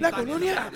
[0.00, 0.70] La colonia.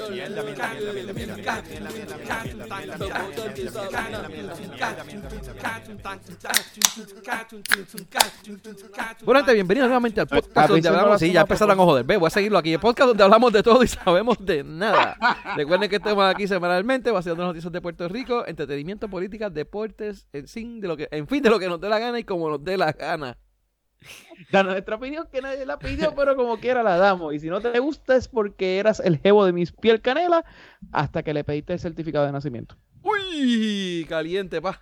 [9.25, 11.19] Bueno, gente, bienvenidos nuevamente al podcast donde hablamos.
[11.19, 12.05] Sí, ya empezaron a joder.
[12.05, 12.75] Ve, voy a seguirlo aquí.
[12.75, 15.17] El podcast donde hablamos de todo y sabemos de nada.
[15.57, 20.79] Recuerden que estamos aquí semanalmente, vaciando noticias de Puerto Rico, entretenimiento, política, deportes, en fin,
[20.79, 22.63] de lo que, en fin, de lo que nos dé la gana y como nos
[22.63, 23.39] dé la gana.
[24.53, 27.35] Da nuestra opinión que nadie la pidió, pero como quiera la damos.
[27.35, 30.45] Y si no te gusta es porque eras el jevo de mis piel canela
[30.93, 32.77] hasta que le pediste el certificado de nacimiento.
[33.03, 34.81] Uy, caliente, pa.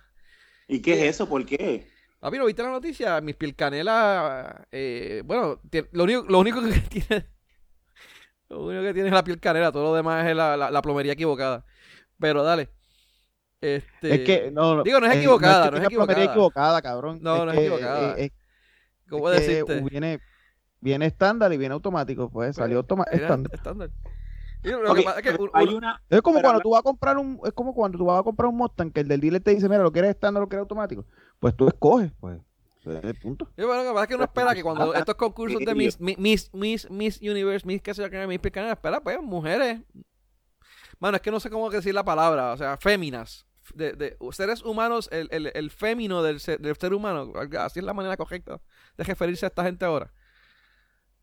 [0.67, 1.29] ¿Y qué es eso?
[1.29, 1.87] ¿Por qué?
[2.19, 3.21] Papi, ¿no viste la noticia?
[3.21, 7.29] Mis piel canela, eh, bueno, lo único, lo único que tiene,
[8.49, 11.13] lo único que tiene es la piel canela, todo lo demás es la, la, plomería
[11.13, 11.65] equivocada.
[12.19, 12.69] Pero dale.
[13.61, 16.23] Este, es que, no, digo, no es equivocada, no es, equivocada.
[16.23, 17.19] equivocada, cabrón.
[17.21, 18.15] No, no es equivocada.
[18.17, 18.31] Eh,
[19.09, 19.81] ¿Cómo decirte?
[19.81, 20.19] Viene,
[20.81, 23.53] viene estándar y viene automático, pues salió estándar.
[23.53, 23.89] estándar.
[26.09, 28.49] es, como cuando tú vas a comprar un es como cuando tú vas a comprar
[28.49, 30.63] un Mustang que el del dealer te dice mira lo quieres estándar o lo quieres
[30.63, 31.05] automático
[31.39, 32.39] pues tú escoges pues
[32.91, 33.49] es el punto.
[33.57, 36.49] Y bueno, lo que es que uno espera que cuando estos concursos de Miss, Miss,
[36.53, 39.81] Miss, Miss Universe, Miss que se llama Miss Picanera, espera, pues, mujeres.
[40.99, 44.63] Bueno, es que no sé cómo decir la palabra, o sea, féminas de, de seres
[44.63, 48.61] humanos, el, el, el fémino del ser, del ser humano, así es la manera correcta
[48.97, 50.11] de referirse a esta gente ahora.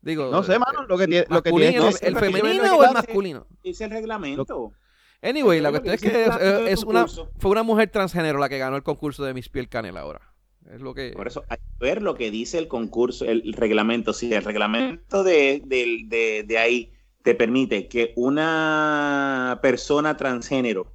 [0.01, 2.91] Digo, no sé, mano, lo que tiene, lo que tiene es, el femenino o el
[2.91, 3.47] masculino.
[3.63, 4.73] Es el reglamento.
[5.21, 8.83] Anyway, la cuestión es que es, una, fue una mujer transgénero la que ganó el
[8.83, 10.33] concurso de Miss Piel Canela ahora.
[10.69, 11.11] Es lo que...
[11.11, 14.11] Por eso hay que ver lo que dice el concurso, el, reglamento.
[14.11, 20.91] Si el reglamento de, de, de, de ahí te permite que una persona transgénero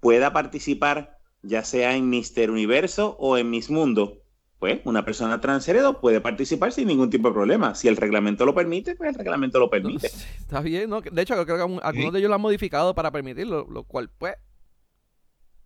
[0.00, 4.22] pueda participar ya sea en Mister Universo o en Miss Mundo,
[4.58, 7.74] pues una persona transgénero puede participar sin ningún tipo de problema.
[7.74, 10.08] Si el reglamento lo permite, pues el reglamento lo permite.
[10.40, 11.00] Está bien, ¿no?
[11.00, 14.34] De hecho, creo que algunos de ellos lo han modificado para permitirlo, lo cual, pues,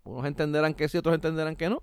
[0.03, 1.81] unos entenderán que sí, otros entenderán que no.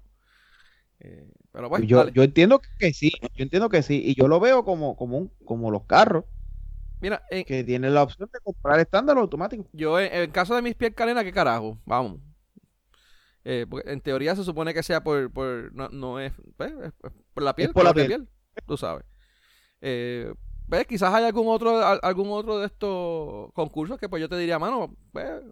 [1.01, 4.39] Eh, pero bueno, yo, yo entiendo que sí, yo entiendo que sí, y yo lo
[4.39, 6.25] veo como, como, un, como los carros.
[7.01, 9.67] Mira, que tienen la opción de comprar estándar automático.
[9.73, 11.79] Yo, en, el caso de mis pies canela, ¿qué carajo?
[11.87, 12.21] Vamos.
[13.45, 16.73] Eh, en teoría se supone que sea por, por no, no es, pues,
[17.33, 18.29] por la piel, por, la piel.
[18.67, 19.05] tú sabes.
[19.81, 20.33] Eh,
[20.67, 20.87] ¿ves?
[20.87, 24.95] Quizás hay algún otro, algún otro de estos concursos que pues yo te diría, mano,
[25.13, 25.43] pues,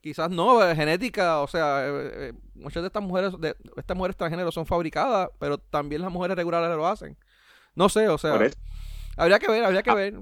[0.00, 4.50] quizás no, eh, genética, o sea, eh, muchas de estas mujeres, de estas mujeres transgénero
[4.50, 7.16] son fabricadas, pero también las mujeres regulares lo hacen.
[7.74, 8.50] No sé, o sea.
[9.20, 10.14] Habría que ver, habría que ah, ver.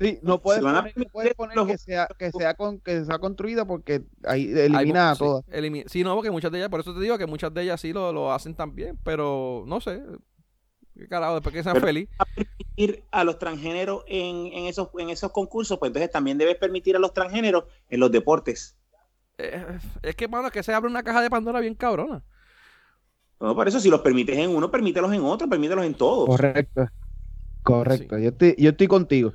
[0.00, 4.52] Sí, no puedes poner, poner que sea que sea con, que sea construida porque ahí
[4.56, 5.44] elimina a todas.
[5.86, 7.92] Sí, no, porque muchas de ellas, por eso te digo que muchas de ellas sí
[7.92, 10.00] lo, lo hacen también, pero no sé.
[10.96, 11.34] ¿Qué carajo?
[11.34, 12.08] Después que sean feliz.
[12.34, 16.94] permitir a los transgéneros en, en, esos, en esos concursos, pues entonces también debes permitir
[16.94, 18.76] a los transgéneros en los deportes.
[19.38, 22.22] Eh, es que, mano, es que se abre una caja de Pandora bien cabrona.
[23.40, 26.26] No, por eso, si los permites en uno, permítelos en otro, permítelos en todos.
[26.26, 26.86] Correcto.
[27.66, 29.32] Correcto, yo, estoy, yo estoy contigo.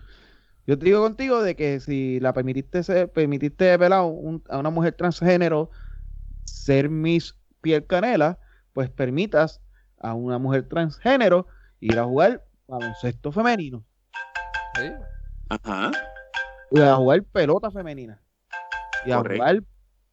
[0.65, 5.69] Yo te digo contigo de que si la permitiste ser, permitiste a una mujer transgénero
[6.45, 8.39] ser Miss Piel Canela,
[8.71, 9.59] pues permitas
[9.99, 11.45] a una mujer transgénero
[11.81, 13.83] ir a jugar baloncesto femenino.
[14.75, 14.91] ¿Sí?
[15.49, 15.91] Ajá.
[16.71, 18.21] Y a jugar pelota femenina.
[19.05, 19.61] Y a jugar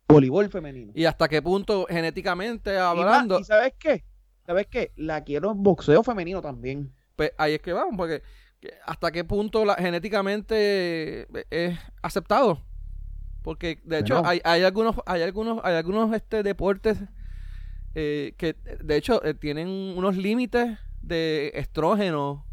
[0.08, 0.90] voleibol femenino.
[0.92, 3.38] ¿Y hasta qué punto genéticamente hablando?
[3.38, 4.04] ¿Y, sabes qué?
[4.44, 4.92] ¿Sabes qué?
[4.96, 6.92] La quiero en boxeo femenino también.
[7.18, 8.22] Pues ahí es que vamos, porque
[8.86, 12.62] hasta qué punto la, genéticamente es aceptado.
[13.42, 16.96] Porque de hecho hay, hay, algunos, hay algunos, hay algunos este deportes
[17.96, 22.46] eh, que de hecho eh, tienen unos límites de estrógeno,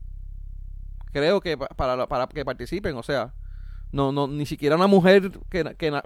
[1.11, 3.35] creo que para, para que participen, o sea,
[3.91, 6.01] no, no, ni siquiera una mujer que, que no,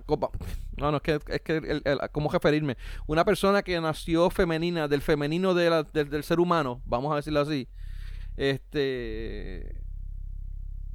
[0.75, 1.81] no, es que, es que
[2.11, 2.75] ¿cómo referirme?
[3.07, 7.69] Una persona que nació femenina, del femenino del, del ser humano, vamos a decirlo así,
[8.39, 9.75] este.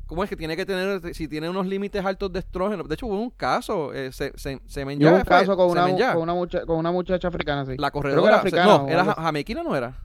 [0.07, 2.85] ¿Cómo es que tiene que tener, si tiene unos límites altos de estrógeno?
[2.85, 6.23] De hecho, hubo un caso, eh, se, se, se me un caso con una, con
[6.23, 7.77] una, mucha, con, una muchacha africana, sí.
[7.79, 8.43] La corredora.
[8.45, 9.99] Era no, ¿era jamaiquina no era?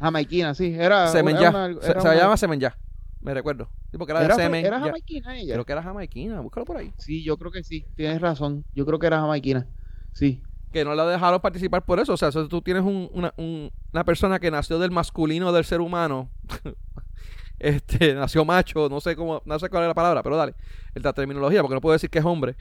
[0.00, 0.74] Jamaiquina, sí.
[0.76, 1.52] Era, Semenya.
[1.80, 2.76] se, se, llama.
[3.20, 3.68] Me recuerdo.
[3.90, 4.66] Sí, porque era, era, de semen.
[4.66, 5.54] Era jamaiquina ella.
[5.54, 6.40] Creo que era jamaiquina.
[6.40, 6.92] Búscalo por ahí.
[6.98, 7.86] Sí, yo creo que sí.
[7.96, 8.64] Tienes razón.
[8.74, 9.66] Yo creo que era jamaiquina.
[10.12, 10.42] Sí
[10.76, 12.12] que no la dejaron participar por eso.
[12.12, 16.28] O sea, tú tienes una, una, persona que nació del masculino del ser humano,
[17.58, 20.54] este, nació macho, no sé cómo, no sé cuál es la palabra, pero dale,
[20.94, 22.56] la terminología, porque no puedo decir que es hombre.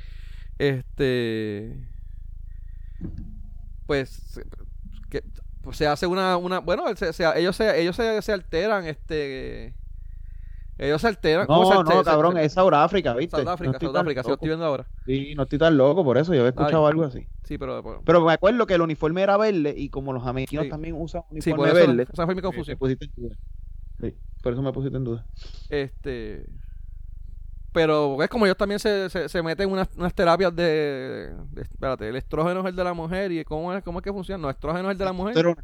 [0.58, 1.78] Este,
[3.86, 4.40] pues,
[5.10, 5.22] que,
[5.62, 7.16] pues se hace una, una bueno, ellos
[7.58, 7.96] se, ellos
[8.26, 9.74] se alteran, este,
[10.78, 11.48] Ellos se alteran.
[11.48, 13.40] No, no, cabrón, es Sudáfrica, ¿viste?
[13.40, 14.86] Sudáfrica, Sudáfrica, sí, lo estoy viendo ahora.
[15.06, 17.28] Sí, no estoy tan loco, por eso yo he escuchado algo así.
[17.44, 18.02] Sí, pero...
[18.04, 21.70] Pero, me acuerdo que el uniforme era verde y como los americanos también usan uniforme
[21.70, 22.08] sí, verde.
[22.12, 22.78] Esa fue mi confusión.
[22.78, 23.36] pusiste en duda.
[24.02, 25.26] Sí, por eso me pusiste en duda.
[25.70, 26.46] Este...
[27.72, 32.16] Pero es como ellos también se, se, se meten unas, unas terapias de, Espérate, el
[32.16, 34.42] estrógeno es el de la mujer y ¿cómo es, cómo es que funciona?
[34.42, 35.58] No, estrógeno es el de la mujer.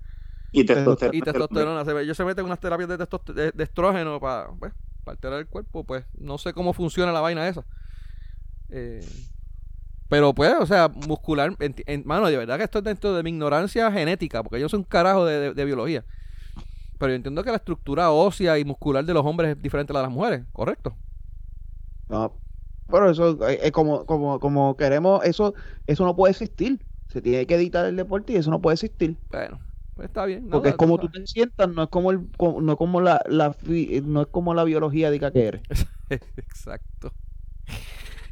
[0.51, 1.17] Y testosterona.
[1.17, 2.01] Y testosterona.
[2.01, 4.49] Ellos se meten unas terapias de, de, estrógeno para...
[4.59, 4.73] Pues,
[5.03, 7.65] para alterar el cuerpo, pues no sé cómo funciona la vaina esa.
[8.69, 9.05] Eh,
[10.09, 13.29] pero pues, o sea, muscular, en, mano, de verdad que esto es dentro de mi
[13.29, 16.03] ignorancia genética, porque yo soy un carajo de, biología.
[16.99, 19.95] Pero yo entiendo que la estructura ósea y muscular de los hombres es diferente a
[19.95, 20.95] la de las mujeres, ¿correcto?
[22.09, 22.33] No,
[22.89, 25.53] pero eso es como, como, como queremos, eso,
[25.87, 26.85] eso no puede existir.
[27.07, 29.17] Se tiene que editar el deporte y eso no puede existir.
[29.29, 29.59] Bueno,
[30.01, 30.49] pues está bien.
[30.49, 33.55] Porque es como tú te sientas, no es como el, no como la, la,
[34.03, 35.61] no es como la biología diga que eres.
[36.09, 37.13] Exacto.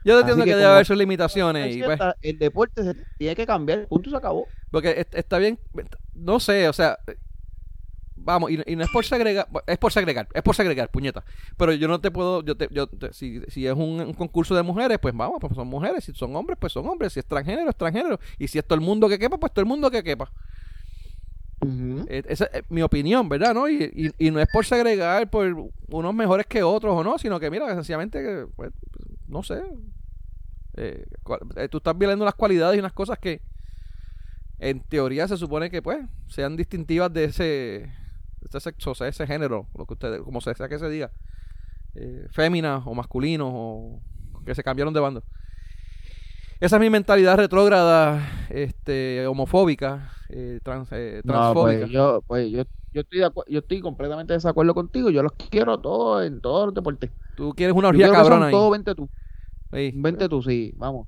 [0.04, 1.76] Yo entiendo que, debe haber sus limitaciones.
[1.76, 4.48] Y, pues, el deporte se tiene que cambiar, punto se acabó.
[4.72, 5.60] Porque está bien,
[6.16, 6.98] no sé, o sea,
[8.16, 11.24] vamos, y, no es por segregar, es por segregar, es por segregar, puñeta.
[11.56, 14.98] Pero yo no te puedo, yo te, yo si, si es un, concurso de mujeres,
[15.00, 17.76] pues vamos, pues son mujeres, si son hombres, pues son hombres, si es transgénero, es
[17.76, 20.32] transgénero, y si es todo el mundo que quepa, pues todo el mundo que quepa.
[21.62, 23.54] Eh, esa es mi opinión, ¿verdad?
[23.54, 23.70] ¿no?
[23.70, 27.74] Y, no es por segregar por unos mejores que otros o no, sino que mira,
[27.76, 28.72] sencillamente, pues,
[29.28, 29.62] no sé.
[30.76, 31.06] Eh,
[31.58, 33.42] eh, tú estás viendo unas cualidades y unas cosas que
[34.60, 39.08] en teoría se supone que pues sean distintivas de ese, de ese sexo, o sea,
[39.08, 41.12] ese género, lo que ustedes, como sea que se diga,
[41.96, 44.02] eh, féminas o masculinos o
[44.46, 45.24] que se cambiaron de bando.
[46.60, 51.80] Esa es mi mentalidad retrógrada, este, homofóbica, eh, trans, eh, transfóbica.
[51.80, 55.10] pues yo, pues yo, yo estoy yo estoy completamente de desacuerdo contigo.
[55.10, 57.12] Yo los quiero todos en todos los deportes.
[57.38, 58.52] Tú quieres una orgía cabrona ahí.
[58.52, 59.10] Todo, vente tú.
[59.72, 61.08] Vente tú, sí, vamos.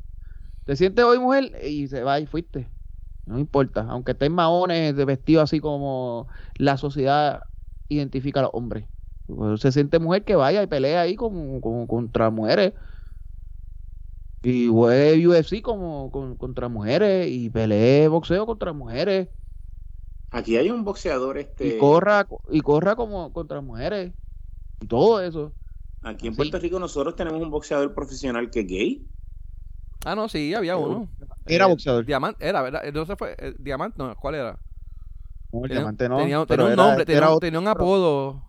[0.63, 2.69] Te sientes hoy mujer y se va y fuiste.
[3.25, 7.44] No importa, aunque estés maones de vestido así como la sociedad
[7.89, 8.86] identifica a los hombres.
[9.27, 12.74] Pues se siente mujer que vaya y pelea ahí con, contra mujeres.
[14.43, 19.29] Y juegue UFC como contra mujeres y pelee boxeo contra mujeres.
[20.31, 24.13] Aquí hay un boxeador este y corra y corra como contra mujeres
[24.79, 25.53] y todo eso.
[26.01, 29.07] Aquí en Puerto Rico nosotros tenemos un boxeador profesional que es gay.
[30.03, 31.07] Ah, no, sí, había uno.
[31.45, 32.05] Era boxeador.
[32.05, 32.81] Diamante, era, ¿verdad?
[32.83, 34.59] Entonces fue, eh, Diamante, no, ¿cuál era?
[35.51, 36.17] No, el Diamante no.
[36.17, 38.43] Tenía, un nombre, tenía, un apodo.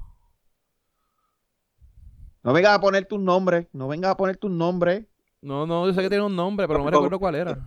[2.43, 5.09] No vengas a poner tu nombre, no vengas a poner tu nombre.
[5.43, 7.59] No, no, yo sé que tiene un nombre, pero no me recuerdo cuál era.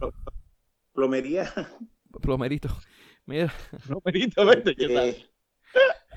[0.93, 1.51] Plomería.
[2.21, 2.69] Plomerito.
[3.25, 3.53] Mira.
[3.85, 5.09] Plomerito, vete, ¿qué tal?
[5.09, 5.27] Eh,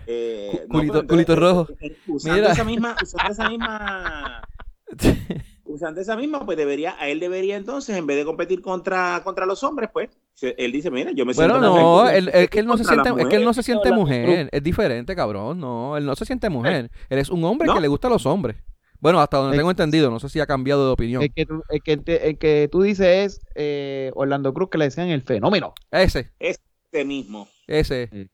[0.07, 1.69] eh culito, culito rojo.
[2.07, 2.53] Usando Mira.
[2.53, 4.43] esa misma, usando esa misma
[5.65, 9.47] usando esa misma, pues debería, a él debería entonces, en vez de competir contra, contra
[9.47, 10.09] los hombres, pues,
[10.41, 11.59] él dice, mira, yo me siento...
[11.59, 13.93] Bueno, no, él, es que él no se siente, es que él no se siente
[13.93, 17.81] mujer, es diferente, cabrón, no, él no se siente mujer, él es un hombre que
[17.81, 18.57] le gusta a los hombres.
[19.01, 21.23] Bueno, hasta donde tengo entendido, no sé si ha cambiado de opinión.
[21.23, 24.87] El que tú, el que, el que tú dices es eh, Orlando Cruz, que le
[24.87, 25.75] decían el fenómeno.
[25.91, 26.33] Ese.
[26.39, 27.49] Ese mismo.
[27.67, 28.31] Ese.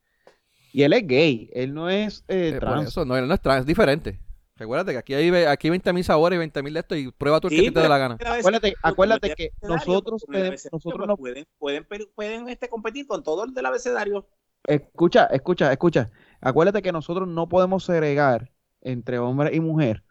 [0.72, 2.88] Y él es gay, él no es eh, eh trans.
[2.88, 4.18] Eso, no, él no es trans, es diferente.
[4.56, 7.60] Recuérdate que aquí hay, aquí 20.000 sabores y 20.000 de esto y prueba tú el
[7.60, 8.16] que te dé la gana.
[8.24, 10.24] Acuérdate, acuérdate que nosotros,
[10.72, 14.28] nosotros no pueden, pueden, pueden este, competir con todo el del abecedario.
[14.66, 16.10] Escucha, escucha, escucha.
[16.40, 20.04] Acuérdate que nosotros no podemos segregar entre hombre y mujer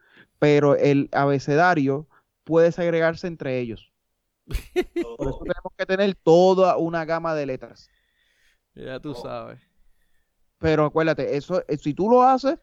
[0.44, 2.06] pero el abecedario
[2.44, 3.94] puede segregarse entre ellos.
[4.46, 7.90] Por eso tenemos que tener toda una gama de letras.
[8.76, 9.62] Ya tú sabes.
[10.58, 12.60] Pero acuérdate, eso, eh, si tú lo haces,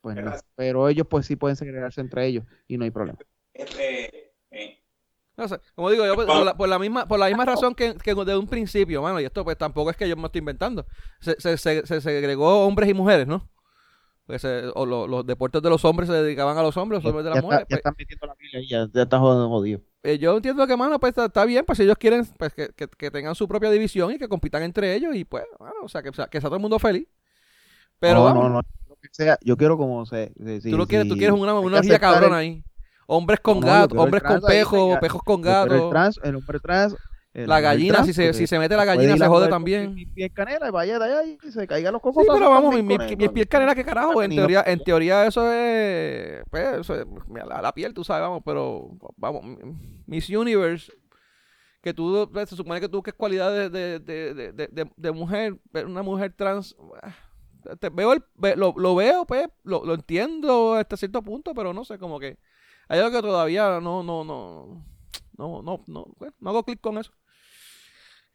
[0.00, 0.32] pues no.
[0.56, 3.18] Pero ellos pues sí pueden segregarse entre ellos y no hay problema.
[3.52, 4.82] Este, eh.
[5.36, 8.14] No sé, como digo yo, pues, por, la, misma, por la misma razón que, que
[8.14, 10.86] desde un principio, mano, y esto pues tampoco es que yo me estoy inventando.
[11.20, 13.46] Se, se, se, se segregó hombres y mujeres, ¿no?
[14.74, 17.42] O los deportes de los hombres se dedicaban a los hombres, los hombres de las
[17.42, 17.64] mujeres.
[17.64, 17.78] Ya, pues.
[17.78, 19.80] están metiendo la pila y ya, ya está jodido.
[20.02, 23.10] Eh, yo entiendo que, mano, pues está, bien, pues si ellos quieren pues, que, que,
[23.10, 26.12] tengan su propia división y que compitan entre ellos y pues, bueno, o sea, que,
[26.12, 27.08] sea, que sea todo el mundo feliz.
[27.98, 28.62] Pero, no, no, no,
[29.10, 30.32] sea, yo quiero como se,
[30.62, 32.62] tú lo quieres, tú quieres una, una vida cabrona ahí.
[33.06, 35.80] Hombres con gatos, hombres con pejos, pejos con gatos.
[35.80, 36.94] El, trans, el hombre trans
[37.32, 39.94] la gallina, si se, si se mete la gallina, se jode también.
[39.94, 42.24] Mi, piel canela, vaya de allá y se caiga los cocos.
[42.24, 44.22] Sí, pero vamos, mi, mi, piel canela, ¿qué carajo?
[44.22, 48.90] En teoría, en teoría eso es, pues, eso es la, piel, tú sabes, vamos, pero,
[49.16, 49.42] vamos,
[50.06, 50.92] Miss Universe,
[51.82, 55.12] que tú, pues, se supone que tú que es cualidad de, de, de, de, de
[55.12, 55.56] mujer,
[55.86, 56.76] una mujer trans,
[57.92, 58.14] veo
[58.56, 62.38] lo, veo, pues, lo, entiendo hasta cierto punto, pero no sé, como que
[62.88, 64.84] hay algo que todavía no, no, no,
[65.38, 67.12] no, no, no, pues, no hago clic con eso.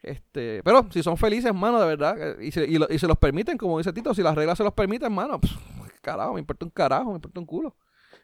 [0.02, 3.78] Este, pero si son felices, hermano, de verdad, y se, y, se los permiten, como
[3.78, 5.54] dice Tito, si las reglas se los permiten, hermano, pues,
[6.02, 7.76] carajo, me importa un carajo, me importa un culo.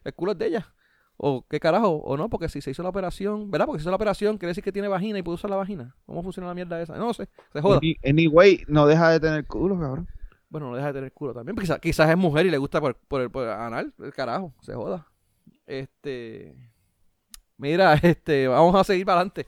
[0.04, 0.74] El culo es de ella.
[1.16, 3.66] O qué carajo, o no, porque si se hizo la operación, ¿verdad?
[3.66, 5.56] Porque si se hizo la operación, quiere decir que tiene vagina y puede usar la
[5.56, 5.94] vagina.
[6.06, 6.96] ¿Cómo funciona la mierda esa?
[6.96, 7.80] No sé, se joda.
[8.04, 10.08] Anyway, no deja de tener culo, cabrón.
[10.48, 11.56] Bueno, no deja de tener culo también.
[11.56, 14.74] Quizás, quizás es mujer y le gusta por, por, el, por anal, el carajo, se
[14.74, 15.06] joda.
[15.66, 16.56] Este.
[17.60, 19.46] Mira, este, vamos a seguir para adelante.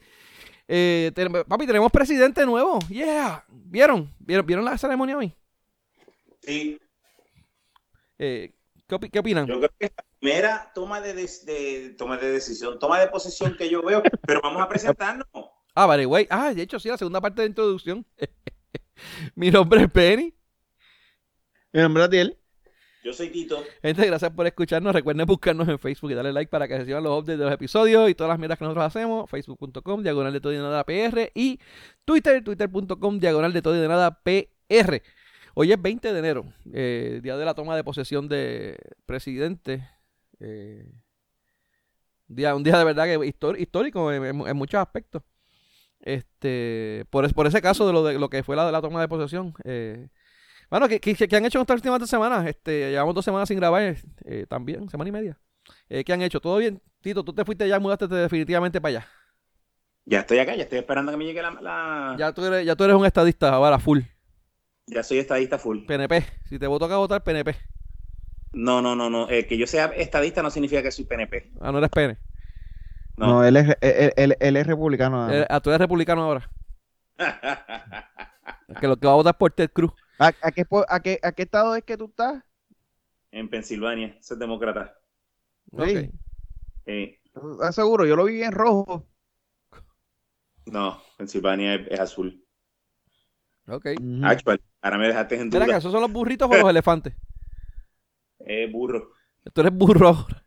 [0.68, 1.10] Eh,
[1.48, 2.78] papi, tenemos presidente nuevo.
[2.88, 3.44] Yeah.
[3.48, 4.12] ¿Vieron?
[4.18, 5.34] ¿Vieron, ¿Vieron la ceremonia hoy?
[6.40, 6.78] Sí.
[8.18, 8.54] Eh,
[8.86, 9.46] ¿qué, opinan?
[9.46, 13.68] Yo creo que es la primera toma de, toma de decisión, toma de posesión que
[13.68, 15.26] yo veo, pero vamos a presentarnos.
[15.74, 16.26] Ah, vale, güey.
[16.28, 18.04] Ah, de hecho, sí, la segunda parte de introducción.
[19.34, 20.34] Mi nombre es Penny.
[21.72, 22.41] Mi nombre es Adiel.
[23.02, 23.64] Yo soy Tito.
[23.82, 24.94] Gente, gracias por escucharnos.
[24.94, 28.08] Recuerden buscarnos en Facebook y darle like para que reciban los updates de los episodios
[28.08, 29.28] y todas las mierdas que nosotros hacemos.
[29.28, 31.32] Facebook.com, diagonal de todo y de nada PR.
[31.34, 31.58] Y
[32.04, 35.02] Twitter, twitter.com, diagonal de todo y de nada PR.
[35.54, 39.86] Hoy es 20 de enero, eh, día de la toma de posesión de presidente.
[40.38, 40.86] Eh,
[42.28, 45.22] día, un día de verdad que histórico en, muchos aspectos.
[46.00, 49.54] Este, por, ese caso de lo, de lo que fue la, la toma de posesión.
[49.64, 50.08] Eh,
[50.72, 52.46] bueno, ¿qué, qué, han hecho en estas últimas dos semanas?
[52.46, 55.38] Este, llevamos dos semanas sin grabar eh, también, semana y media.
[55.90, 56.40] Eh, ¿Qué han hecho?
[56.40, 56.80] ¿Todo bien?
[57.02, 59.08] Tito, tú te fuiste ya, mudaste definitivamente para allá.
[60.06, 62.16] Ya estoy acá, ya estoy esperando que me llegue la...
[62.18, 64.00] Ya, tú eres, ya tú eres un estadista ahora, full.
[64.86, 65.84] Ya soy estadista full.
[65.84, 66.24] PNP.
[66.48, 67.54] Si te voto a votar, PNP.
[68.54, 69.28] No, no, no, no.
[69.28, 71.50] Eh, que yo sea estadista no significa que soy PNP.
[71.60, 72.16] Ah, no eres PN.
[73.18, 75.28] No, él, es, él, es republicano.
[75.50, 76.50] ah, tú eres republicano ahora.
[78.80, 79.92] que lo que va a votar por Ted Cruz.
[80.22, 80.38] ¿A, qué,
[80.88, 82.44] a, qué, ¿A, qué, estado es que tú estás?
[83.32, 84.96] En Pensilvania, soy demócrata.
[85.84, 86.10] Sí.
[86.84, 88.06] ¿Estás seguro?
[88.06, 89.08] Yo lo vi en rojo.
[90.66, 92.46] No, Pensilvania es, azul.
[93.66, 93.86] Ok.
[94.22, 95.76] Actual, ahora me dejaste en duda.
[95.76, 97.14] ¿Esos son los burritos o los elefantes?
[98.40, 99.14] Eh, burro.
[99.52, 100.44] Tú eres burro ahora.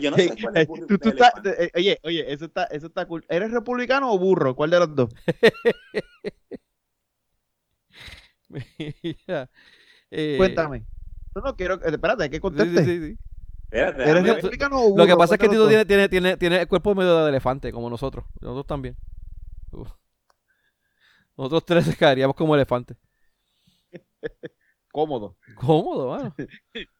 [0.00, 1.10] yo no sé cuál es burro tú,
[1.44, 3.24] eh, oye, oye, eso está, eso está cool.
[3.28, 4.56] ¿Eres republicano o burro?
[4.56, 5.14] ¿Cuál de los dos?
[10.14, 10.84] Eh, Cuéntame.
[11.34, 11.76] No, no quiero.
[11.76, 12.84] Eh, espérate, hay que conteste.
[12.84, 13.18] Sí, sí, sí.
[13.70, 14.98] Espérate, ¿Eres republicano o?
[14.98, 17.72] Lo que pasa es que Tito tiene, tiene, tiene, tiene, el cuerpo medio de elefante,
[17.72, 18.26] como nosotros.
[18.42, 18.94] Nosotros también.
[21.36, 22.98] Nosotros tres caeríamos como elefantes.
[24.92, 25.38] Cómodo.
[25.54, 26.34] Cómodo, mano.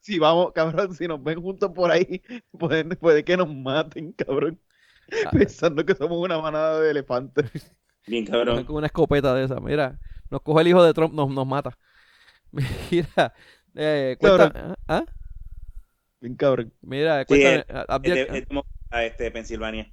[0.01, 2.23] si vamos, cabrón, si nos ven juntos por ahí,
[2.59, 4.59] puede, puede que nos maten, cabrón.
[5.27, 5.31] Ah.
[5.31, 7.71] Pensando que somos una manada de elefantes.
[8.07, 8.65] Bien, cabrón.
[8.65, 9.61] Con una escopeta de esa.
[9.61, 9.99] Mira,
[10.33, 11.79] nos coge el hijo de Trump, nos, nos mata.
[12.91, 13.35] Mira,
[13.75, 15.05] eh, cuenta, ¿ah?
[16.21, 16.73] Bien cabrón.
[16.81, 17.65] Mira, cuéntame.
[17.69, 18.47] es,
[18.91, 19.93] a este, Pensilvania.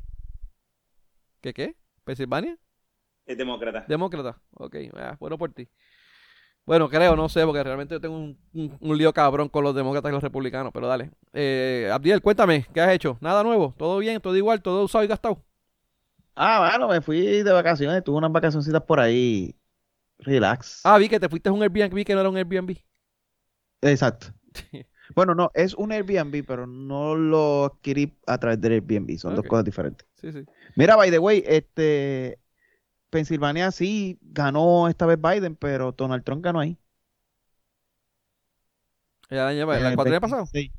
[1.41, 1.75] ¿Qué qué?
[2.05, 2.57] ¿Pensilvania?
[3.25, 3.85] Es demócrata.
[3.87, 4.75] Demócrata, ok.
[4.95, 5.67] Ah, bueno por ti.
[6.65, 10.09] Bueno, creo, no sé, porque realmente yo tengo un, un, lío cabrón con los demócratas
[10.09, 11.11] y los republicanos, pero dale.
[11.33, 13.17] Eh, Abdiel, cuéntame, ¿qué has hecho?
[13.21, 13.73] ¿Nada nuevo?
[13.77, 14.21] ¿Todo bien?
[14.21, 14.61] ¿Todo igual?
[14.61, 15.43] ¿Todo usado y gastado?
[16.35, 19.58] Ah, bueno, me fui de vacaciones, tuve unas vacacioncitas por ahí.
[20.19, 20.81] Relax.
[20.83, 22.77] Ah, vi que te fuiste a un Airbnb que no era un Airbnb.
[23.81, 24.27] Exacto.
[25.15, 29.17] bueno, no, es un Airbnb, pero no lo adquirí a través del Airbnb.
[29.17, 30.07] Son dos cosas diferentes.
[30.15, 30.45] Sí, sí.
[30.75, 32.39] Mira, by the way, este.
[33.09, 36.77] Pensilvania sí ganó esta vez Biden, pero Donald Trump ganó ahí.
[39.29, 40.45] ¿El año el año pasado?
[40.45, 40.71] Sí.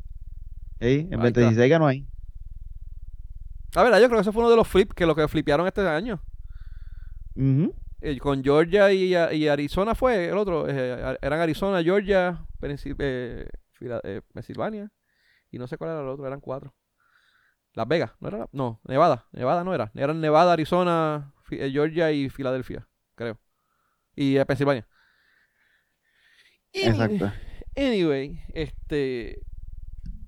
[0.80, 2.06] Sí, en 2016 ganó ahí.
[3.74, 5.66] A ver, yo creo que ese fue uno de los flips que lo que flipearon
[5.66, 6.20] este año.
[8.02, 9.14] Eh, con Georgia y,
[9.48, 10.66] Arizona fue el otro.
[10.68, 13.46] Eh, eran Arizona, Georgia, eh,
[14.32, 14.90] Pensilvania.
[15.50, 16.74] Y no sé cuál era el otro, eran cuatro.
[17.74, 18.48] Las Vegas, ¿no era?
[18.52, 19.26] No, Nevada.
[19.32, 19.90] Nevada no era.
[19.94, 23.38] Eran Nevada, Arizona, Georgia y Filadelfia, creo.
[24.14, 24.86] Y Pensilvania.
[26.72, 27.32] Exacto.
[27.76, 29.42] Anyway, este.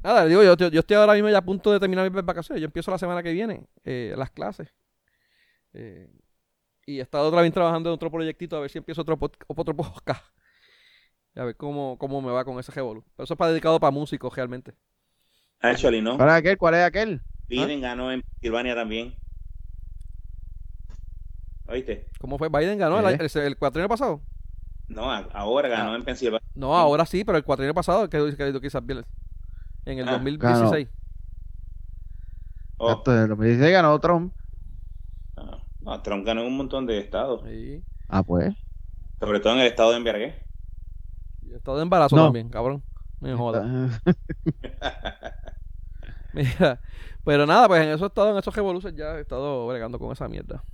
[0.03, 2.61] Nada, digo, yo, yo, estoy ahora mismo ya a punto de terminar mis vacaciones.
[2.61, 4.75] Yo empiezo la semana que viene eh, las clases.
[5.75, 6.09] Eh,
[6.87, 9.77] y he estado otra vez trabajando en otro proyectito a ver si empiezo otro, otro
[9.77, 10.25] podcast.
[11.35, 13.03] A ver cómo, cómo me va con ese Revolu.
[13.17, 14.75] Pero eso es para dedicado para músicos realmente.
[15.61, 16.19] Actually, ¿no?
[16.19, 16.59] ¿Para aquel?
[16.59, 17.23] ¿Cuál es aquel?
[17.49, 19.15] Biden ganó en Pensilvania también.
[21.67, 22.09] ¿Oíste?
[22.21, 22.49] ¿Cómo fue?
[22.49, 23.57] ¿Biden ganó el, el, el
[23.89, 24.21] pasado?
[24.89, 25.97] No, ahora ganó ah.
[25.97, 26.47] en Pensilvania.
[26.55, 28.83] No, ahora sí, pero el cuatrienio pasado, que, que quizás
[29.85, 30.89] en el 2016.
[32.79, 33.03] Oh.
[33.07, 34.35] en el 2016 ganó Trump.
[35.83, 37.43] No, Trump ganó en un montón de estados.
[38.09, 38.55] Ah, pues.
[39.21, 40.35] Sobre todo en el estado de Envergué.
[41.51, 42.83] He estado de embarazo también, cabrón.
[43.21, 43.63] Me joda.
[46.33, 46.81] Mira,
[47.25, 50.11] pero nada, pues en eso he estado, en esos revoluciones ya he estado bregando con
[50.13, 50.65] esa mierda.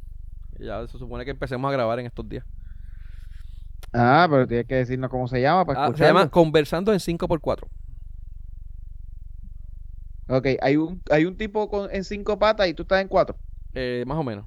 [0.59, 2.45] Ya se supone que empecemos a grabar en estos días.
[3.93, 7.67] Ah, pero tienes que decirnos cómo se llama para ah, Se llama Conversando en 5x4.
[10.29, 13.37] Ok, hay un, hay un tipo con, en cinco patas y tú estás en cuatro.
[13.75, 14.47] Eh, más o menos.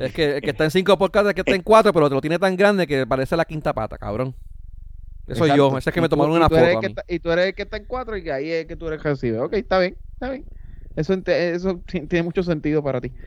[0.00, 2.14] Es que el que está en cinco por es que está en cuatro, pero te
[2.14, 4.34] lo tiene tan grande que parece la quinta pata, cabrón.
[5.26, 6.80] Eso soy yo, ese es que me tomaron una foto.
[7.08, 9.02] y tú eres el que está en cuatro y que ahí es que tú eres
[9.02, 9.38] recibe.
[9.38, 10.44] Ok, está bien, está bien.
[10.96, 13.12] Eso, eso tiene mucho sentido para ti.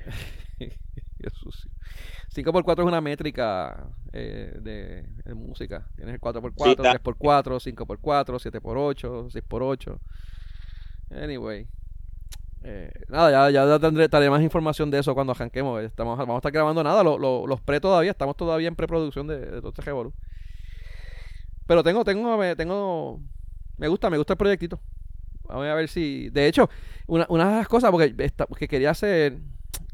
[2.34, 5.88] 5x4 es una métrica eh, de, música.
[5.96, 10.00] Tienes el 4x4, 3x4, 5x4, 7x8, 6x8.
[11.12, 11.68] Anyway.
[12.64, 15.82] Eh, nada, ya, ya tendré, más información de eso cuando arranquemos.
[15.84, 19.62] Estamos, vamos a estar grabando nada, los pre todavía, estamos todavía en preproducción de, de
[19.62, 19.92] todo este.
[21.68, 23.20] Pero tengo, tengo, tengo,
[23.78, 24.80] me gusta, me gusta el proyectito.
[25.48, 26.70] Vamos a ver si, de hecho,
[27.08, 28.16] una, una de las cosas, porque,
[28.58, 29.40] que quería hacer,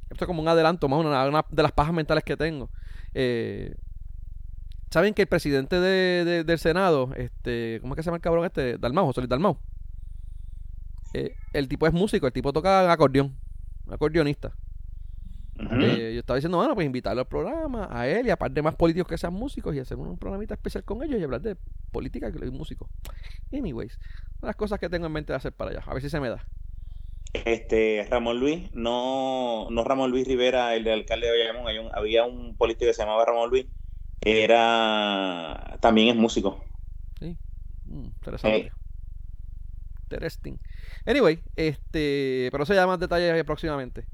[0.09, 2.69] esto es como un adelanto más, una, de las pajas mentales que tengo.
[3.13, 3.75] Eh,
[4.91, 8.45] Saben que el presidente de, del Senado, este, ¿cómo es que se llama el cabrón
[8.45, 8.79] este?
[8.79, 9.59] Dalmau, José Dalmau.
[11.13, 13.35] Eh, el tipo es músico, el tipo toca acordeón,
[13.89, 14.53] acordeonista.
[15.59, 18.61] Eh, yo estaba diciendo, bueno, pues invitarlo al programa, a él y a par de
[18.61, 21.57] más políticos que sean músicos y hacer un programita especial con ellos y hablar de
[21.91, 22.89] política y músicos.
[23.51, 23.99] Anyways,
[24.41, 26.29] las cosas que tengo en mente de hacer para allá, a ver si se me
[26.29, 26.45] da.
[27.33, 32.55] Este, Ramón Luis, no, no Ramón Luis Rivera, el de alcalde de Bayamón, había un
[32.55, 33.67] político que se llamaba Ramón Luis,
[34.21, 36.63] era, también es músico.
[37.19, 37.37] Sí,
[37.85, 38.57] mm, interesante.
[38.57, 38.71] Eh,
[40.09, 40.57] Interesting.
[41.05, 44.05] Anyway, este, pero eso ya más detalles próximamente.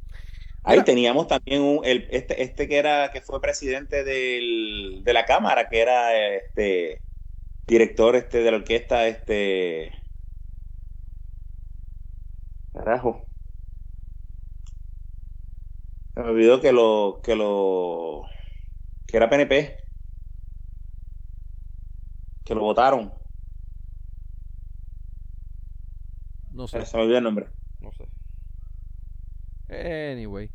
[0.63, 5.25] Ahí teníamos también un, el, este, este que era, que fue presidente del, de la
[5.25, 7.01] cámara, que era este
[7.67, 9.91] director este de la orquesta, este
[12.73, 13.25] carajo.
[16.13, 18.23] Se me olvidó que lo, que lo,
[19.05, 19.77] que era PNP,
[22.43, 23.13] que lo votaron.
[26.55, 26.85] No sé.
[26.85, 27.47] Se me olvidó el nombre.
[27.81, 28.07] No sé.
[30.13, 30.49] Anyway.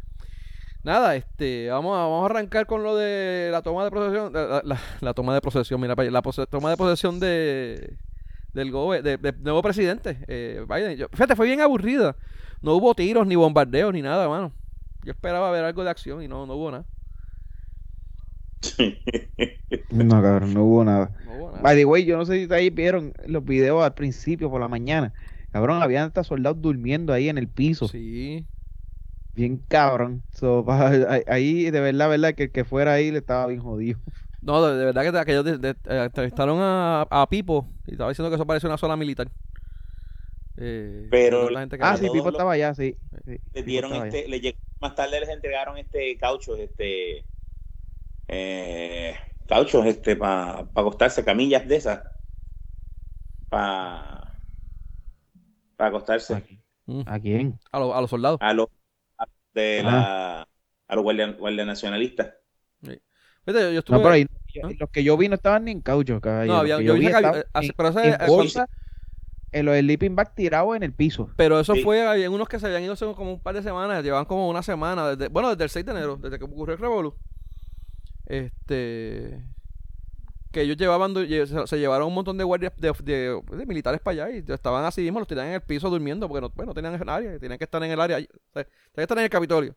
[0.82, 5.14] Nada, este, vamos a, vamos a arrancar con lo de la toma de posesión, la,
[5.14, 7.98] toma de posesión, mira, la toma de posesión de
[8.54, 11.06] del nuevo presidente, eh, Biden.
[11.12, 12.16] fíjate, fue bien aburrida.
[12.62, 14.52] No hubo tiros, ni bombardeos, ni nada, mano.
[15.04, 16.84] Yo esperaba ver algo de acción y no, no hubo nada.
[19.90, 21.16] no, cabrón, no hubo nada.
[21.24, 21.62] No hubo nada.
[21.62, 24.68] By the way, yo no sé si ahí vieron los videos al principio por la
[24.68, 25.12] mañana.
[25.52, 27.88] Cabrón, habían hasta soldados durmiendo ahí en el piso.
[27.88, 28.46] Sí.
[29.34, 30.22] Bien cabrón.
[31.28, 33.98] ahí, de verdad, verdad, que el que fuera ahí le estaba bien jodido.
[34.42, 38.46] No, de, verdad que, ellos eh, entrevistaron a, a, Pipo y estaba diciendo que eso
[38.46, 39.28] parece una zona militar.
[40.56, 42.96] Eh, pero la gente ah, sí, Pipo estaba allá, sí.
[43.52, 47.24] le dieron este, le llegó, más tarde les entregaron este caucho, este
[48.28, 49.14] eh,
[49.46, 52.02] cauchos, este, para acostarse, camillas de esas,
[53.48, 54.19] para
[55.80, 56.44] para acostarse.
[56.84, 57.00] Mm.
[57.06, 57.58] ¿A quién?
[57.72, 58.38] A, a los soldados.
[58.42, 58.68] A los
[59.54, 60.46] de la,
[60.86, 62.34] a los guardias, nacionalistas.
[62.82, 62.92] yo,
[63.46, 63.96] estuve...
[63.96, 64.26] No, pero ahí,
[64.78, 66.20] los que yo vi no estaban ni en caucho.
[66.22, 68.68] No, había, yo, vi, que había, pero ese, en bolsa,
[69.52, 71.30] en los sleeping bag tirado en el piso.
[71.36, 74.04] Pero eso fue, en unos que se habían ido hace como un par de semanas,
[74.04, 76.80] llevan como una semana, desde, bueno, desde el 6 de enero, desde que ocurrió el
[76.80, 77.16] Revolu.
[78.26, 79.42] Este
[80.52, 84.84] que ellos llevaban se, llevaron un montón de guardias de, militares para allá y estaban
[84.84, 87.64] así mismo, los tiraban en el piso durmiendo porque no, bueno, tenían nadie, tenían que
[87.64, 89.76] estar en el área, tenían que estar en el Capitolio.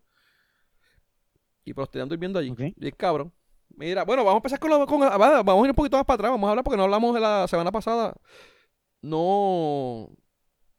[1.65, 2.53] Y pues los tenían durmiendo allí.
[2.57, 3.31] Y cabrón.
[3.75, 6.15] Mira, bueno, vamos a empezar con, lo, con vamos a ir un poquito más para
[6.15, 8.13] atrás, vamos a hablar porque no hablamos de la semana pasada.
[9.01, 10.09] No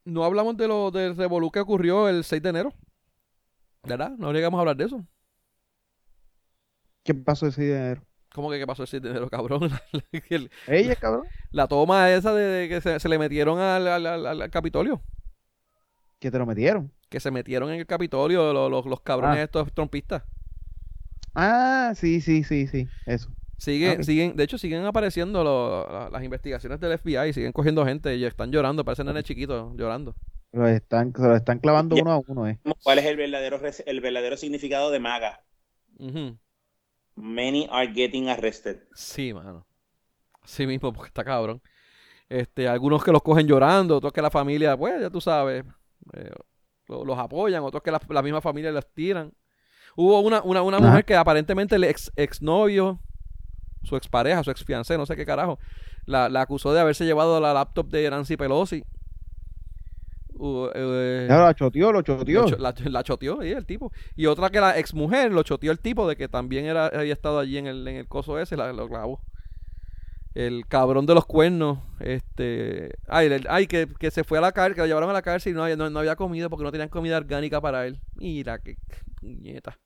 [0.04, 2.72] no hablamos de lo del revolú que ocurrió el 6 de enero.
[3.83, 4.12] ¿Verdad?
[4.18, 5.07] No llegamos a hablar de eso.
[7.02, 8.07] ¿Qué pasó el 6 de enero?
[8.34, 9.70] ¿Cómo que qué pasó ese dinero, cabrón?
[10.66, 11.24] ¿Ella, cabrón?
[11.52, 15.00] La toma esa de, que se, le metieron al, al, Capitolio.
[16.18, 16.90] ¿Que te lo metieron?
[17.08, 19.42] Que se metieron en el Capitolio los, los, cabrones ah.
[19.44, 20.24] estos trompistas.
[21.32, 23.30] Ah, sí, sí, sí, sí, eso.
[23.56, 28.50] Siguen, siguen, de hecho siguen apareciendo las investigaciones del FBI, siguen cogiendo gente y están
[28.50, 30.16] llorando, parecen nenes chiquitos llorando.
[30.50, 32.58] Lo están, se lo están clavando uno a uno, eh.
[32.82, 35.44] ¿Cuál es el verdadero, el verdadero significado de maga?
[37.16, 38.79] Many are getting arrested.
[38.94, 39.66] Sí, mano.
[40.44, 41.62] Sí mismo, porque está cabrón.
[42.29, 45.64] Este, algunos que los cogen llorando, otros que la familia, pues, ya tú sabes,
[46.14, 46.31] eh,
[46.88, 49.33] los, apoyan, otros que la, misma familia los tiran.
[49.96, 53.00] Hubo una, una, una mujer que aparentemente el ex, exnovio
[53.85, 55.59] su expareja, su exfiancé, no sé qué carajo,
[56.07, 58.85] la, la acusó de haberse llevado la laptop de Nancy Pelosi.
[60.38, 62.46] La choteó, lo choteó.
[62.58, 63.92] La, la, choteó, el tipo.
[64.16, 67.38] Y otra que la exmujer lo choteó el tipo de que también era, había estado
[67.38, 69.20] allí en el, en el coso ese, la, lo clavó.
[70.34, 72.90] El cabrón de los cuernos, este...
[73.06, 75.52] Ay, ay que, que, se fue a la cárcel, que lo llevaron a la cárcel
[75.52, 78.00] y no había, no, había comida porque no tenían comida orgánica para él.
[78.16, 78.76] Mira, qué
[79.20, 79.78] puñeta.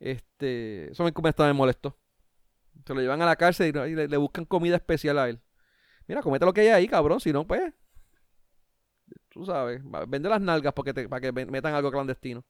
[0.00, 0.90] Este...
[0.90, 1.96] Eso me, me, molesto.
[2.84, 5.40] Se lo llevan a la cárcel y, le, le buscan comida especial a él.
[6.08, 7.20] Mira, comete lo que hay ahí, cabrón.
[7.20, 7.72] Si no, pues
[9.30, 12.44] tú sabes, vende las nalgas porque para que metan algo clandestino.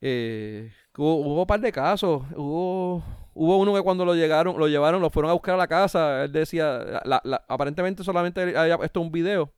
[0.00, 2.22] Eh, hubo, un par de casos.
[2.34, 5.66] Hubo, hubo uno que cuando lo llegaron, lo llevaron, lo fueron a buscar a la
[5.66, 6.24] casa.
[6.24, 7.02] Él decía,
[7.48, 9.52] aparentemente solamente había puesto un video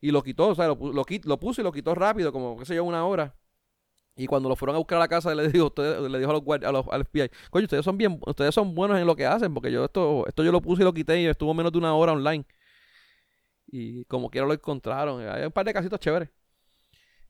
[0.00, 2.74] y lo quitó, o sea, lo, lo, puso y lo quitó rápido, como qué sé
[2.74, 3.34] yo, una hora.
[4.14, 6.34] Y cuando lo fueron a buscar a la casa, le dijo, usted, le dijo a
[6.34, 9.14] los guardias, a los, al FBI, coño, ustedes son bien, ustedes son buenos en lo
[9.14, 11.72] que hacen, porque yo esto, esto yo lo puse y lo quité y estuvo menos
[11.72, 12.44] de una hora online.
[13.66, 15.26] Y como quiera lo encontraron.
[15.28, 16.30] Hay un par de casitos chéveres.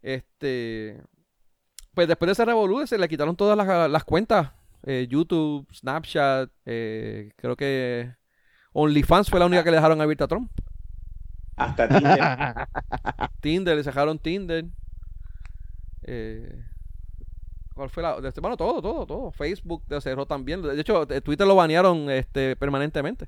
[0.03, 1.01] Este.
[1.95, 3.57] Pues después de ese revolú se le quitaron todas
[3.91, 4.53] las, cuentas.
[4.83, 8.15] Eh, YouTube, Snapchat, eh, creo que
[8.73, 10.53] OnlyFans fue la única que le dejaron abierta a Trump.
[11.57, 12.21] Hasta Tinder.
[13.41, 14.67] Tinder, le dejaron Tinder.
[16.03, 16.63] Eh,
[17.75, 18.17] ¿Cuál fue la?
[18.41, 19.33] Bueno, todo, todo, todo.
[19.33, 20.63] Facebook le cerró también.
[20.63, 23.27] De hecho, Twitter lo banearon este, permanentemente.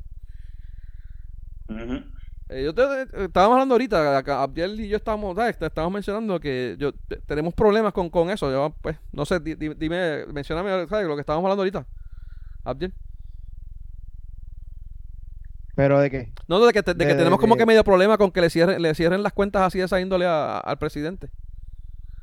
[2.50, 6.92] Eh, yo te, eh, estábamos hablando ahorita, Abdiel y yo estábamos, estábamos mencionando que yo
[7.26, 8.50] tenemos problemas con, con eso.
[8.50, 11.86] Yo, pues, no sé, dime, mencioname lo que estábamos hablando ahorita.
[12.64, 12.94] Abdiel.
[15.74, 16.32] ¿Pero de qué?
[16.48, 18.94] No, de que, de, que tenemos como que medio problema con que le cierren, le
[18.96, 21.30] cierren las cuentas así de esa índole al presidente.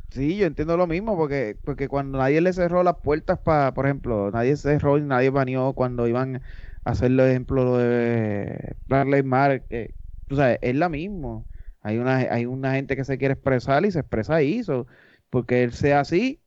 [0.09, 3.85] Sí, yo entiendo lo mismo, porque, porque cuando nadie le cerró las puertas para, por
[3.85, 6.41] ejemplo, nadie cerró y nadie baneó cuando iban
[6.83, 9.93] a hacer el ejemplo de Bradley Mar, que,
[10.29, 11.45] o sea, es la mismo.
[11.81, 14.61] Hay una, hay una gente que se quiere expresar y se expresa ahí.
[15.29, 16.41] porque él sea así,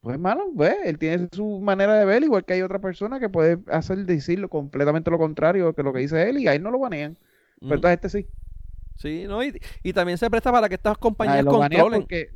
[0.00, 3.28] pues malo, pues, él tiene su manera de ver, igual que hay otra persona que
[3.28, 6.78] puede hacer decirlo completamente lo contrario que lo que dice él y ahí no lo
[6.78, 7.18] banean.
[7.60, 8.26] Pero entonces este sí.
[8.96, 12.00] Sí, no, y, también se presta para que estas compañías ah, controlen.
[12.00, 12.30] Porque,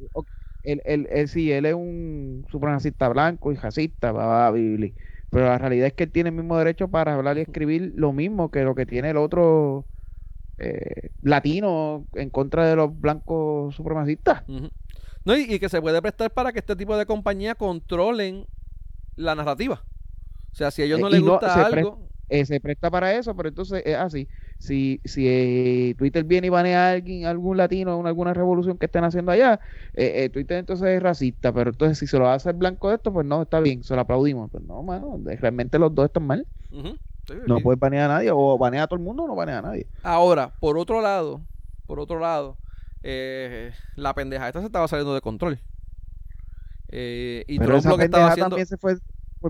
[0.63, 4.53] él, él, él, sí, él es un supremacista blanco y racista, va.
[4.53, 8.13] Pero la realidad es que él tiene el mismo derecho para hablar y escribir lo
[8.13, 9.87] mismo que lo que tiene el otro
[10.59, 14.45] eh, latino en contra de los blancos supremacistas.
[15.25, 18.47] No, y, que se puede prestar para que este tipo de compañías controlen
[19.17, 19.83] la narrativa.
[20.53, 22.09] O sea, si a ellos no eh, les gusta algo.
[22.29, 24.27] Eh, se presta para eso, pero entonces es así.
[24.59, 29.05] Si, si Twitter viene y banea a alguien, algún latino en alguna revolución que estén
[29.05, 29.61] haciendo allá,
[30.33, 33.27] Twitter entonces es racista, pero entonces si se lo hace el blanco de esto, pues
[33.27, 34.51] no, está bien, se lo aplaudimos.
[34.51, 36.47] Pues no, mano, realmente los dos están mal
[37.47, 39.63] no puedes banear a nadie, o banear a todo el mundo o no banea a
[39.63, 39.87] nadie.
[40.03, 41.41] Ahora, por otro lado,
[41.87, 42.57] por otro lado,
[43.03, 45.61] eh, la pendeja esta se estaba saliendo de control.
[46.89, 48.51] Eh, y Pero esa que estaba haciendo...
[48.51, 48.97] también se fue,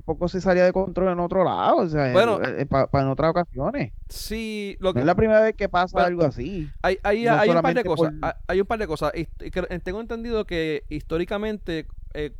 [0.04, 3.92] poco se salía de control en otro lado, o sea, bueno, en, en otras ocasiones.
[4.08, 5.00] Sí, lo que...
[5.00, 6.70] es la primera vez que pasa algo así.
[6.82, 8.14] Hay, hay, hay un par de cosas,
[8.46, 9.12] hay, un par de cosas.
[9.82, 12.32] tengo entendido que históricamente eh,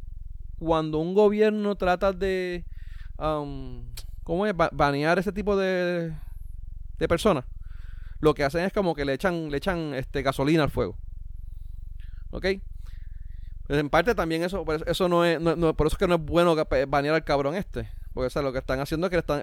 [0.58, 2.64] cuando un gobierno trata de
[3.18, 3.84] um,
[4.32, 4.54] ¿cómo es?
[4.56, 6.10] banear ese tipo de,
[6.96, 7.44] de personas.
[8.18, 10.96] Lo que hacen es como que le echan, le echan este, gasolina al fuego.
[12.30, 12.46] ¿Ok?
[13.68, 16.56] En parte también eso, eso no es, por eso es que no es bueno
[16.88, 17.90] banear al cabrón este.
[18.14, 19.42] Porque lo que están haciendo es que están,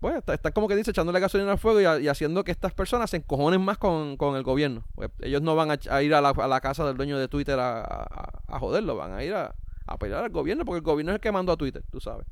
[0.00, 3.16] pues, están como que dice, echándole gasolina al fuego y, haciendo que estas personas se
[3.16, 4.84] encojonen más con, el gobierno.
[4.96, 8.06] Pues, ellos no van a, ir a la, casa del dueño de Twitter a,
[8.46, 9.54] a, joderlo, van a ir a,
[9.86, 12.26] a pelear al gobierno porque el gobierno es el que mandó a Twitter, tú sabes.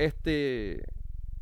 [0.00, 0.82] Este,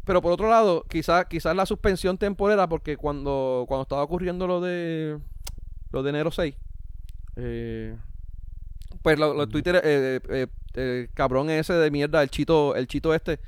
[0.05, 4.61] pero por otro lado, quizás quizás la suspensión temporera, porque cuando, cuando estaba ocurriendo lo
[4.61, 5.16] de
[5.92, 6.57] lo de enero 6,
[7.37, 7.97] eh,
[9.01, 13.38] pues lo, Twitter, eh, eh, el cabrón ese de mierda, el chito, el chito este,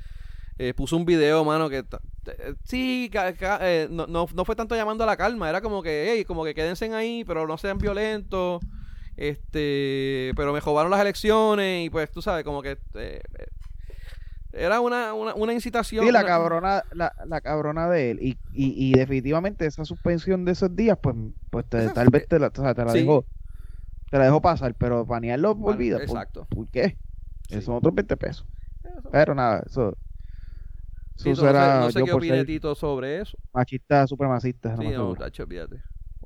[0.77, 1.83] puso un video, mano, que
[2.63, 3.11] sí,
[3.89, 6.55] no, no, no, fue tanto llamando a la calma, era como que, hey, como que
[6.55, 8.61] quédense ahí, pero no sean violentos,
[9.17, 12.77] este, pero me jodaron las elecciones y pues tú sabes, como que
[14.53, 16.05] era una, una, una incitación.
[16.05, 18.19] Sí, la cabrona, la, la cabrona de él.
[18.21, 21.15] Y, y, y, definitivamente esa suspensión de esos días, pues,
[21.49, 23.25] pues tal vez te la, te la dejó
[24.11, 25.97] te la dejó pasar, pero banearlo por vida.
[25.97, 26.45] Exacto.
[26.49, 26.97] ¿Por, qué?
[27.47, 28.45] Eso son otros 20 pesos.
[29.09, 29.97] Pero nada, eso.
[31.15, 33.37] eso será, no sé, no sé qué opina Tito sobre eso.
[33.53, 34.75] Machista, supremacista.
[34.75, 35.81] Sí, no, tacho, fíjate.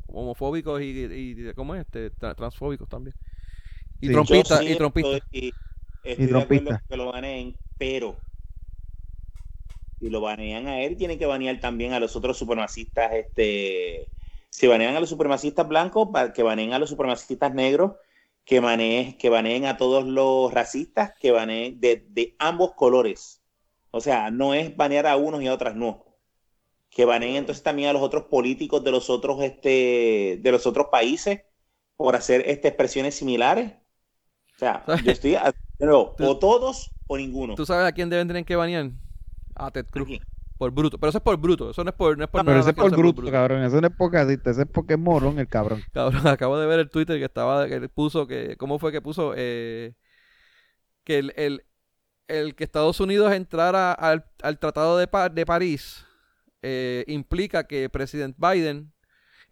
[0.08, 1.82] Homofóbicos y, y, ¿cómo es?
[1.82, 3.16] Este, transfóbicos también.
[4.02, 4.64] Y trompistas.
[4.64, 5.22] Y trompistas.
[5.32, 5.54] Y,
[6.06, 6.82] y trompistas.
[6.88, 8.16] Que lo baneen pero
[10.00, 13.14] Si lo banean a él, tienen que banear también a los otros supremacistas.
[13.14, 14.08] Este,
[14.50, 17.94] si banean a los supremacistas blancos, que baneen a los supremacistas negros,
[18.46, 23.42] que baneen, que baneen a todos los racistas, que baneen de, de ambos colores.
[23.92, 26.06] O sea, no es banear a unos y a otras no
[26.96, 30.88] que baneen entonces también a los otros políticos de los otros, este, de los otros
[30.90, 31.42] países
[31.98, 33.74] por hacer este, expresiones similares.
[34.56, 35.36] O sea, yo estoy,
[35.80, 37.56] o todos o ninguno.
[37.56, 38.92] ¿Tú sabes a quién deben tener que banear?
[39.56, 40.20] A Ted Cruz.
[40.58, 40.98] Por bruto.
[40.98, 41.72] Pero eso es por bruto.
[41.72, 43.64] Eso no es por, no es por Pero eso es por bruto, cabrón.
[43.64, 44.52] Eso no es por casista.
[44.52, 45.82] Eso es porque es morón el cabrón.
[45.94, 49.34] Cabrón, acabo de ver el Twitter que estaba, que puso, que, ¿cómo fue que puso?
[49.36, 49.94] Eh,
[51.04, 51.66] que el, el,
[52.28, 56.06] el, que Estados Unidos entrara al, al Tratado de, de París
[56.62, 58.92] eh, implica que presidente Biden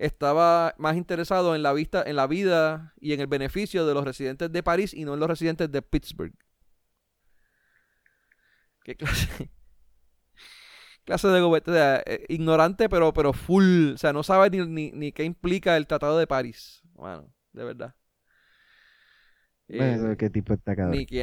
[0.05, 4.03] estaba más interesado en la vista, en la vida y en el beneficio de los
[4.03, 6.33] residentes de París y no en los residentes de Pittsburgh.
[8.83, 9.49] ¿Qué clase?
[11.05, 11.73] clase de gobierno,
[12.05, 16.17] eh, ignorante pero, pero full, o sea, no sabe ni, ni, qué implica el Tratado
[16.17, 16.81] de París.
[16.93, 17.95] Bueno, de verdad.
[19.69, 20.75] Eh, ¿Qué tipo está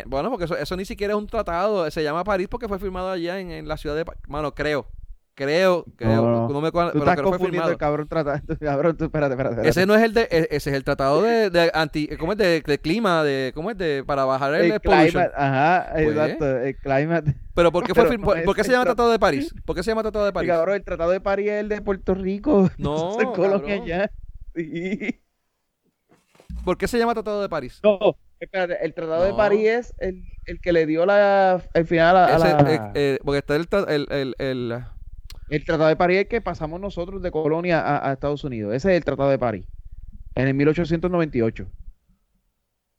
[0.07, 3.11] bueno, porque eso, eso, ni siquiera es un tratado, se llama París porque fue firmado
[3.11, 4.23] allá en, en la ciudad de París.
[4.27, 4.88] Bueno, creo,
[5.35, 6.49] Creo, creo.
[6.51, 8.40] No, me, tú estás confundiendo el cabrón tratado.
[8.61, 11.49] Cabrón, tú, espérate, espérate, Ese no es el de, e, ese es el tratado de,
[11.49, 14.81] de anti, ¿cómo es de, de, clima, de, cómo es de, para bajar el, el
[14.81, 17.35] climate, ajá, pues, exacto, el climate.
[17.55, 19.55] Pero ¿por qué, fue, por, ¿por qué se llama Tratado de París?
[19.64, 20.51] ¿Por qué se llama Tratado de París?
[20.51, 22.71] Cabrón, el Tratado de París es el de Puerto Rico.
[22.79, 24.11] No, colonia ya.
[24.55, 25.21] Sí.
[26.64, 27.81] ¿Por qué se llama Tratado de París?
[27.83, 32.16] No, espérate, el Tratado de París es el, el que le dio la, el final
[32.16, 32.73] a, la...
[32.73, 33.66] Eh, eh, porque está el,
[35.50, 38.74] el, Tratado de París es que pasamos nosotros de colonia a, Estados Unidos.
[38.74, 39.66] Ese es el Tratado de París.
[40.34, 41.66] En el 1898.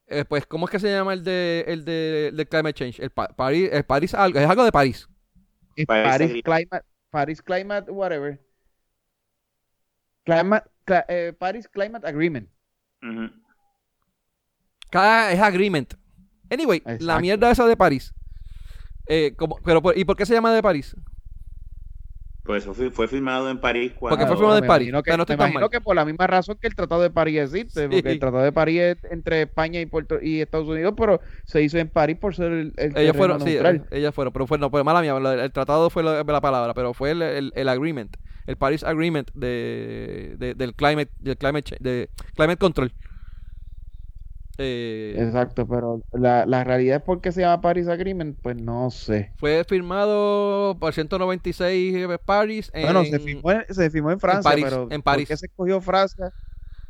[0.07, 2.99] Eh, pues, ¿cómo es que se llama el de el de, climate change?
[2.99, 5.07] El París, el París algo, es algo de París.
[5.87, 8.39] París, climate, Paris climate, whatever.
[10.23, 10.65] Climate,
[11.07, 12.49] eh, Paris Climate Agreement.
[14.89, 15.93] Cada es agreement.
[16.49, 18.13] Anyway, la mierda esa de París.
[19.07, 20.95] Eh, como, pero, ¿Y por qué se llama de París?
[22.43, 23.93] Pues fue firmado en París.
[23.97, 24.17] Cuando...
[24.17, 24.91] Porque fue firmado en París.
[25.03, 27.87] Que, no me imagino que por la misma razón que el Tratado de París existe,
[27.87, 31.61] porque el Tratado de París es entre España y Puerto y Estados Unidos, pero se
[31.61, 33.57] hizo en París por ser el, el ellos fueron, sí,
[33.91, 37.11] ellas fueron, pero fue no, pues mala mía, el, tratado fue la, palabra, pero fue
[37.11, 42.91] el, el, agreement, el Paris Agreement de, de, del climate, del climate, de climate control.
[44.63, 48.91] Eh, Exacto, pero la, la realidad es por qué se llama Paris Agreement, pues no
[48.91, 49.31] sé.
[49.37, 55.01] Fue firmado por 196 Paris en, Bueno, se firmó, se firmó en Francia, pero en
[55.01, 55.27] París.
[55.27, 56.31] ¿por qué se escogió Francia?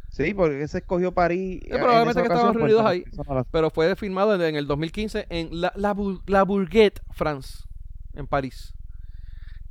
[0.09, 1.61] Sí, porque se escogió París.
[1.69, 3.05] probablemente que estaban pues, reunidos ahí.
[3.51, 5.95] Pero fue firmado en, el 2015 en La, la,
[6.27, 7.63] la Bourget, France,
[8.13, 8.73] en París.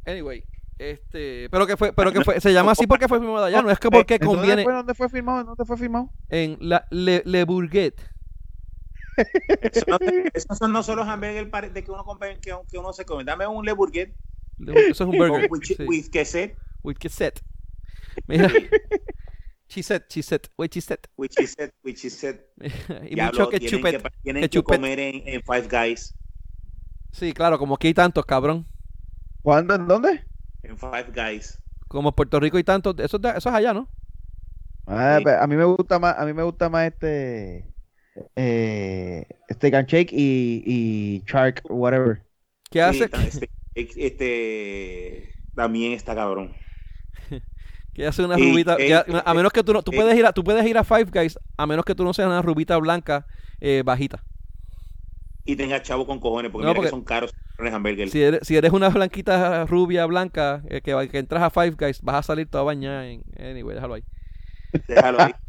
[0.07, 0.43] Anyway,
[0.81, 3.71] este, pero que fue, pero que fue, se llama así porque fue firmado allá, no
[3.71, 4.65] es que porque conviene.
[4.65, 5.45] Fue, ¿Dónde fue firmado?
[5.45, 6.11] ¿Dónde fue firmado?
[6.31, 8.01] En la Le, Le Bourget.
[10.33, 13.25] Esos no, no son los hamburgues de que uno compra, que, que, uno se come.
[13.25, 14.15] Dame un Le Bourget.
[14.67, 15.51] Eso es un burger.
[15.51, 15.77] With, sí.
[15.81, 16.57] with queset.
[16.83, 17.43] With queset.
[18.27, 18.51] Mira.
[19.69, 21.07] Chiset, chiset, with chiset.
[21.19, 22.41] With chiset, with chiset.
[23.11, 24.03] y mucho que chupet.
[24.23, 26.15] Tienen que, comer en, en, Five Guys.
[27.13, 28.67] Sí, claro, como aquí hay tantos, cabrón.
[29.43, 29.75] ¿Cuándo?
[29.75, 30.30] ¿En dónde?
[30.63, 31.61] En Five Guys.
[31.89, 33.89] Como Puerto Rico y tanto, eso, eso es allá, ¿no?
[34.87, 37.71] Ah, a mí me gusta más, a mí me gusta más este
[38.37, 42.23] eh, este Shake y, y Shark, whatever.
[42.71, 43.11] ¿Qué hace?
[43.25, 46.55] Este, este, también está cabrón.
[47.95, 48.77] que hace una rubita,
[49.25, 51.39] a, menos que tú no, tú puedes ir a, tú puedes ir a Five Guys,
[51.57, 53.27] a menos que tú no seas una rubita blanca
[53.61, 54.25] eh, bajita.
[55.51, 57.35] Y tenga chavo con cojones, porque, mira que son caros
[58.09, 62.01] si eres, si eres una blanquita rubia blanca eh, que, que, entras a Five Guys,
[62.03, 63.23] vas a salir toda bañada en.
[63.39, 64.05] Anyway, déjalo ahí.
[64.89, 65.35] Déjalo ahí.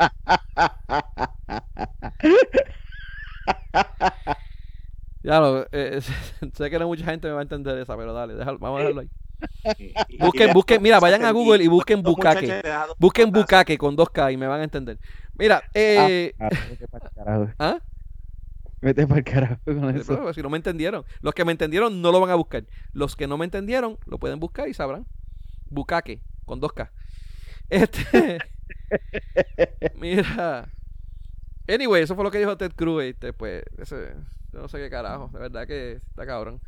[5.24, 6.02] ya lo, eh,
[6.54, 8.82] sé que no mucha gente me va a entender esa, pero dale, déjalo, vamos a
[8.82, 9.10] dejarlo ahí.
[10.20, 12.62] Busquen, busquen, mira, vayan a Google y busquen Bukake.
[12.98, 14.98] Busquen Bukake con 2K y me van a entender.
[15.36, 16.34] Mira, eh.
[16.40, 16.50] Ah,
[17.26, 17.80] ah, ¿Ah?
[18.82, 20.34] Vete para el carajo con eso.
[20.34, 21.06] si no me entendieron.
[21.22, 22.66] Los que me entendieron no lo van a buscar.
[22.94, 25.06] Los que no me entendieron lo pueden buscar y sabrán.
[25.70, 26.90] Bucaque, con 2K.
[27.70, 28.40] Este.
[29.96, 30.70] mira.
[31.68, 33.04] Anyway, eso fue lo que dijo Ted Cruz.
[33.04, 34.16] Este, pues, ese,
[34.52, 35.30] yo no sé qué carajo.
[35.32, 36.60] De verdad que está cabrón.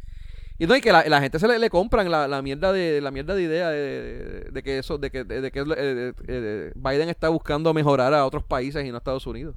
[0.60, 3.02] Y no, y que la, la gente se le, le compran la, la, mierda de
[3.02, 7.30] la mierda de idea de, de, que eso, de que, de, que eh, Biden está
[7.30, 9.56] buscando mejorar a otros países y no a Estados Unidos.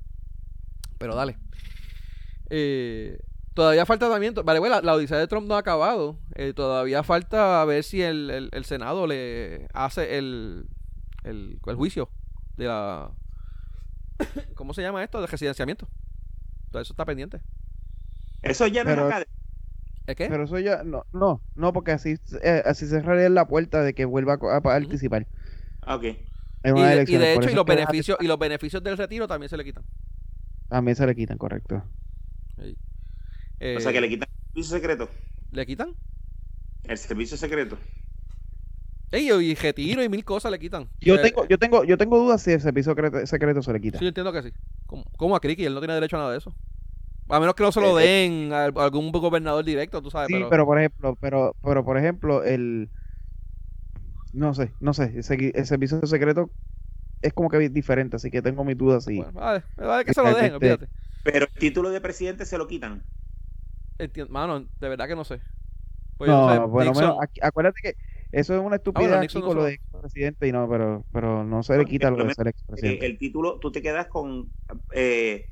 [0.98, 1.36] Pero dale.
[2.50, 3.18] Eh,
[3.56, 6.18] Todavía falta también, vale, bueno, la, odisea de Trump no ha acabado.
[6.34, 10.66] Eh, todavía falta ver si el, el, Senado le hace el,
[11.24, 12.10] el, el, juicio
[12.58, 13.12] de la...
[14.56, 15.22] ¿Cómo se llama esto?
[15.22, 15.88] De residenciamiento.
[16.70, 17.40] Todo eso está pendiente.
[18.42, 19.24] Eso ya no es acá.
[20.06, 20.28] ¿Es qué?
[20.28, 24.04] Pero eso ya, no, no, no, porque así, eh, así cerraría la puerta de que
[24.04, 25.28] vuelva a, participar.
[25.80, 26.02] Ah, ok.
[26.02, 26.16] y,
[26.62, 29.84] de, hecho, y los, beneficios, y los beneficios del retiro también se le quitan.
[30.68, 31.82] También se le quitan, correcto.
[32.58, 35.08] O sea que le eh, quitan el servicio secreto.
[35.52, 35.94] ¿Le quitan?
[36.84, 37.78] El servicio secreto.
[39.12, 40.88] Ey, y retiro y mil cosas le quitan.
[41.00, 43.98] Yo eh, tengo, yo tengo, yo tengo dudas si el servicio secreto, se le quita.
[43.98, 44.52] Sí, yo entiendo que sí.
[44.86, 45.64] ¿Cómo, a Criqui?
[45.64, 46.54] Él no tiene derecho a nada de eso.
[47.28, 50.28] A menos que no se lo eh, den a algún gobernador directo, tú sabes.
[50.28, 52.88] Sí, pero, por ejemplo, pero, pero por ejemplo, el
[54.36, 55.24] no sé, no sé, el,
[55.66, 56.50] servicio secreto
[57.22, 60.34] es como que diferente, así que tengo mis dudas y vale, vale que se lo
[60.34, 60.88] den, olvídate.
[61.32, 63.02] Pero el título de presidente se lo quitan.
[63.98, 65.40] Entiendo, mano, de verdad que no sé.
[66.16, 67.96] Pues no, bueno, acuérdate que
[68.32, 71.62] eso es una ah, estupidez aquí con lo de expresidente y no, pero, pero no
[71.62, 73.06] se le quita lo de ser expresidente.
[73.06, 74.50] El título, tú te quedas con
[74.92, 75.48] eh,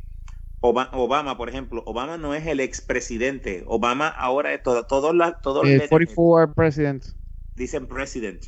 [0.61, 3.65] Obama, por ejemplo, Obama no es el expresidente.
[3.67, 7.05] Obama ahora es todo, todos las, todos el 44 president.
[7.57, 8.45] Dicen president.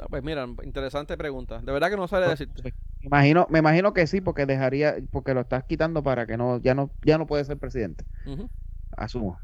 [0.00, 1.60] Ah, pues mira, interesante pregunta.
[1.60, 2.74] De verdad que no sabe pues, decirte.
[3.00, 6.60] Me imagino, me imagino que sí, porque dejaría, porque lo estás quitando para que no,
[6.60, 8.04] ya no, ya no puede ser presidente.
[8.96, 9.38] Asumo.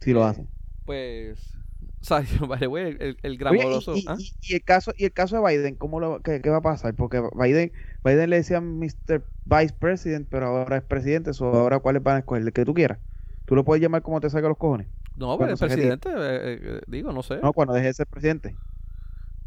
[0.00, 0.46] Si lo eh, hace.
[0.84, 1.56] Pues
[2.60, 3.94] el, el gramoroso.
[4.06, 4.16] ¿ah?
[4.40, 6.94] Y, el caso, y el caso de Biden, ¿cómo lo, qué, va a pasar?
[6.94, 7.72] Porque Biden,
[8.04, 9.22] Biden le decía Mr.
[9.44, 12.74] Vice President, pero ahora es presidente, o ahora cuáles van a escoger, el que tú
[12.74, 12.98] quieras.
[13.44, 14.86] Tú lo puedes llamar como te salga los cojones.
[15.20, 17.36] No, pero es presidente, eh, eh, digo, no sé.
[17.42, 18.56] No, cuando deje de ser presidente.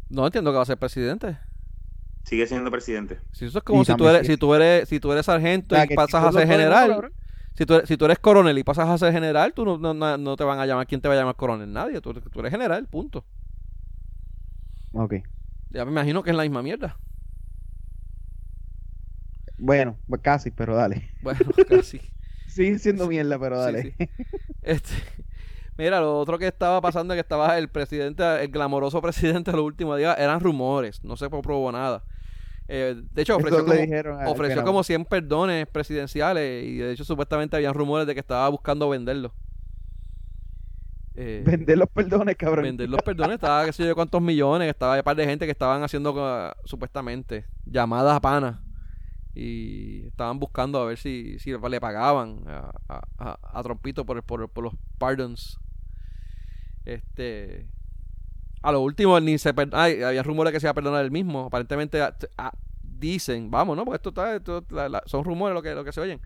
[0.08, 1.36] No entiendo que va a ser presidente.
[2.22, 3.18] Sigue siendo presidente.
[3.32, 5.96] Si eso es como si tú, eres, si tú eres, si tú eres sargento y
[5.96, 7.10] pasas a ser general.
[7.54, 10.36] Si tú, si tú eres coronel y pasas a ser general, tú no, no, no,
[10.36, 10.86] te van a llamar.
[10.86, 11.72] ¿Quién te va a llamar coronel?
[11.72, 12.00] Nadie.
[12.00, 13.24] Tú, tú eres general, punto.
[14.92, 15.14] Ok.
[15.70, 16.96] Ya me imagino que es la misma mierda.
[19.58, 21.10] Bueno, pues casi, pero dale.
[21.20, 22.00] Bueno, casi.
[22.46, 23.96] Sigue siendo mierda, pero dale.
[24.62, 24.94] Este,
[25.76, 29.56] mira, lo otro que estaba pasando es que estaba el presidente, el glamoroso presidente de
[29.56, 32.02] los últimos días, eran rumores, no se probó nada.
[32.66, 37.74] Eh, de hecho, ofreció, como, ofreció como 100 perdones presidenciales y de hecho supuestamente habían
[37.74, 39.32] rumores de que estaba buscando venderlos.
[41.14, 42.64] Eh, vender los perdones, cabrón.
[42.64, 45.52] Vender los perdones, estaba qué sé yo cuántos millones, estaba un par de gente que
[45.52, 48.63] estaban haciendo supuestamente llamadas a pana
[49.34, 52.70] y estaban buscando a ver si, si le pagaban a,
[53.18, 55.58] a, a, Trompito por, por, por, los pardons.
[56.84, 57.66] Este
[58.62, 61.46] a lo último ni se Ay, había rumores que se iba a perdonar el mismo.
[61.46, 62.00] Aparentemente
[62.82, 63.84] dicen, vamos, ¿no?
[63.84, 66.20] Porque esto está, son rumores lo que, lo que se oyen.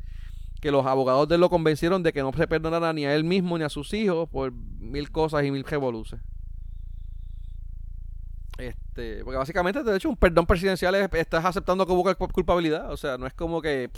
[0.60, 3.58] Que los abogados de lo convencieron de que no se perdonara ni a él mismo
[3.58, 6.20] ni a sus hijos por mil cosas y mil revoluces.
[8.58, 12.92] Este, porque básicamente, de hecho, un perdón presidencial es, estás aceptando que hubo culpabilidad.
[12.92, 13.90] O sea, no es como que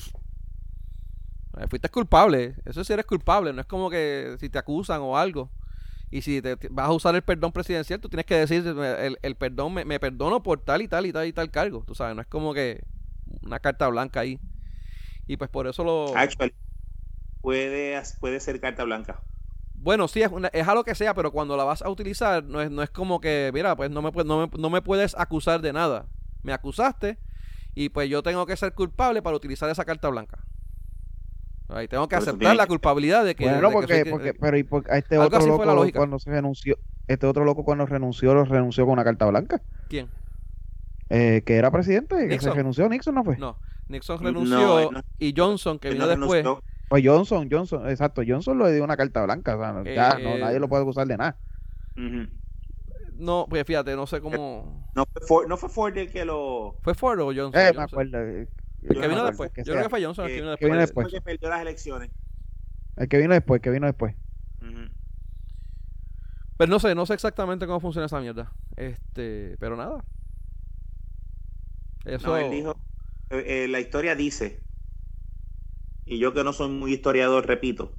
[1.69, 2.55] fuiste culpable.
[2.65, 3.53] Eso sí eres culpable.
[3.53, 5.51] No es como que si te acusan o algo.
[6.11, 9.35] Y si te, vas a usar el perdón presidencial, tú tienes que decir, el, el
[9.37, 11.85] perdón, me, me, perdono por tal y tal y tal y tal cargo.
[11.87, 12.83] Tú sabes, no es como que
[13.43, 14.39] una carta blanca ahí.
[15.27, 16.13] Y pues por eso lo...
[17.41, 19.23] puede, puede ser carta blanca.
[19.83, 22.61] Bueno, sí, es, es a lo que sea, pero cuando la vas a utilizar, no
[22.61, 25.63] es, no es como que, mira, pues no me, no, me, no me puedes acusar
[25.63, 26.07] de nada.
[26.43, 27.19] Me acusaste
[27.75, 30.39] y pues yo tengo que ser culpable para utilizar esa carta blanca.
[31.69, 33.45] Ahí tengo que aceptar la culpabilidad de que.
[33.45, 37.65] Bueno, porque, porque, pero y por, este otro loco cuando se renunció, este otro loco
[37.65, 39.63] cuando renunció, lo renunció con una carta blanca.
[39.89, 40.09] ¿Quién?
[41.09, 43.37] Eh, que era presidente, que se renunció, Nixon no fue.
[43.39, 43.57] No,
[43.89, 46.45] Nixon renunció y Johnson, que vino después.
[46.91, 50.59] Pues Johnson, Johnson, exacto, Johnson le dio una carta blanca, o sea, ya no, nadie
[50.59, 51.39] lo puede acusar de nada.
[53.15, 54.91] No, pues fíjate, no sé cómo.
[54.97, 56.75] No fue Ford, no fue Ford el que lo.
[56.83, 57.55] ¿Fue Ford o Johnson?
[57.55, 58.19] Eh, me acuerdo.
[58.19, 58.49] Eh,
[58.83, 59.53] el que vino después.
[59.59, 60.59] Yo creo que fue Johnson el que vino después.
[60.59, 61.07] Que vino después.
[61.13, 62.11] que perdió las elecciones.
[62.97, 64.17] El que vino después, que vino después.
[66.57, 68.53] Pero no sé, no sé exactamente cómo funciona esa mierda.
[68.77, 70.05] Este, pero nada.
[72.05, 72.37] Eso.
[72.37, 72.77] él dijo,
[73.31, 74.61] eh, eh, la historia dice,
[76.11, 77.93] y yo que no soy muy historiador, repito,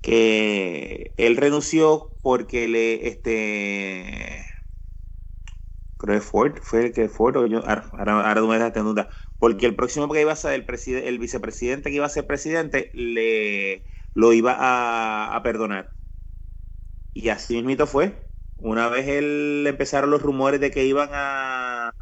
[0.00, 4.46] que él renunció porque le, este,
[5.98, 8.84] creo que Ford, fue el que Ford o yo, ahora, ahora tú me dejaste en
[8.86, 12.10] duda, porque el próximo que iba a ser el, presidente, el vicepresidente que iba a
[12.10, 13.84] ser presidente le
[14.14, 15.90] lo iba a, perdonar.
[17.12, 18.16] Y así mismo fue.
[18.58, 21.92] Una vez él empezaron los rumores de que iban a,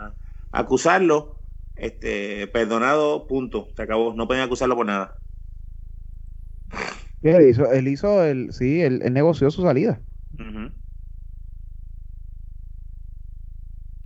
[0.53, 1.42] acusarlo,
[1.77, 5.17] este, perdonado, punto, se acabó, no pueden acusarlo por nada.
[7.23, 10.01] Él hizo, él hizo el, sí, él, negoció su salida.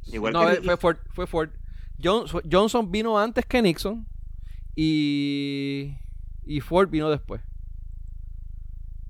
[0.07, 1.51] Igual no, que fue Ford, fue Ford.
[1.99, 4.07] Johnson vino antes que Nixon
[4.75, 5.97] y,
[6.45, 7.41] y Ford vino después.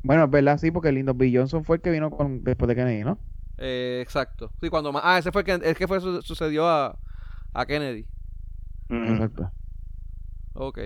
[0.03, 1.33] Bueno, es verdad, sí, porque Lyndon B.
[1.35, 3.19] Johnson fue el que vino con, después de Kennedy, ¿no?
[3.59, 4.53] Eh, exacto.
[4.61, 5.03] Sí, cuando más.
[5.05, 6.97] Ah, ese fue el que, es que fue, sucedió a,
[7.53, 8.07] a Kennedy.
[8.89, 9.51] Exacto.
[10.55, 10.79] Ok.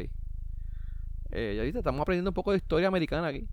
[1.32, 3.46] Eh, ya viste, estamos aprendiendo un poco de historia americana aquí.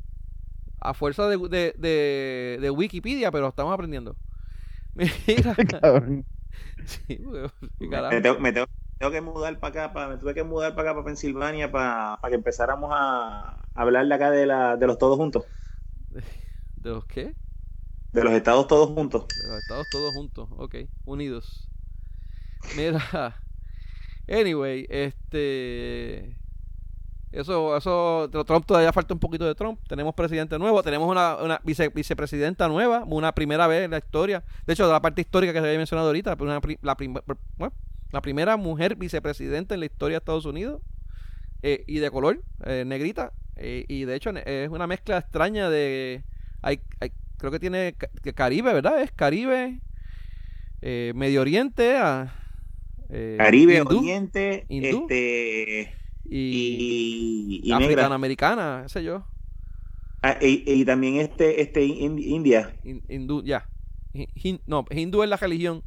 [0.79, 4.15] A fuerza de, de, de, de Wikipedia, pero estamos aprendiendo.
[4.95, 5.55] Mira.
[6.85, 8.67] sí, me, tengo, me, tengo,
[9.11, 12.31] que mudar para acá, para, me tuve que mudar para acá, para Pensilvania, para, para
[12.31, 15.45] que empezáramos a, hablar de acá de, la, de los todos juntos.
[16.77, 17.35] ¿De los qué?
[18.11, 19.27] De los estados todos juntos.
[19.27, 20.75] De los estados todos juntos, ok,
[21.05, 21.69] unidos.
[22.75, 23.35] Mira,
[24.27, 26.35] anyway, este...
[27.31, 29.79] Eso, eso, Trump todavía falta un poquito de Trump.
[29.87, 34.43] Tenemos presidente nuevo, tenemos una, una vice, vicepresidenta nueva, una primera vez en la historia.
[34.65, 36.37] De hecho, de la parte histórica que se había mencionado ahorita,
[36.81, 36.97] la,
[38.11, 40.81] la primera mujer vicepresidenta en la historia de Estados Unidos
[41.61, 43.33] eh, y de color, eh, negrita.
[43.55, 46.23] Eh, y de hecho es una mezcla extraña de...
[46.61, 47.95] Hay, hay, creo que tiene
[48.35, 49.01] Caribe, ¿verdad?
[49.01, 49.81] Es Caribe,
[50.81, 52.33] Medio Oriente, a,
[53.09, 55.93] Caribe, Oriente, este
[56.29, 59.25] y, y, africana-americana, sé yo.
[60.21, 62.75] Ah, y, también este, este India.
[62.83, 63.69] hindú, ya.
[64.65, 65.83] no, hindú es la religión.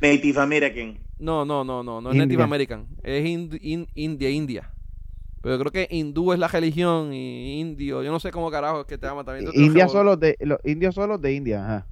[0.00, 0.98] Native American.
[1.18, 2.86] No, no, no, no, no es Native American.
[3.02, 4.70] Es India, India.
[5.40, 8.80] Pero yo creo que hindú es la religión y indio, yo no sé cómo carajo
[8.80, 9.50] es que te llama también.
[9.54, 11.86] India solo de, los indios son los de India, ajá.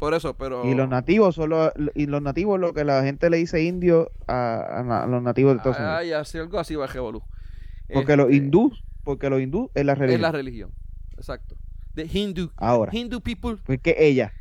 [0.00, 0.64] Por eso, pero...
[0.64, 4.10] Y los nativos son los, y los nativos lo que la gente le dice indio
[4.26, 5.96] a, los nativos de Estados Unidos.
[5.98, 6.88] Ay, así algo así va.
[7.92, 10.16] Porque los este, hindús, porque los hindús es la religión.
[10.16, 10.72] Es la religión,
[11.18, 11.56] exacto.
[11.94, 12.50] The Hindu.
[12.56, 12.90] Ahora.
[12.94, 13.58] Hindu people.
[13.66, 14.32] Porque ella.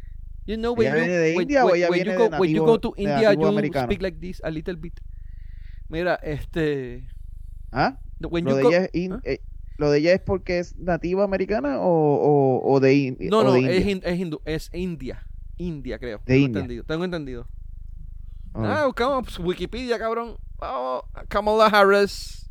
[0.46, 2.64] You know, when you, viene de India o ella viene you go, de when you
[2.64, 3.88] go to India, you americano.
[3.88, 5.00] speak like this a little bit.
[5.90, 7.04] Mira, este...
[7.72, 8.00] ¿Ah?
[8.22, 9.22] When lo, de ella es in, ¿Ah?
[9.26, 9.42] eh,
[9.78, 13.52] ¿Lo de ella es porque es nativa americana o, o, o de, no, o no,
[13.54, 13.78] de India?
[13.78, 15.26] Es, es, hindú, es India.
[15.60, 16.20] India, creo.
[16.26, 16.84] tengo entendido.
[16.86, 17.48] Tengo entendido.
[18.54, 20.38] Ah, buscamos Wikipedia, cabrón.
[20.58, 22.50] Vamos, Kamala Harris.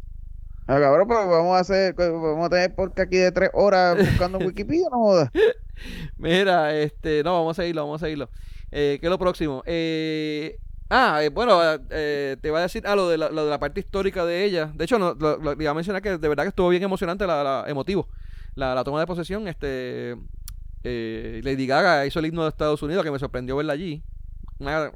[0.67, 4.39] Ah, cabrón, pero vamos a hacer, vamos a tener porque aquí de tres horas buscando
[4.47, 5.31] Wikipedia, no jodas.
[6.19, 8.29] Mira, este, no, vamos a seguirlo, vamos a seguirlo.
[8.71, 9.63] Eh, ¿Qué es lo próximo?
[9.65, 10.59] Eh,
[10.91, 11.59] ah, eh, bueno,
[11.91, 14.45] eh, te voy a decir ah, lo de, la, lo de la parte histórica de
[14.45, 14.71] ella.
[14.75, 17.43] De hecho, no, lo, iba a mencionar que de verdad que estuvo bien emocionante, la,
[17.43, 18.09] la emotivo.
[18.55, 20.17] La, la toma de posesión, este,
[20.85, 24.03] eh, Lady Gaga hizo el himno de Estados Unidos, que me sorprendió verla allí.
[24.59, 24.91] Una,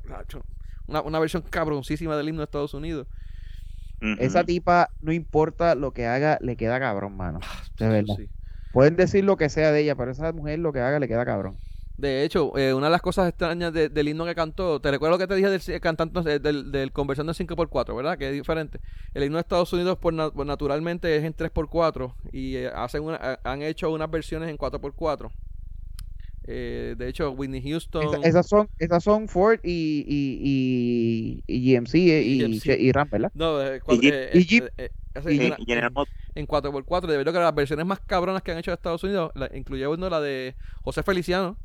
[0.86, 3.06] una, versión cabroncísima del himno de Estados Unidos.
[4.18, 7.38] Esa tipa, no importa lo que haga, le queda cabrón, mano.
[7.42, 8.16] Ah, de verdad.
[8.72, 11.24] Pueden decir lo que sea de ella, pero esa mujer lo que haga le queda
[11.24, 11.56] cabrón.
[11.98, 15.26] De hecho, eh, una de las cosas extrañas del himno que cantó, te recuerdo que
[15.26, 18.18] te dije del cantante del, del conversión de 5x4, ¿verdad?
[18.18, 18.80] Que es diferente.
[19.14, 23.04] El himno de Estados Unidos, por, pues, naturalmente, es en 3x4 y eh, hacen
[23.44, 25.30] han hecho unas versiones en 4x4.
[26.44, 28.24] Eh, de hecho, Whitney Houston.
[28.24, 33.30] esas, son, esas son Ford y, y, y, GMC eh, y, y, Ram, ¿verdad?
[33.34, 33.80] No, eh,
[34.34, 34.62] y,
[36.34, 39.30] en 4x4, de verdad que las versiones más cabronas que han hecho de Estados Unidos,
[39.34, 41.58] la, incluye uno la de José Feliciano,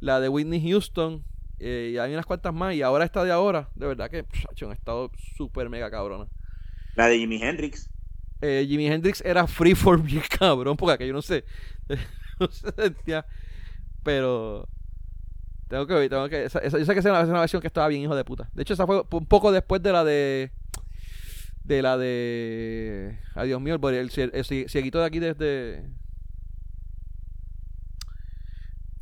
[0.00, 1.24] la de Whitney Houston,
[1.58, 4.72] y hay unas cuantas más, y ahora esta de ahora, de verdad que ha un
[4.72, 6.26] estado súper mega cabrona.
[6.94, 7.88] La de Jimi Hendrix.
[8.40, 11.44] Jimi Hendrix era freeform bien cabrón, porque aquello no sé,
[12.40, 13.26] no se sentía
[14.02, 14.68] pero.
[15.68, 16.44] Tengo que ver, tengo que.
[16.44, 18.48] Esa, yo sé que esa es una, versión que estaba bien, hijo de puta.
[18.52, 20.50] De hecho, esa fue un poco después de la de.
[21.64, 23.18] De la de.
[23.34, 25.84] Adiós mío, el, el, el, cieguito de aquí desde.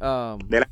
[0.00, 0.70] Um, de la...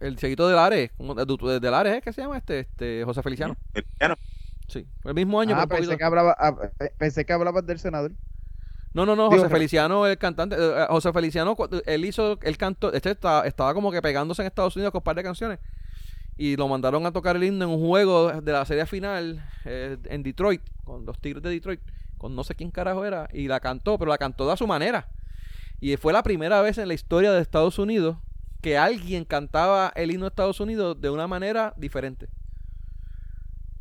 [0.00, 0.90] El cieguito de Lares.
[0.98, 2.60] De, de Lares, ¿es que se llama este?
[2.60, 3.56] este José Feliciano.
[3.72, 4.16] Feliciano.
[4.68, 5.54] Sí, el mismo año.
[5.56, 6.56] Ah, pensé, que hablaba, ah,
[6.98, 8.12] pensé que hablabas del senador.
[8.94, 12.92] No, no, no, José Feliciano, el cantante, eh, eh, José Feliciano, él hizo el canto,
[12.92, 15.58] este estaba, estaba como que pegándose en Estados Unidos con un par de canciones
[16.36, 19.96] y lo mandaron a tocar el himno en un juego de la serie final eh,
[20.04, 21.80] en Detroit, con los Tigres de Detroit,
[22.18, 24.66] con no sé quién carajo era, y la cantó, pero la cantó de a su
[24.66, 25.08] manera.
[25.80, 28.16] Y fue la primera vez en la historia de Estados Unidos
[28.60, 32.28] que alguien cantaba el himno de Estados Unidos de una manera diferente.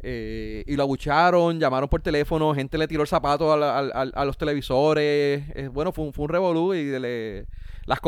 [0.04, 5.44] Eh, y lo abucharon, llamaron por teléfono, gente le tiró el zapato a, los televisores.
[5.56, 6.92] Eh, bueno, fue un, revolú y
[7.86, 8.00] las,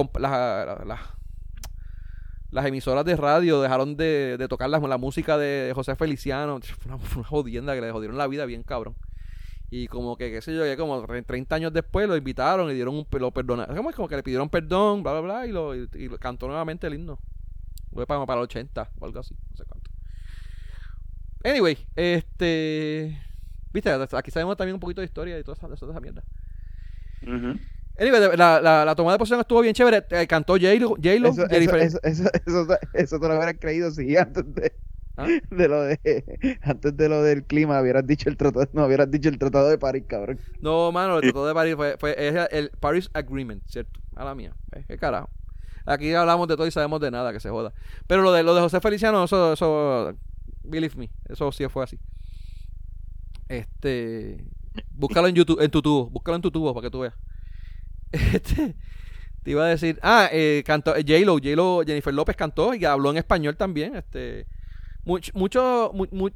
[2.66, 6.60] emisoras de radio dejaron de, tocar la, música de José Feliciano.
[6.62, 8.96] Fue una, jodienda que le jodieron la vida bien cabrón.
[9.70, 12.96] Y como que, qué sé yo, que como 30 años después lo invitaron y dieron
[12.96, 13.76] un lo perdonaron.
[13.76, 17.20] Como, como que le pidieron perdón, bla, bla, bla, y, cantó nuevamente el himno.
[17.92, 19.83] Fue para, para el 80 o algo así, no sé cuánto.
[21.44, 23.20] Anyway, este.
[23.74, 26.24] Viste, aquí sabemos también un poquito de historia y toda esa, toda esa mierda.
[28.00, 30.06] Anyway, la, la, la, toma de posición estuvo bien chévere.
[30.10, 30.96] Eh, cantó J-Lo.
[30.98, 34.74] Eso, eso, eso, eso, eso, eso, te lo hubieras creído si antes de,
[35.16, 35.28] ¿Ah?
[35.52, 39.30] de lo de antes de lo del clima hubieras dicho el tratado no hubieras dicho
[39.30, 42.72] el tratado de París cabrón no mano el tratado de París fue, fue es el
[42.80, 45.30] Paris Agreement cierto a la mía eh, qué carajo
[45.86, 47.74] aquí hablamos de todo y sabemos de nada que se joda
[48.08, 50.16] pero lo de lo de José Feliciano eso eso
[50.64, 52.00] believe me eso sí fue así.
[53.48, 54.46] Este
[54.92, 57.16] búscalo en YouTube en tu tubo búscalo en tu tubo para que tú veas.
[58.12, 58.76] Este
[59.44, 63.12] te iba a decir ah eh, cantó eh, J-Lo J-Lo Jennifer López cantó y habló
[63.12, 64.48] en español también este
[65.06, 65.92] mucho, mucho,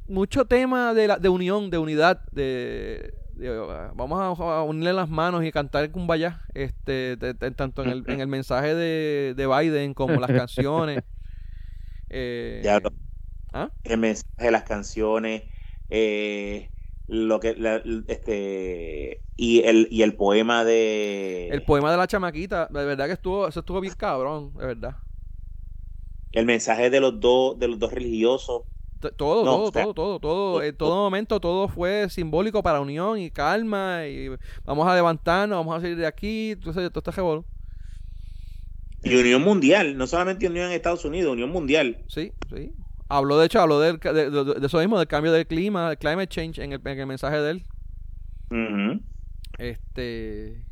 [0.08, 3.14] mucho tema de, la, de unión, de unidad, de,
[3.94, 7.16] vamos a, unirle las manos y cantar el Kumbaya, este,
[7.56, 11.02] tanto en el, en el mensaje de, de Biden como las canciones.
[12.10, 12.62] Eh,
[13.52, 13.70] ¿ah?
[13.84, 15.42] El mensaje de las canciones,
[15.90, 16.70] eh,
[17.06, 17.56] lo que
[18.08, 23.12] este y el y el poema de el poema de la chamaquita de verdad que
[23.12, 24.96] estuvo eso estuvo bien cabrón de verdad
[26.32, 28.62] el mensaje de los dos, de los dos religiosos.
[29.00, 34.08] Todo, todo, todo, todo, todo, en todo momento todo fue simbólico para unión y calma
[34.08, 34.28] y
[34.64, 37.12] vamos a levantarnos, vamos a salir de aquí, entonces todo está
[39.04, 41.98] Y unión mundial, no solamente unión en Estados Unidos, unión mundial.
[42.08, 42.72] Sí, sí.
[43.08, 43.98] Habló, de hecho, habló de,
[44.62, 47.50] eso mismo, del cambio del clima, del climate change en el, en el mensaje de
[47.50, 47.64] él.
[49.58, 50.68] Este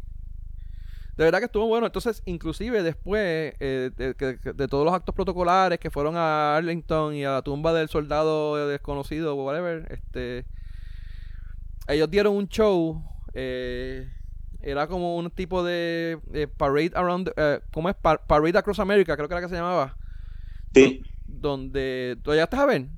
[1.17, 1.87] de verdad que estuvo bueno.
[1.87, 7.33] Entonces, inclusive después eh, de, todos los actos protocolares que fueron a Arlington y a
[7.33, 10.45] la tumba del soldado desconocido whatever, este,
[11.89, 13.03] ellos dieron un show.
[13.33, 14.11] Eh,
[14.61, 16.19] era como un tipo de,
[16.57, 17.95] parade around, eh, ¿cómo es?
[17.95, 19.97] parade across America, creo que era que se llamaba.
[20.75, 21.03] Sí.
[21.27, 22.89] Donde, ¿tú estás a ver,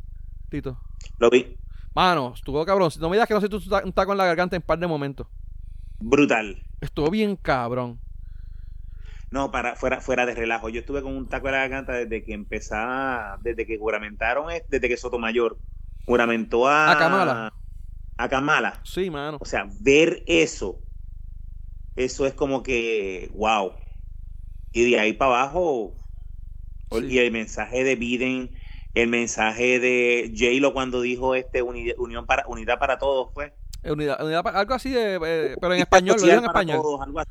[0.49, 0.81] Tito?
[1.19, 1.57] Lo vi.
[1.95, 2.91] Mano, estuvo cabrón.
[3.01, 4.87] No me digas que no sé tú un taco en la garganta en par de
[4.87, 5.27] momentos.
[5.99, 6.63] Brutal.
[6.81, 8.01] Estuvo bien cabrón.
[9.31, 10.69] No, para, fuera, fuera de relajo.
[10.69, 14.89] Yo estuve con un taco de la garganta desde que empezaba, desde que juramentaron, desde
[14.89, 15.59] que Sotomayor
[16.07, 17.53] juramentó a, a Kamala.
[18.17, 18.81] A Kamala.
[18.85, 19.39] Sí, mano.
[19.41, 20.81] O sea, ver eso,
[21.97, 23.73] eso es como que, wow.
[24.73, 25.95] Y de ahí para abajo,
[26.91, 28.51] y el mensaje de Biden,
[28.95, 33.53] el mensaje de J-Lo cuando dijo este unión para, unidad para todos, fue.
[33.83, 33.93] Pues.
[33.93, 36.83] Unidad, unidad algo así, de, eh, pero en español, lo en español.
[37.01, 37.31] algo así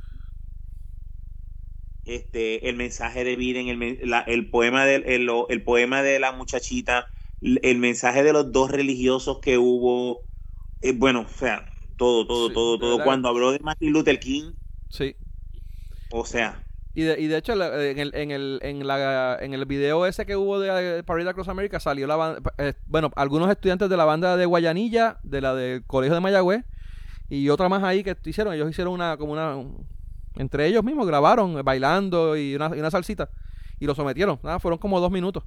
[2.08, 7.08] este, el mensaje de Biden, el, el poema del, el, poema de la muchachita,
[7.42, 10.22] el mensaje de los dos religiosos que hubo,
[10.82, 13.04] eh, bueno, o sea, todo, todo, todo, todo.
[13.04, 14.54] Cuando habló de Martin Luther King,
[14.90, 15.16] sí.
[16.12, 16.64] O sea.
[16.98, 20.26] Y de, y de hecho, en el, en, el, en, la, en el video ese
[20.26, 24.06] que hubo de Parade Across America salió la banda, eh, bueno, algunos estudiantes de la
[24.06, 26.66] banda de Guayanilla, de la del Colegio de Mayagüez,
[27.30, 29.58] y otra más ahí que hicieron, ellos hicieron una, como una,
[30.38, 33.30] entre ellos mismos grabaron bailando y una, y una salsita
[33.80, 34.40] y lo sometieron.
[34.42, 35.44] Nada, fueron como dos minutos.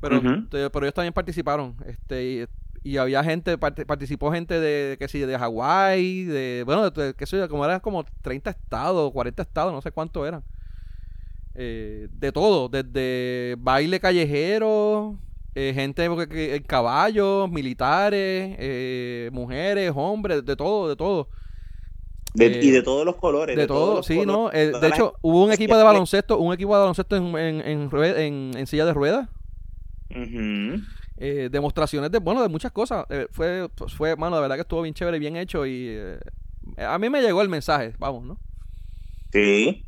[0.00, 1.76] Pero, pero ellos también participaron.
[1.84, 2.48] Este,
[2.82, 7.46] y, había gente, participó gente de, que sí, de Hawái, de, bueno, de, que sé
[7.48, 10.42] como eran como 30 estados, 40 estados, no sé cuántos eran.
[11.54, 15.18] Eh, de todo, desde baile callejero,
[15.54, 21.28] eh, gente en caballos, militares, eh, mujeres, hombres, de todo, de todo
[22.34, 23.54] y de todos los colores.
[23.54, 24.48] De, todo, sí, ¿no?
[24.48, 28.86] De hecho, hubo un equipo de baloncesto, un equipo de baloncesto en, en, en, silla
[28.86, 29.28] de ruedas.
[31.18, 33.04] Eh, demostraciones de, bueno, de muchas cosas.
[33.30, 35.98] fue, pues, fue, mano, de verdad que estuvo bien chévere, bien hecho y
[36.78, 38.38] a mí me llegó el mensaje, vamos, ¿no?
[39.30, 39.84] Sí.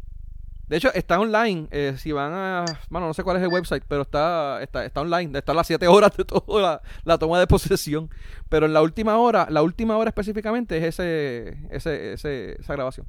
[0.69, 1.69] De hecho, está online.
[1.71, 2.65] Eh, si van a.
[2.89, 5.39] Bueno, no sé cuál es el website, pero está, está, está online.
[5.39, 8.11] Está las 7 horas de toda la, toma de posesión.
[8.49, 13.07] Pero en la última hora, la última hora específicamente es ese, ese, ese esa grabación.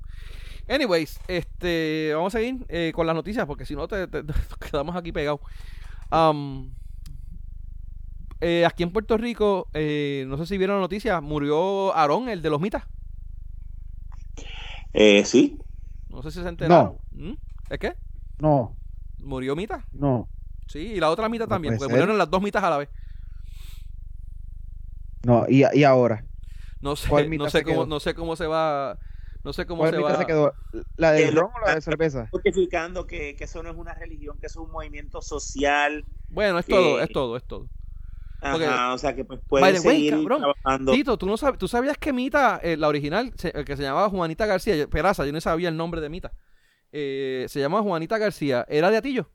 [0.68, 4.08] Anyways, este, vamos a seguir eh, con las noticias porque si no te,
[4.60, 5.40] quedamos aquí pegados.
[6.12, 6.74] Um,
[8.42, 12.50] eh, aquí en Puerto Rico, no sé si vieron la noticia, murió Aarón, el de
[12.50, 12.84] los mitas.
[15.24, 15.58] Sí.
[16.16, 16.98] No sé si se enteraron.
[17.12, 17.34] ¿Mm?
[17.70, 17.98] ¿Es qué?
[18.40, 18.78] No.
[19.18, 19.86] ¿Murió Mita?
[19.92, 20.30] No.
[20.66, 22.90] Sí, y la otra Mita también, porque murieron las dos mitas a la vez.
[25.24, 26.26] No, y, y ahora.
[26.80, 28.98] No sé, no sé cómo, no sé cómo se va.
[29.44, 30.18] No sé cómo se va.
[30.18, 30.54] Se quedó?
[30.96, 32.30] ¿La de ron o la de cerveza?
[32.32, 36.06] Justificando que, que, eso no es una religión, que eso es un movimiento social.
[36.30, 37.68] Bueno, es todo, es todo, es todo.
[38.46, 40.92] Ajá, o sea que pues puede seguir trabajando.
[40.92, 44.46] Tito, ¿tú, no ¿tú sabías que Mita, eh, la original, el que se llamaba Juanita
[44.46, 46.32] García, Peraza, yo no sabía el nombre de Mita,
[46.92, 49.30] eh, se llama Juanita García, ¿era de Atillo?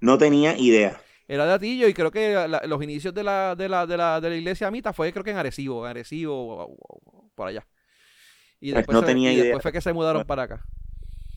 [0.00, 1.00] No tenía idea.
[1.28, 4.30] Era de Atillo y creo que los inicios de la, de, la, de, la, de
[4.30, 6.76] la iglesia Mita fue creo que en Arecibo, en Arecibo,
[7.34, 7.66] por allá.
[8.60, 9.44] Y pues después, no tenía idea.
[9.44, 10.64] después fue que se mudaron para acá.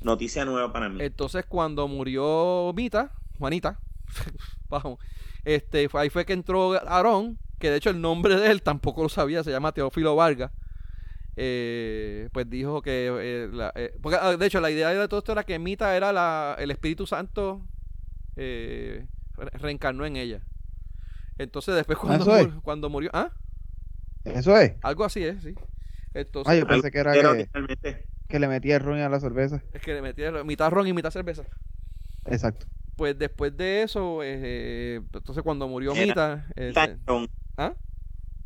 [0.01, 0.97] Noticia nueva para mí.
[1.01, 3.79] Entonces cuando murió Mita, Juanita,
[4.69, 4.99] vamos,
[5.45, 9.09] este, ahí fue que entró Aarón, que de hecho el nombre de él tampoco lo
[9.09, 10.51] sabía, se llama Teófilo Vargas.
[11.35, 15.31] Eh, pues dijo que eh, eh, porque, ah, de hecho la idea de todo esto
[15.31, 17.65] era que Mita era la, el Espíritu Santo
[18.35, 20.41] reencarnó en ella.
[21.39, 23.31] Entonces después cuando, murió, cuando murió ¿ah?
[24.25, 24.73] eso es.
[24.81, 25.55] Algo así es sí.
[26.13, 27.49] Entonces, ah, yo pensé que era que,
[28.27, 29.63] que, le metía ron a la cerveza.
[29.73, 31.43] Es que le metía mitad ron y mitad cerveza.
[32.25, 36.47] Exacto pues después de eso, eh, entonces cuando murió Mita.
[36.55, 36.97] Este,
[37.57, 37.73] ¿ah?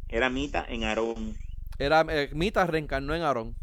[0.10, 1.36] Era Mita en Aarón.
[1.80, 3.56] Era eh, Mita reencarnó en Aarón.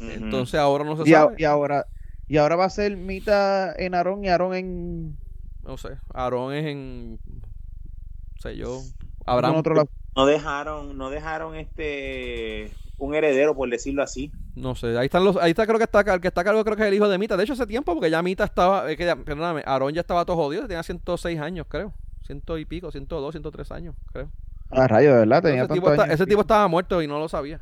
[0.00, 1.36] Entonces ahora no se sabe.
[1.38, 1.86] y ahora,
[2.26, 5.18] y ahora va a ser Mita en Aarón y Aarón en.
[5.62, 7.12] No sé, Aarón es en.
[7.12, 8.80] No sé yo.
[9.26, 9.56] Abraham.
[9.56, 9.88] Otro
[10.18, 14.32] No dejaron, no dejaron este un heredero, por decirlo así.
[14.56, 16.76] No sé, ahí están los, ahí está creo que está, el que está cargo creo
[16.76, 17.36] que es el hijo de Mita.
[17.36, 20.62] De hecho, hace tiempo, porque ya Mita estaba, que perdóname, Aarón ya estaba todo jodido,
[20.66, 21.94] tenía 106 años, creo.
[22.26, 24.28] Ciento y pico, 102, 103 años, creo.
[24.72, 27.60] Ah, rayo, de verdad, tenía ese, tipo, ese tipo estaba muerto y no lo sabía.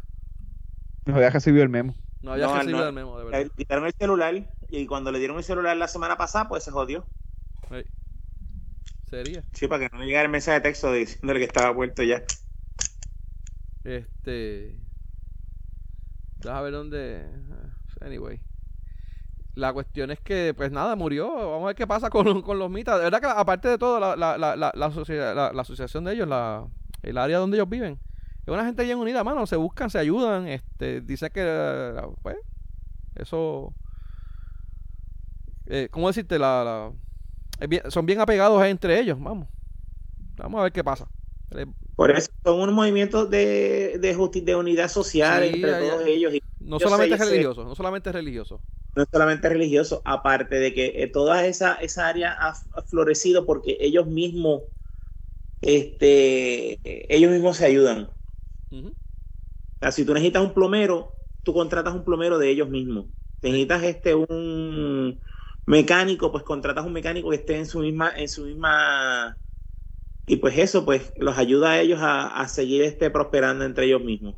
[1.05, 1.95] No había recibido el memo.
[2.23, 3.41] No había recibido el memo, de verdad.
[3.43, 4.35] Le quitaron el celular
[4.71, 7.05] y cuando le dieron el celular la semana pasada, pues se jodió.
[9.11, 9.45] Sería.
[9.53, 12.23] Sí, para que no le llegara el mensaje de texto diciéndole que estaba muerto ya.
[13.87, 14.77] Este.
[16.49, 17.25] A ver dónde.
[18.01, 18.41] Anyway.
[19.55, 21.33] La cuestión es que, pues nada, murió.
[21.33, 22.99] Vamos a ver qué pasa con, con los mitas.
[22.99, 26.67] De verdad que, aparte de todo, la, la, la, la, la asociación de ellos, la,
[27.03, 27.99] el área donde ellos viven,
[28.43, 29.47] es una gente bien unida, mano.
[29.47, 30.47] Se buscan, se ayudan.
[30.47, 32.37] este Dice que, pues,
[33.15, 33.73] eso.
[35.67, 36.39] Eh, ¿Cómo decirte?
[36.39, 36.93] La,
[37.89, 39.19] son bien apegados entre ellos.
[39.19, 39.49] Vamos.
[40.37, 41.09] Vamos a ver qué pasa.
[41.95, 46.33] Por eso son unos movimientos de, de, de unidad social entre todos ellos.
[46.61, 48.61] no solamente religioso, no solamente religioso.
[48.95, 53.77] No es solamente religioso, aparte de que eh, toda esa, esa área ha, florecido porque
[53.81, 54.63] ellos mismos,
[55.61, 58.11] este, ellos mismos se ayudan.
[59.91, 63.07] si tú necesitas un plomero, tú contratas un plomero de ellos mismos.
[63.43, 65.21] necesitas este un
[65.67, 69.37] mecánico, pues contratas un mecánico que esté en su misma, en su misma
[70.27, 74.35] y pues eso pues los ayuda a ellos a, seguir este prosperando entre ellos mismos.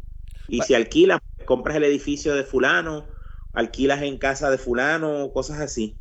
[0.47, 3.07] Y si alquilas, compras el edificio de fulano,
[3.53, 5.97] alquilas en casa de fulano, cosas así.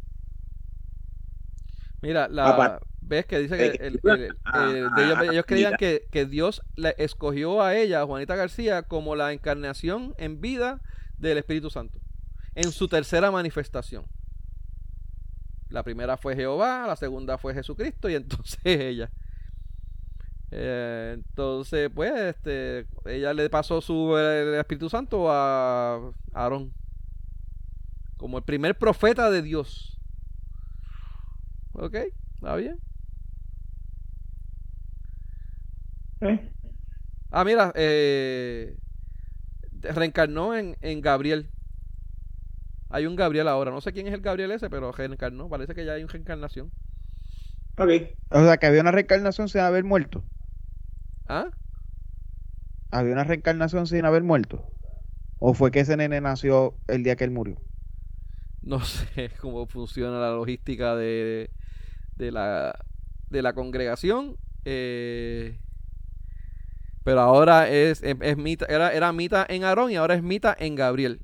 [2.01, 8.05] Mira, la, ves que dice que ellos, creían que, que, Dios le escogió a ella,
[8.05, 10.81] Juanita García, como la encarnación en vida
[11.17, 11.99] del Espíritu Santo,
[12.55, 14.05] en su tercera manifestación.
[15.69, 19.09] La primera fue Jehová, la segunda fue Jesucristo y entonces ella.
[20.51, 26.73] Eh, entonces, pues, este, ella le pasó su el Espíritu Santo a Aarón
[28.17, 29.97] como el primer profeta de Dios.
[31.73, 31.95] Ok,
[32.35, 32.79] está bien.
[36.21, 36.51] ¿Eh?
[37.29, 38.75] Ah, mira, eh,
[39.81, 41.51] reencarnó en, en Gabriel.
[42.89, 43.69] Hay un Gabriel ahora.
[43.69, 45.49] No sé quién es el Gabriel ese, pero reencarnó.
[45.49, 46.71] Parece que ya hay una reencarnación.
[47.77, 47.89] Ok.
[48.31, 50.23] O sea, que había una reencarnación sin haber muerto.
[51.27, 51.49] ¿Ah?
[52.91, 54.63] ¿Había una reencarnación sin haber muerto?
[55.39, 57.57] ¿O fue que ese nene nació el día que él murió?
[58.61, 61.49] No sé cómo funciona la logística de,
[62.15, 62.77] de, la,
[63.29, 64.37] de la congregación.
[64.65, 65.59] Eh,
[67.03, 70.75] pero ahora es, es, Mita, era, era Mita en Aarón y ahora es Mita en
[70.75, 71.21] Gabriel.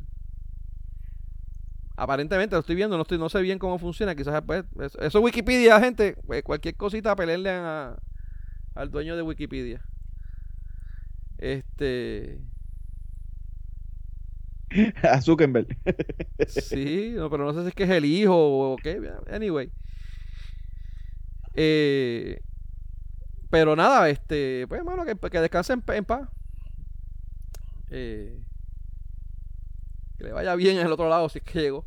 [1.95, 4.16] Aparentemente lo estoy viendo, no estoy, no sé bien cómo funciona.
[4.16, 6.16] Quizás pues, eso, es Wikipedia, gente.
[6.26, 7.97] Pues, cualquier cosita pelearle a,
[8.76, 9.82] al dueño de Wikipedia.
[11.38, 12.39] Este.
[15.03, 15.67] A Zuckerberg.
[16.47, 18.99] sí, no, pero no sé si es que es el hijo o qué.
[19.31, 19.71] Anyway.
[21.55, 22.41] Eh,
[23.49, 26.27] pero nada, este, pues hermano, que, que descansen en, paz.
[27.91, 28.41] Eh,
[30.17, 31.86] que le vaya bien en el otro lado si es que llegó.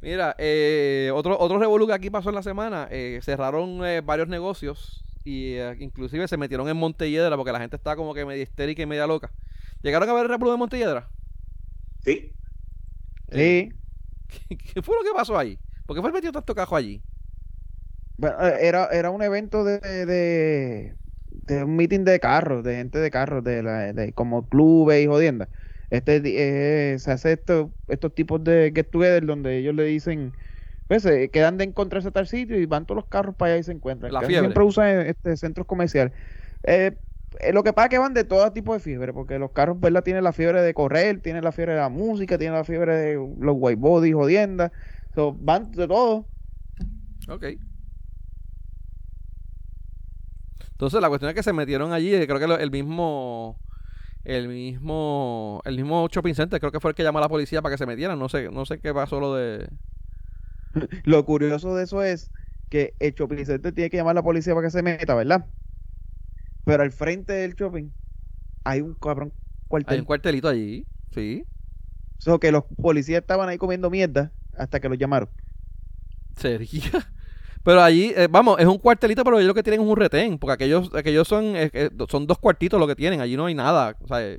[0.00, 5.05] Mira, eh, otro, otro revolú que aquí pasó en la semana, eh, cerraron varios negocios
[5.26, 8.80] y eh, inclusive se metieron en Montelledra porque la gente estaba como que media histérica
[8.80, 9.32] y media loca.
[9.82, 11.10] ¿Llegaron a ver el revuelo de Montelledra?
[12.04, 12.32] Sí.
[13.32, 13.70] Eh,
[14.48, 15.58] ¿qué, fue lo que pasó ahí?
[15.84, 17.02] ¿Por qué fue metido tanto cajo allí?
[18.22, 20.94] Eh, era, era un evento de, de,
[21.30, 25.08] de un meeting de carros, de gente de carros, de, la, de como clubes y
[25.08, 25.48] jodiendas.
[25.90, 30.32] Este, eh, se hace esto, estos tipos de get together donde ellos le dicen,
[30.88, 33.60] pues se quedan de encontrarse a tal sitio y van todos los carros para allá
[33.60, 34.12] y se encuentran.
[34.12, 36.12] La Siempre usan este, centros comerciales.
[36.62, 36.96] Eh,
[37.40, 39.80] eh, lo que pasa es que van de todo tipo de fiebre, porque los carros,
[39.80, 40.02] ¿verdad?
[40.02, 43.14] Tienen la fiebre de correr, tienen la fiebre de la música, tienen la fiebre de
[43.14, 44.70] los white body, jodiendas.
[45.38, 46.26] van de todo.
[47.28, 47.44] Ok.
[50.70, 53.58] Entonces la cuestión es que se metieron allí, creo que el mismo
[54.24, 57.62] el mismo el mismo shopping center creo que fue el que llamó a la policía
[57.62, 59.68] para que se metieran, no sé no sé qué pasó lo de
[61.04, 62.30] lo curioso de eso es
[62.68, 65.46] que el shopping center tiene que llamar a la policía para que se meta, ¿verdad?
[66.64, 67.90] Pero al frente del shopping
[68.64, 69.32] hay un cabrón
[69.68, 69.94] cuartel.
[69.94, 71.44] Hay un cuartelito allí, sí.
[72.26, 75.28] O que los policías estaban ahí comiendo mierda hasta que los llamaron.
[76.36, 76.82] ¿Sería?
[77.62, 80.38] Pero allí, eh, vamos, es un cuartelito, pero ellos lo que tienen es un retén,
[80.38, 81.54] porque aquellos, aquellos son,
[82.08, 83.96] son dos cuartitos lo que tienen, allí no hay nada.
[84.02, 84.38] O sea, eh.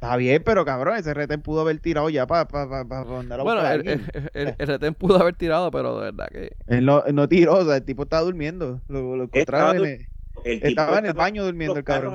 [0.00, 3.68] Está bien, pero cabrón, ese retén pudo haber tirado ya para pa, pa, pa, Bueno,
[3.68, 6.52] el, retén pudo haber tirado, pero de verdad que.
[6.68, 8.80] Él no, no tiró, o sea, el tipo estaba durmiendo.
[8.86, 12.14] Lo, lo estaba, en el, estaba en el baño durmiendo el cabrón.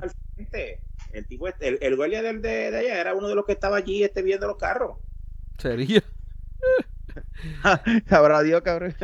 [1.11, 3.51] El tipo, este, el, el guardia de, de, de, allá era uno de los que
[3.51, 4.97] estaba allí este, viendo los carros.
[5.57, 6.01] ¿Sería?
[8.07, 8.95] Sabrá Dios, cabrón.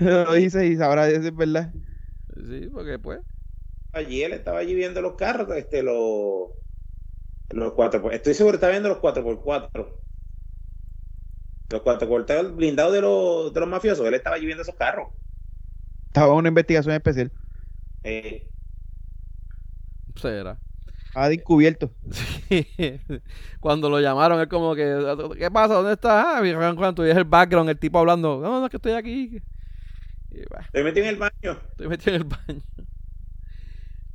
[0.00, 1.70] lo dice y sabrá Dios es verdad.
[2.34, 3.20] Sí, porque pues.
[3.92, 6.48] Allí él estaba allí viendo los carros, este, los.
[7.50, 9.88] Los cuatro, estoy seguro que está viendo los 4x4.
[11.70, 14.06] Los 4x4 blindados de los, de los mafiosos.
[14.06, 15.08] Él estaba allí viendo esos carros.
[16.06, 17.32] Estaba en una investigación especial.
[18.04, 18.48] Eh.
[20.16, 20.58] Será.
[21.14, 21.90] Ha descubierto.
[23.60, 25.74] Cuando lo llamaron, es como que, ¿qué pasa?
[25.74, 26.24] ¿Dónde estás?
[26.26, 29.42] Ah, cuando es el background, el tipo hablando, no, no, es que estoy aquí.
[30.30, 31.60] Estoy metido en el baño.
[31.70, 32.62] Estoy metido en el baño.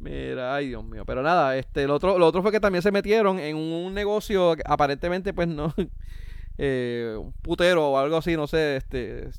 [0.04, 1.06] Mira, ay Dios mío.
[1.06, 4.56] Pero nada, este, lo otro, lo otro fue que también se metieron en un negocio
[4.66, 5.74] aparentemente, pues no,
[6.58, 9.30] eh, un putero o algo así, no sé, este,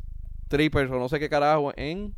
[0.47, 2.15] strippers o no sé qué carajo, en,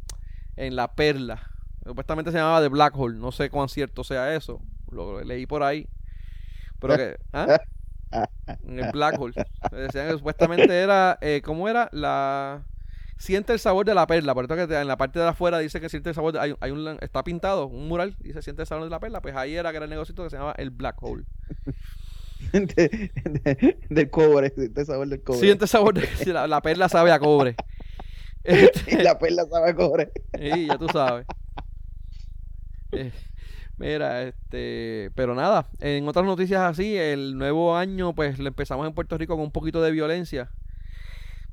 [0.56, 1.50] en La Perla.
[1.84, 4.60] Supuestamente se llamaba The Black Hole, no sé cuán cierto sea eso.
[4.90, 5.88] Lo leí por ahí.
[6.78, 7.58] Pero que, ¿ah?
[8.64, 9.34] En el Black Hole.
[9.72, 11.88] Decían que supuestamente era, eh, ¿cómo era?
[11.92, 12.62] La
[13.16, 14.34] siente el sabor de la perla.
[14.34, 16.32] Por eso que en la parte de afuera dice que siente el sabor.
[16.32, 19.00] De, hay, hay, un, está pintado un mural y se siente el sabor de la
[19.00, 19.20] perla.
[19.20, 21.24] Pues ahí era que era el negocio que se llamaba el Black Hole.
[23.88, 25.40] del cobre, siente el sabor del cobre.
[25.40, 27.56] Siente el sabor de la, perla sabe a cobre.
[28.86, 30.12] y la perla sabe a cobre.
[30.38, 31.26] Sí, ya tú sabes.
[32.92, 33.12] Eh,
[33.78, 38.94] mira, este, pero nada, en otras noticias así, el nuevo año, pues le empezamos en
[38.94, 40.50] Puerto Rico con un poquito de violencia.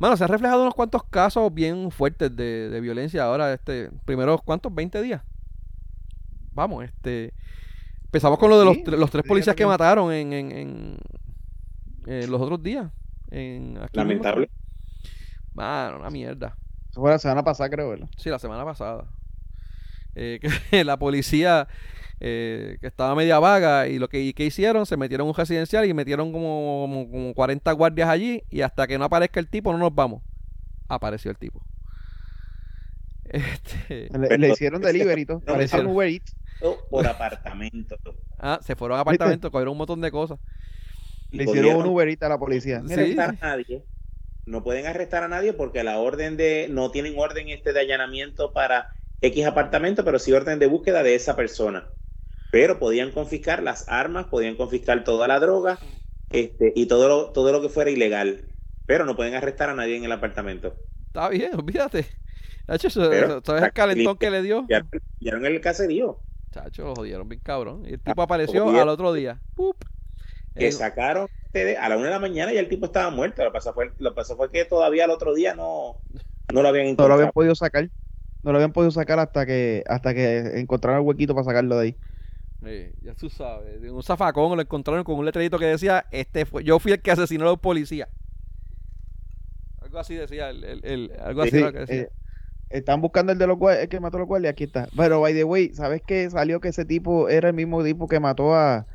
[0.03, 4.75] Bueno, se han reflejado unos cuantos casos bien fuertes de, violencia ahora, este, primero, ¿cuántos?
[4.75, 5.21] 20 días.
[6.51, 7.33] Vamos, este,
[8.03, 10.97] empezamos con lo de los, los tres policías que mataron en, en,
[12.05, 12.91] en, los otros días.
[13.31, 14.49] En, Lamentable.
[15.53, 16.57] Mano, una mierda.
[16.89, 18.09] Eso fue la semana pasada, creo, ¿verdad?
[18.17, 19.05] Sí, la semana pasada.
[20.15, 21.69] Eh, que la policía
[22.25, 25.93] eh, que estaba media vaga y lo que, hicieron, se metieron en un residencial y
[25.93, 29.93] metieron como, como, 40 guardias allí y hasta que no aparezca el tipo no nos
[29.93, 30.23] vamos.
[30.87, 31.61] Apareció el tipo.
[33.25, 34.09] Este...
[34.37, 35.41] Le, hicieron delivery todo.
[35.85, 36.21] Uber
[36.89, 37.97] Por apartamento.
[38.39, 40.39] ah, se fueron a apartamento, cogieron un montón de cosas.
[41.29, 42.79] Le hicieron un Uber a la policía.
[42.79, 43.83] No a nadie.
[44.45, 48.53] No pueden arrestar a nadie porque la orden de no tienen orden este de allanamiento
[48.53, 51.89] para X apartamento, pero sí orden de búsqueda de esa persona
[52.53, 55.79] pero podían confiscar las armas, podían confiscar toda la droga
[56.29, 58.45] este, y todo lo, todo lo que fuera ilegal,
[58.85, 60.75] pero no pueden arrestar a nadie en el apartamento.
[61.07, 62.05] Está bien, olvídate.
[62.67, 64.67] ¿sabes el calentón que le dio?
[64.69, 64.85] Ya
[65.19, 66.19] en el caserío.
[66.51, 67.85] Chacho, lo jodieron bien cabrón.
[67.87, 69.41] Y el tipo apareció al otro día.
[70.53, 71.27] Que sacaron
[71.79, 73.43] a la una de la mañana y el tipo estaba muerto.
[73.43, 75.97] Lo que pasó fue, lo pasó fue que todavía al otro día no,
[76.53, 77.09] no lo habían encontrado.
[77.09, 77.89] No lo habían podido sacar.
[78.43, 81.83] No lo habían podido sacar hasta que hasta que encontraron el huequito para sacarlo de
[81.83, 81.97] ahí
[83.01, 83.81] ya tú sabes.
[83.89, 87.11] Un zafacón lo encontraron con un letrerito que decía, este fue, yo fui el que
[87.11, 88.09] asesinó a los policías.
[89.81, 92.01] Algo así decía, el, el, algo así que decía.
[92.01, 92.09] Eh,
[92.69, 94.87] están buscando el de los el que mató a los guardias, aquí está.
[94.97, 96.29] Pero by the way, ¿sabes qué?
[96.29, 98.87] Salió que ese tipo era el mismo tipo que mató a,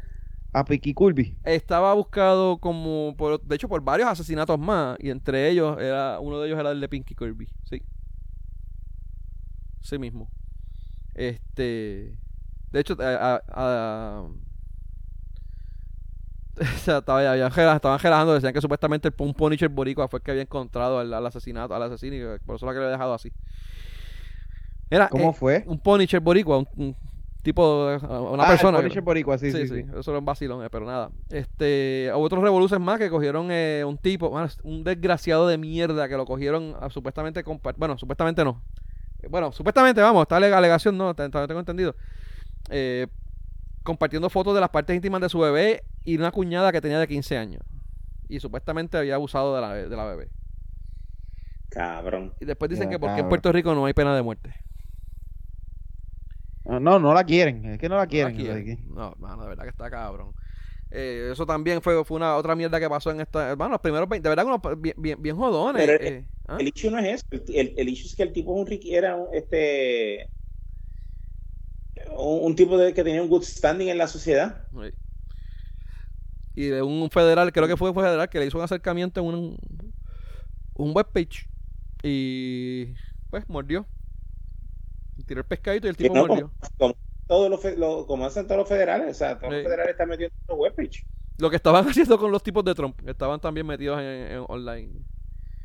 [0.52, 1.36] a Piqui Kirby.
[1.44, 6.40] Estaba buscado como por, de hecho por varios asesinatos más y entre ellos era uno
[6.40, 7.82] de ellos era el de Pinky Kirby, sí.
[9.80, 10.30] Sí mismo.
[11.14, 12.16] Este
[12.72, 12.94] de hecho,
[16.60, 20.22] o sea, estaba, ya, estaban relajando, decían que supuestamente el un Punisher boricua fue el
[20.24, 23.32] que había encontrado al, asesinato, al asesino, y por eso lo que había dejado así.
[24.90, 25.64] Era, ¿Cómo eh, fue?
[25.66, 26.96] Un Punisher boricua, un,
[27.42, 27.86] tipo,
[28.32, 28.78] una ah, persona.
[28.78, 31.10] Un Punisher boricua, sí, sí, sí, Eso era un vacilón, eh, pero nada.
[31.30, 36.16] Este, hubo otros revoluciones más que cogieron eh, un tipo, un desgraciado de mierda que
[36.16, 37.44] lo cogieron supuestamente,
[37.76, 38.62] bueno, supuestamente no.
[39.28, 41.94] Bueno, supuestamente, vamos, está la alegación, no, tengo entendido.
[42.70, 43.06] Eh,
[43.82, 47.08] compartiendo fotos de las partes íntimas de su bebé y una cuñada que tenía de
[47.08, 47.62] 15 años.
[48.28, 50.28] Y supuestamente había abusado de la, de la bebé.
[51.70, 52.34] Cabrón.
[52.40, 54.54] Y después dicen que porque en Puerto Rico no hay pena de muerte.
[56.64, 57.64] No, no, la quieren.
[57.64, 58.78] Es que no la quieren.
[58.88, 60.34] No, mano, de verdad que está cabrón.
[60.90, 63.54] Eh, eso también fue, fue una otra mierda que pasó en esta.
[63.54, 65.86] Bueno, los primeros 20, de verdad, unos, bien, bien, bien jodones.
[65.86, 66.56] Pero eh, ¿ah?
[66.58, 67.26] el, issue no es eso.
[67.30, 70.28] El, el, issue es que el tipo es un era un, este
[72.16, 74.66] un, tipo de, que tenía un good standing en la sociedad.
[76.54, 79.58] Y de un federal, creo que fue federal, que le hizo un acercamiento en un,
[80.74, 81.48] un webpage.
[82.02, 82.94] Y
[83.30, 83.86] pues mordió.
[85.26, 86.52] Tiró el pescadito y el tipo mordió.
[86.78, 86.96] Como,
[87.26, 90.54] todos los, como hacen todos los federales, o sea, todos los federales están metidos en
[90.54, 91.04] un webpage.
[91.38, 94.90] Lo que estaban haciendo con los tipos de Trump, estaban también metidos en online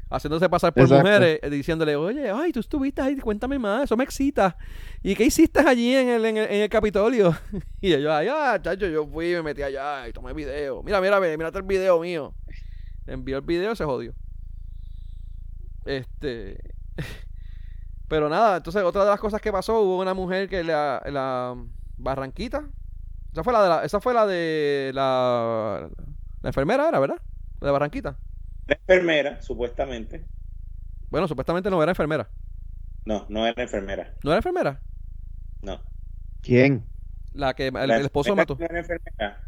[0.09, 4.03] haciéndose pasar por mujeres, eh, diciéndole, oye, ay, tú estuviste ahí, cuéntame más, eso me
[4.03, 4.55] excita.
[5.01, 7.35] ¿Y qué hiciste allí en el, en el, Capitolio?
[7.81, 10.83] y yo, ay, ah, chacho, yo fui, me metí allá y tomé video.
[10.83, 12.33] Mira, mira, mírate el video mío.
[13.07, 14.13] Envió el video y se jodió.
[15.85, 16.57] Este.
[18.07, 21.55] Pero nada, entonces otra de las cosas que pasó, hubo una mujer que la, la
[21.97, 22.69] Barranquita.
[23.31, 25.89] Esa fue la de la, esa fue la de la,
[26.41, 27.17] la enfermera, era, ¿verdad?
[27.59, 28.15] La de Barranquita
[28.67, 30.25] enfermera, supuestamente.
[31.09, 32.29] Bueno, supuestamente no era enfermera.
[33.05, 34.13] No, no era enfermera.
[34.23, 34.81] ¿No era enfermera?
[35.61, 35.81] No.
[36.41, 36.85] ¿Quién?
[37.33, 38.57] La que el, esposo mató.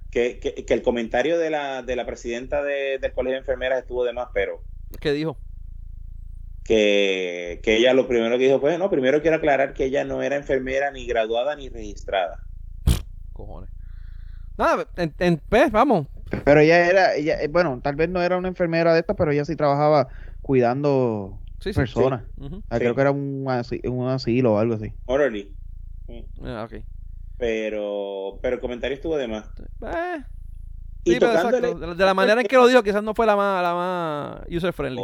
[0.10, 4.14] Que, que, el comentario de la, de la presidenta del colegio de enfermeras estuvo de
[4.14, 4.64] más, pero.
[5.00, 5.38] ¿Qué dijo?
[6.64, 10.24] Que, que ella lo primero que dijo fue: No, primero quiero aclarar que ella no
[10.24, 12.44] era enfermera ni graduada ni registrada.
[13.34, 13.70] Cojones.
[14.58, 16.08] Nada, en, pues, vamos,
[16.44, 19.32] pero ella era, ella, eh, bueno, tal vez no era una enfermera de estas, pero
[19.32, 20.08] ella sí trabajaba
[20.42, 21.40] cuidando
[21.74, 22.24] personas.
[22.70, 23.48] Ah, creo que era un,
[23.86, 24.92] un asilo o algo así.
[25.06, 25.52] Orally.
[26.44, 26.68] Ah,
[27.38, 29.50] pero, pero el comentario estuvo de más.
[29.82, 30.24] Eh.
[31.04, 34.42] Y de la manera en que lo dijo, quizás no fue la más, la más
[34.50, 35.02] user friendly.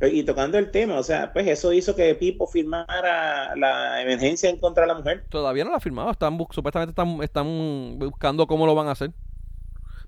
[0.00, 4.58] Y tocando el tema, o sea, pues eso hizo que Pipo firmara la emergencia en
[4.58, 5.24] contra de la mujer.
[5.30, 9.12] Todavía no la ha firmado, están supuestamente están, están buscando cómo lo van a hacer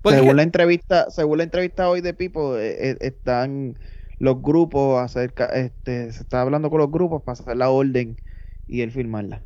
[0.09, 3.77] según la entrevista, según la entrevista hoy de Pipo, eh, eh, están
[4.19, 8.17] los grupos acerca, este, se está hablando con los grupos para hacer la orden
[8.67, 9.41] y él firmarla.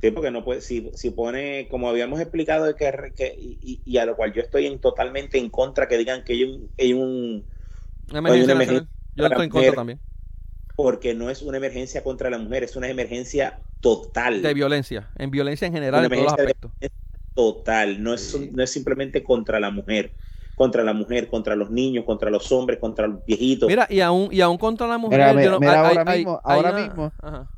[0.00, 4.14] Sí, porque no puede, si, si pone, como habíamos explicado, que, que y, a lo
[4.14, 7.44] cual yo estoy en, totalmente en contra que digan que hay un, hay un
[8.10, 8.86] una emergencia,
[9.16, 10.00] yo estoy en contra también.
[10.76, 14.40] Porque no es una emergencia contra la mujer, es una emergencia total.
[14.42, 16.70] De violencia, en violencia en general, en todos los aspectos
[17.38, 20.10] total, no es, no es simplemente contra la mujer,
[20.56, 23.68] contra la mujer, contra los niños, contra los hombres, contra los viejitos.
[23.68, 25.22] Mira, y aún, y aún contra la mujer.
[25.22, 27.12] ahora mismo, ahora mismo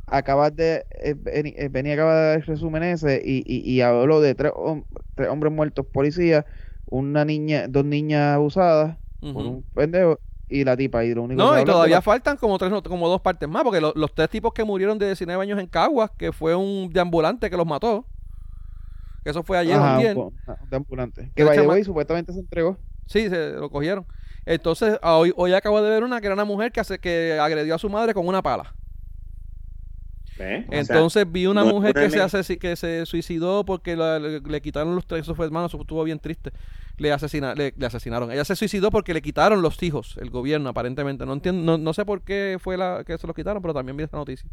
[0.05, 4.35] acabas de, eh, eh, venía acaba de dar resumen ese y, y, y habló de
[4.35, 6.45] tres, hombres muertos policías,
[6.85, 10.21] una niña, dos niñas abusadas por un pendejo
[10.51, 13.49] y la tipa y lo único no y todavía faltan como tres como dos partes
[13.49, 16.91] más porque los tres tipos que murieron de 19 años en Caguas que fue un
[16.93, 18.05] deambulante que los mató
[19.23, 20.17] que eso fue ayer o ayer.
[20.71, 21.33] De ambulante.
[21.35, 22.79] Que vaya y supuestamente se entregó.
[23.07, 24.07] Sí, se lo cogieron.
[24.47, 27.75] Entonces, hoy, hoy acabo de ver una que era una mujer que, hace, que agredió
[27.75, 28.75] a su madre con una pala.
[30.71, 35.23] Entonces vi una mujer que se, hace, que se suicidó porque le, quitaron los tres,
[35.23, 36.53] eso fue hermano, eso estuvo bien triste.
[36.97, 38.31] Le, asesina, le, asesinaron.
[38.31, 41.25] Ella se suicidó porque le quitaron los hijos, el gobierno aparentemente.
[41.27, 44.05] No entiendo, no, sé por qué fue la que se los quitaron, pero también vi
[44.05, 44.49] esta noticia.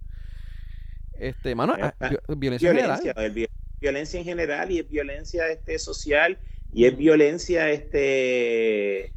[1.19, 1.93] Este, mano, ah,
[2.35, 3.49] violencia, violencia general
[3.79, 6.37] violencia en general y es violencia este, social
[6.73, 9.13] y es violencia este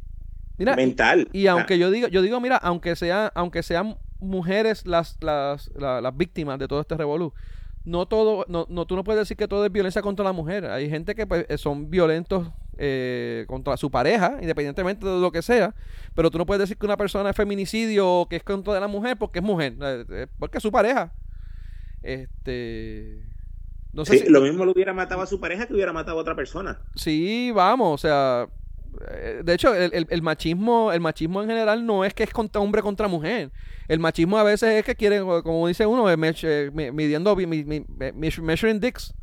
[0.57, 1.27] mental.
[1.33, 6.15] Y, aunque yo digo, yo digo, mira, aunque sea, aunque sean mujeres las, las, las,
[6.15, 7.33] víctimas de todo este revolú,
[7.83, 10.65] no todo, no, no, tú no puedes decir que todo es violencia contra la mujer.
[10.65, 12.47] Hay gente que pues, son violentos
[12.77, 15.73] eh, contra su pareja, independientemente de lo que sea,
[16.13, 18.87] pero tú no puedes decir que una persona es feminicidio o que es contra la
[18.87, 21.11] mujer porque es mujer, eh, eh, porque es su pareja.
[22.03, 23.31] Este
[24.05, 26.79] sí, lo mismo lo hubiera matado a su pareja que hubiera matado a otra persona.
[26.95, 28.47] Sí, vamos, o sea,
[29.09, 32.81] eh, de hecho, el, machismo, el machismo en general no es que es contra hombre
[32.81, 33.51] contra mujer.
[33.87, 39.13] El machismo a veces es que quieren, como dice uno, eh, midiendo, measuring dicks.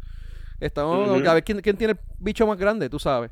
[0.60, 3.30] Estamos a ver quién, quién, tiene el bicho más grande, tú sabes.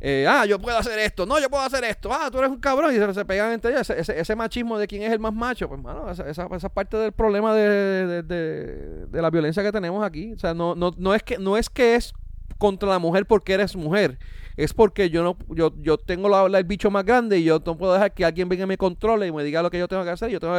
[0.00, 2.60] Eh, ah, yo puedo hacer esto, no, yo puedo hacer esto, ah, tú eres un
[2.60, 3.90] cabrón, y se, pegan entre ellos.
[3.90, 7.12] Ese, machismo de quién es el más macho, pues, mano, esa, esa, esa parte del
[7.12, 10.32] problema de, de, de, la violencia que tenemos aquí.
[10.32, 12.12] O sea, no, no, no, es que, no es que es
[12.58, 14.18] contra la mujer porque eres mujer,
[14.56, 17.76] es porque yo no yo, yo tengo la, el bicho más grande y yo no
[17.76, 20.04] puedo dejar que alguien venga y me controle y me diga lo que yo tengo
[20.04, 20.54] que hacer, yo tengo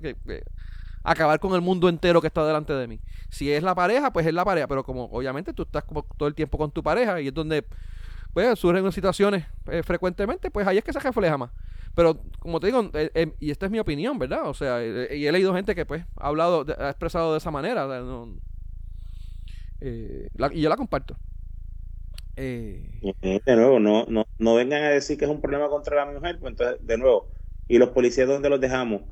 [0.00, 0.16] que,
[1.04, 3.00] acabar con el mundo entero que está delante de mí.
[3.30, 6.28] Si es la pareja, pues es la pareja, pero como obviamente tú estás como todo
[6.28, 7.64] el tiempo con tu pareja y es donde
[8.34, 11.50] pues surgen situaciones eh, frecuentemente, pues ahí es que se refleja más.
[11.94, 14.48] Pero como te digo, eh, eh, y esta es mi opinión, ¿verdad?
[14.48, 17.86] O sea, y he leído gente que pues ha hablado, ha expresado de esa manera.
[19.80, 21.16] y yo la comparto.
[22.36, 26.40] de nuevo, no, no, no vengan a decir que es un problema contra la mujer,
[26.40, 27.28] pues entonces, de nuevo,
[27.68, 29.02] ¿y los policías dónde los dejamos?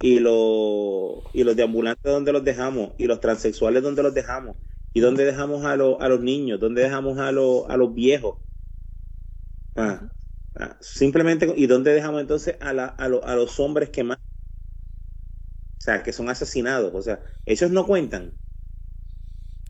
[0.00, 2.92] ¿Y los, y los deambulantes dónde los dejamos?
[2.96, 4.56] ¿Y los transexuales dónde los dejamos?
[4.94, 6.58] ¿Y dónde dejamos a, los a los niños?
[6.58, 8.38] ¿Dónde dejamos a, los a los viejos?
[9.76, 10.00] Ah,
[10.56, 15.80] ah, simplemente, ¿y dónde dejamos entonces a, la, a, a, los hombres que más, o
[15.80, 16.92] sea, que son asesinados?
[16.94, 18.32] O sea, ellos no cuentan.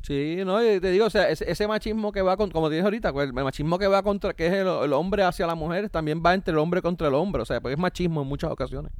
[0.02, 3.12] Sí, no, te digo, o sea, ese, machismo que va con, como te dije ahorita,
[3.12, 6.34] pues, el machismo que va contra, que es el, hombre hacia la mujer, también va
[6.34, 8.92] entre el hombre contra el hombre, o sea, pues es machismo en muchas ocasiones.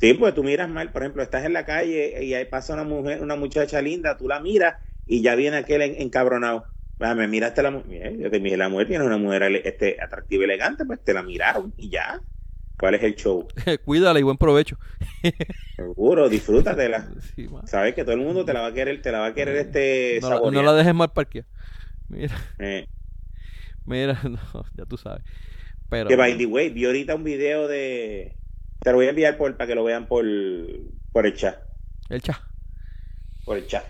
[0.00, 2.84] Sí, pues tú miras mal, por ejemplo, estás en la calle y ahí pasa una
[2.84, 4.76] mujer, una muchacha linda, tú la miras
[5.06, 6.64] y ya viene aquel encabronado.
[6.98, 10.84] Me miraste la mujer, yo te la mujer, tiene una mujer este, atractiva y elegante,
[10.84, 12.20] pues te la miraron y ya.
[12.78, 13.46] ¿Cuál es el show?
[13.84, 14.78] Cuídala y buen provecho.
[15.76, 17.08] Seguro, disfrútatela.
[17.64, 19.56] Sabes que todo el mundo te la va a querer, te la va a querer
[19.56, 21.44] este no, no la dejes mal parquear.
[22.08, 22.36] Mira.
[22.58, 22.86] Eh.
[23.84, 25.22] Mira, no, ya tú sabes.
[25.88, 28.36] Pero, que by the way, vi ahorita un video de.
[28.80, 30.24] Te lo voy a enviar por, para que lo vean por,
[31.10, 31.58] por el chat.
[32.08, 32.36] El chat.
[33.44, 33.84] Por el chat.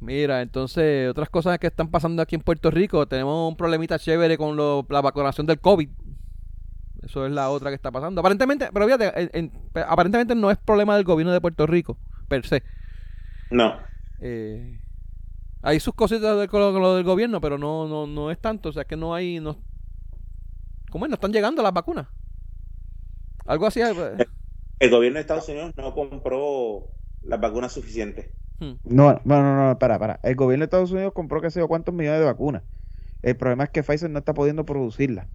[0.00, 4.38] Mira, entonces, otras cosas que están pasando aquí en Puerto Rico, tenemos un problemita chévere
[4.38, 5.90] con la vacunación del COVID.
[7.02, 8.20] Eso es la otra que está pasando.
[8.20, 9.50] Aparentemente, pero fíjate,
[9.86, 11.98] aparentemente no es problema del gobierno de Puerto Rico,
[12.28, 12.62] per se.
[13.50, 13.78] No.
[14.20, 14.78] Eh,
[15.62, 18.70] hay sus cositas de, con, lo, del gobierno, pero no, no, no es tanto.
[18.70, 19.40] O sea, que no hay.
[19.40, 19.58] No,
[20.90, 21.10] ¿Cómo es?
[21.10, 22.08] No están llegando las vacunas.
[23.46, 23.80] Algo así.
[23.80, 24.26] Eh.
[24.78, 26.88] El gobierno de Estados Unidos no compró
[27.22, 28.30] las vacunas suficientes.
[28.60, 28.74] Hmm.
[28.84, 30.20] No, no, no, no, para, para.
[30.22, 32.62] El gobierno de Estados Unidos compró que sé yo cuántos millones de vacunas.
[33.22, 35.26] El problema es que Pfizer no está pudiendo producirlas.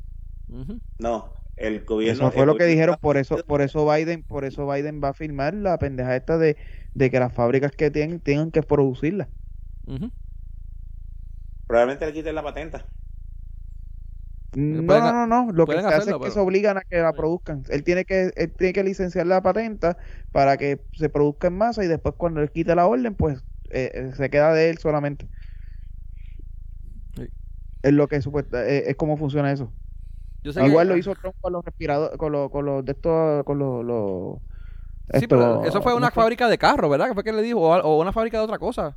[1.00, 2.28] No, el gobierno.
[2.28, 5.14] Eso fue lo que dijeron, por eso, por eso Biden, por eso Biden va a
[5.14, 6.56] firmar la pendeja esta de,
[6.98, 9.28] que las fábricas que tienen tengan que producirlas.
[11.68, 12.86] Probablemente le quiten la patenta.
[14.56, 15.52] No, no, no, no.
[15.52, 17.64] Lo que se hace es que se obligan a que la produzcan.
[17.70, 19.98] Él tiene que, él tiene que licenciar la patenta
[20.32, 23.92] para que se produzca en masa y después cuando él quite la orden, pues eh,
[23.94, 25.28] eh, se queda de él solamente.
[27.84, 29.72] Es lo que supuesta, eh, es, como funciona eso.
[30.44, 34.40] Igual lo hizo Trump con los respiradores, con los, con los de estos, con los,
[35.20, 37.08] sí, pero eso fue una fábrica de carro, ¿verdad?
[37.08, 37.60] ¿Qué fue que le dijo?
[37.60, 38.96] O, una fábrica de otra cosa.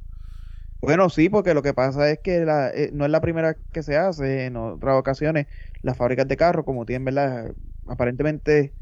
[0.81, 3.83] Bueno, sí, porque lo que pasa es que la, eh, no es la primera que
[3.83, 4.47] se hace.
[4.47, 5.47] En otras ocasiones,
[5.83, 7.53] las fábricas de carros, como tienen, ¿verdad?
[7.89, 8.72] Aparentemente,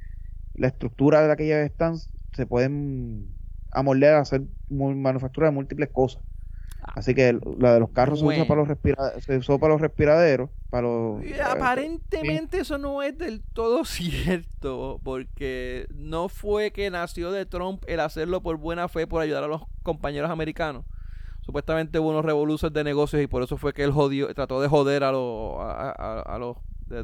[0.55, 3.29] la estructura de la que ellas están, se pueden
[3.73, 6.23] amoldear a hacer manufactura de múltiples cosas.
[6.83, 8.79] Así que la de los carros se, usa para los
[9.25, 10.51] se usó para los respiraderos.
[10.71, 17.33] Para los, eh, aparentemente eso no es del todo cierto, porque no fue que nació
[17.33, 20.85] de Trump el hacerlo por buena fe, por ayudar a los compañeros americanos
[21.47, 24.67] supuestamente hubo unos revoluciones de negocios y por eso fue que él jodió, trató de
[24.67, 26.57] joder a, los a, los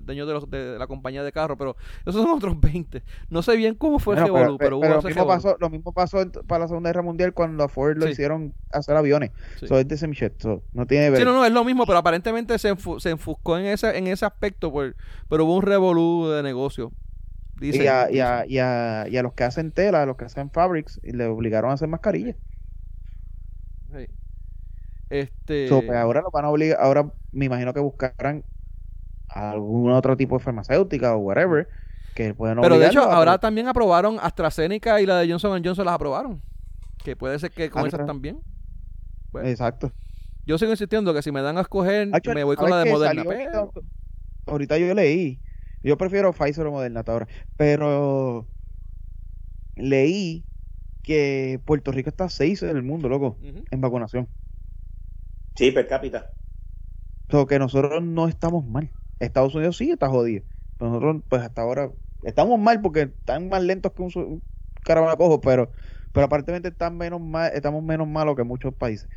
[0.03, 3.03] dueños de, la compañía de carros, pero esos son otros 20.
[3.31, 6.29] No sé bien cómo fue ese pero, pero, hubo lo, mismo pasó, lo mismo pasó
[6.47, 9.31] para la Segunda Guerra Mundial cuando a Ford lo hicieron hacer aviones.
[9.61, 13.11] Eso es de no tiene Sí, no, no, es lo mismo, pero aparentemente se, se
[13.11, 14.97] enfuscó en ese, en ese aspecto, por,
[15.29, 16.91] pero hubo un revolú de negocio.
[17.61, 20.25] y, a, y, a, y, a, y a los que hacen tela, a los que
[20.25, 22.35] hacen fabrics, y le obligaron a hacer mascarillas.
[23.95, 24.09] Sí.
[25.13, 25.69] Este...
[25.69, 28.45] pues ahora lo van a obligar, ahora me imagino que buscarán
[29.29, 31.69] algún otro tipo de farmacéutica o whatever
[32.15, 35.95] que pueden Pero de hecho, ahora también aprobaron AstraZeneca y la de Johnson Johnson las
[35.95, 36.41] aprobaron.
[37.05, 38.41] Que puede ser que con esas también.
[39.45, 39.93] Exacto.
[40.47, 43.25] Yo sigo insistiendo que si me dan a escoger, me voy con la de Moderna.
[44.47, 45.41] Ahorita yo leí.
[45.83, 47.29] Yo prefiero Pfizer o Moderna ahora.
[47.57, 48.47] Pero
[49.77, 50.45] leí
[51.03, 54.29] que Puerto Rico está seis en el mundo, loco, en vacunación.
[55.57, 56.31] Sí, per cápita.
[57.31, 58.91] So que nosotros no estamos mal.
[59.21, 60.45] Estados Unidos sí está jodido.
[60.81, 61.91] nosotros, pues hasta ahora,
[62.25, 64.43] estamos mal porque están más lentos que un, un
[64.83, 65.71] caravana cojo, pero,
[66.13, 69.09] pero aparentemente están menos mal, estamos menos malos que muchos países.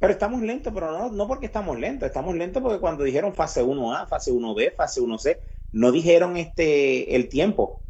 [0.00, 3.64] Pero estamos lentos, pero no, no porque estamos lentos, estamos lentos porque cuando dijeron fase
[3.64, 5.38] 1A, fase 1B, fase 1C,
[5.72, 7.82] no dijeron este el tiempo.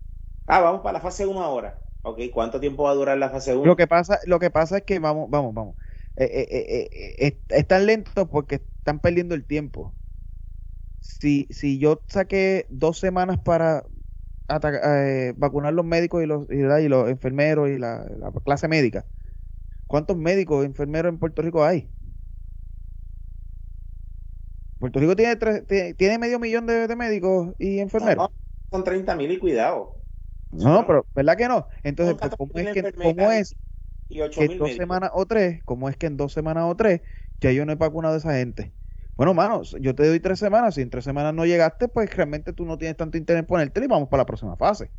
[0.47, 1.79] Ah, vamos para la fase 1 ahora.
[2.03, 3.65] Ok, ¿cuánto tiempo va a durar la fase 1?
[3.65, 5.77] Lo que pasa, lo que pasa es que vamos, vamos, vamos.
[6.17, 9.95] Eh, eh, eh, están lentos porque están perdiendo el tiempo.
[11.01, 13.85] Si, si yo saqué dos semanas para
[15.37, 18.05] vacunar los médicos y los, y, los enfermeros y la,
[18.45, 19.07] clase médica,
[19.87, 21.89] ¿cuántos médicos y enfermeros en Puerto Rico hay?
[24.81, 25.37] Puerto Rico tiene,
[25.95, 28.31] tiene, medio millón de, médicos y enfermeros.
[28.71, 29.98] son 30 mil y cuidado.
[30.51, 31.69] No, pero ¿verdad que no?
[31.83, 33.57] Entonces, pues, ¿cómo es que, cómo es
[34.35, 37.03] que en dos semanas o tres, cómo es que en dos semanas o tres
[37.41, 38.73] ya yo no he vacunado a esa gente?
[39.17, 42.53] Bueno, manos, yo te doy tres semanas, si en tres semanas no llegaste, pues realmente
[42.53, 44.91] tú no tienes tanto interés en ponerte y vamos para la próxima fase.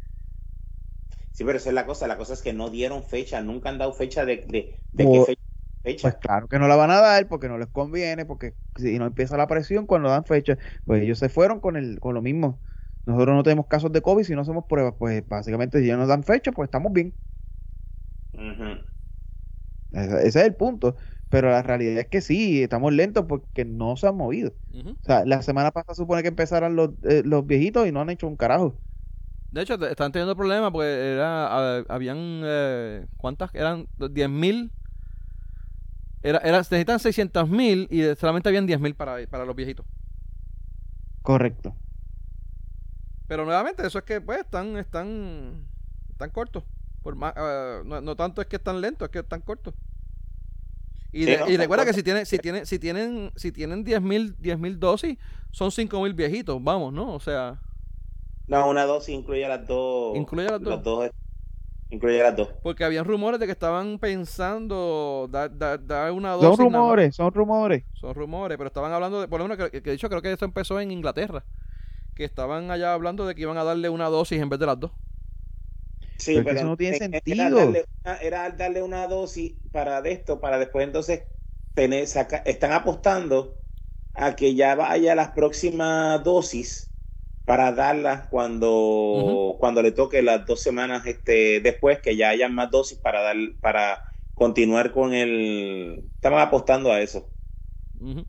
[1.31, 3.77] Sí, pero esa es la cosa, la cosa es que no dieron fecha, nunca han
[3.77, 5.37] dado fecha de, de, qué
[5.81, 6.01] fecha.
[6.01, 9.05] Pues claro que no la van a dar porque no les conviene, porque si no
[9.05, 12.59] empieza la presión cuando dan fecha, pues ellos se fueron con el con lo mismo.
[13.09, 14.93] Nosotros no tenemos casos de COVID si no hacemos pruebas.
[14.99, 17.15] Pues básicamente si ya nos dan fecha, pues estamos bien.
[19.91, 20.95] ese, es el punto.
[21.29, 24.53] Pero la realidad es que sí, estamos lentos porque no se han movido.
[24.73, 28.11] O sea, la semana pasada supone que empezaran los, eh, los viejitos y no han
[28.11, 28.75] hecho un carajo.
[29.51, 33.49] De hecho, están teniendo problemas porque era, habían, eh, ¿cuántas?
[33.55, 34.69] Eran 10.000.
[36.21, 39.85] Era, era, necesitan 600 mil y solamente habían 10.000 para, para los viejitos.
[41.23, 41.75] Correcto.
[43.29, 45.63] Pero nuevamente, eso es que pues están, están,
[46.09, 46.63] están cortos.
[47.03, 49.75] Por más, ah, no, tanto es que están lentos, es que están cortos.
[51.11, 55.17] Y, recuerda que si tienen, si tienen, si tienen, si tienen 10.000 mil dosis,
[55.51, 57.13] son 5.000 viejitos, vamos, ¿no?
[57.13, 57.59] O sea.
[58.47, 60.17] No, una dosis incluye las dos.
[60.17, 61.11] Incluye las dos.
[61.91, 62.49] incluye las dos.
[62.63, 66.57] Porque habían rumores de que estaban pensando dar, dar, una dosis.
[66.57, 67.83] Son rumores, son rumores.
[67.93, 70.31] Son rumores, pero estaban hablando de, por lo menos que, que, de hecho creo que
[70.31, 71.45] eso empezó en Inglaterra
[72.19, 74.77] que estaban allá hablando de que iban a darle una dosis en vez de las
[74.77, 74.91] dos.
[76.17, 77.73] Sí, pero, eso no tiene sentido.
[78.21, 81.23] Era darle, una, dosis para de esto, para después entonces
[81.75, 83.55] tener, están apostando
[84.15, 86.91] a que ya vaya las próximas dosis
[87.45, 92.69] para darlas cuando, cuando le toque las dos semanas este, después, que ya haya más
[92.69, 94.03] dosis para dar, para
[94.33, 96.03] continuar con el.
[96.15, 97.29] Estaban apostando a eso.
[98.01, 98.25] O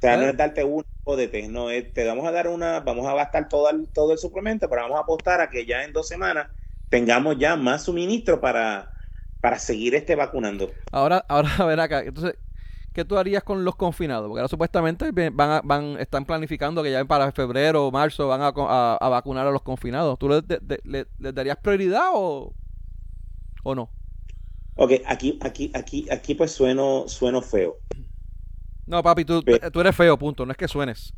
[0.00, 3.48] sea, no es darte una jódete, no, te vamos a dar una, vamos a gastar
[3.48, 6.48] todo el, todo el suplemento, pero vamos a apostar a que ya en dos semanas
[6.88, 8.90] tengamos ya más suministro para,
[9.40, 10.70] para seguir este vacunando.
[10.90, 12.36] Ahora, ahora a ver acá, entonces,
[12.94, 14.28] ¿qué tú harías con los confinados?
[14.28, 19.08] Porque ahora supuestamente van, van están planificando que ya para febrero o marzo van a,
[19.08, 20.18] vacunar a los confinados.
[20.18, 20.42] ¿Tú les,
[21.18, 22.54] darías prioridad o,
[23.62, 23.90] o no?
[24.76, 27.76] Ok, aquí, aquí, aquí, aquí pues sueno, sueno feo.
[28.86, 30.44] No, papi, tú, tú eres feo, punto.
[30.44, 31.14] No es que suenes.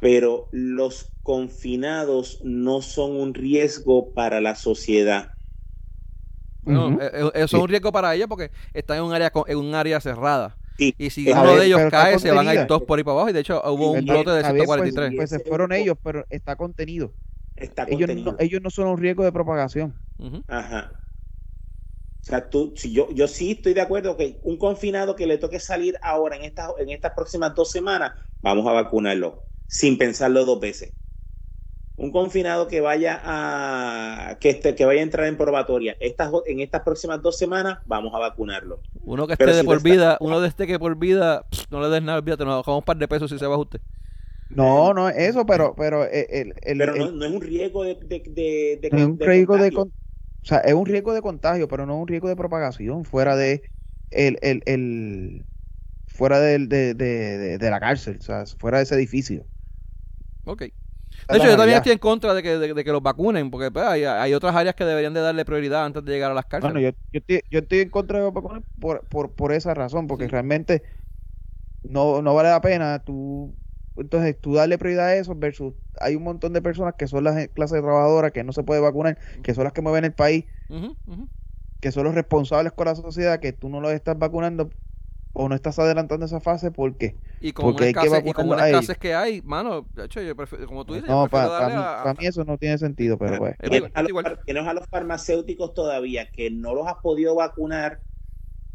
[0.00, 5.30] Pero los confinados no son un riesgo para la sociedad.
[6.62, 10.00] No, eso es un riesgo para ellos porque están en un área en un área
[10.00, 10.56] cerrada.
[10.78, 13.30] y si uno de ellos cae, se van a ir dos por ahí para abajo.
[13.30, 14.94] Y de hecho, hubo un brote de 143.
[14.94, 17.12] Pues, pues, se fueron ellos, pero está contenido.
[17.54, 18.32] Está ellos, contenido.
[18.32, 19.94] No, ellos no son un riesgo de propagación.
[20.48, 20.90] Ajá.
[22.26, 25.38] O sea, tú, si yo, yo sí estoy de acuerdo que un confinado que le
[25.38, 30.44] toque salir ahora en estas, en estas próximas dos semanas, vamos a vacunarlo, sin pensarlo
[30.44, 30.92] dos veces.
[31.94, 36.58] Un confinado que vaya a que este, que vaya a entrar en probatoria estas, en
[36.58, 38.80] estas próximas dos semanas, vamos a vacunarlo.
[39.04, 42.02] Uno que esté de por vida, uno de este que por vida, no le des
[42.02, 43.80] nada, olvídate, nos bajamos un par de pesos si se va usted.
[44.50, 49.16] No, no, eso, pero, pero el, pero no, es un riesgo de, de, es un
[49.20, 49.70] riesgo de,
[50.46, 53.34] o sea, es un riesgo de contagio, pero no es un riesgo de propagación fuera
[53.34, 53.68] de
[54.12, 55.44] el, el, el
[56.06, 56.94] fuera de, de,
[57.58, 59.44] de, la cárcel, o sea, fuera de ese edificio.
[60.44, 60.60] Ok.
[60.60, 63.84] De hecho, yo también estoy en contra de que, de, que los vacunen, porque pues,
[63.84, 66.74] hay, hay, otras áreas que deberían de darle prioridad antes de llegar a las cárceles.
[66.74, 69.74] Bueno, yo, yo, estoy, yo estoy en contra de los vacunen por, por, por esa
[69.74, 70.84] razón, porque realmente
[71.82, 73.52] no, no vale la pena tú
[73.96, 77.48] entonces, tú darle prioridad a eso versus hay un montón de personas que son las
[77.48, 80.44] clases trabajadoras que no se puede vacunar, que son las que mueven el país,
[81.80, 84.70] que son los responsables con la sociedad, que tú no los estás vacunando
[85.32, 87.14] o no estás adelantando esa fase, ¿por qué?
[87.40, 90.66] Y con Porque hay que como las clases que hay, mano, de hecho, yo prefiero,
[90.66, 93.56] como tú dices, no, para, mí, eso no tiene sentido, pero pues.
[93.58, 98.00] Tienes a, los, a los farmacéuticos todavía que no los has podido vacunar,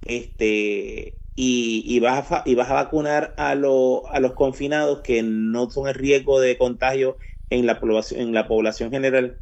[0.06, 5.88] este y, vas, a, y vas a vacunar a, a los confinados que no son
[5.88, 7.18] el riesgo de contagio
[7.50, 9.42] en la población, en la población general.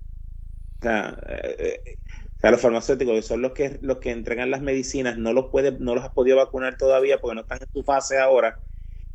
[0.82, 2.00] O sea, eh,
[2.38, 5.74] sea, los farmacéuticos, que son los que, los que entregan las medicinas, no los, puede,
[5.80, 8.60] no los has podido vacunar todavía porque no están en tu fase ahora,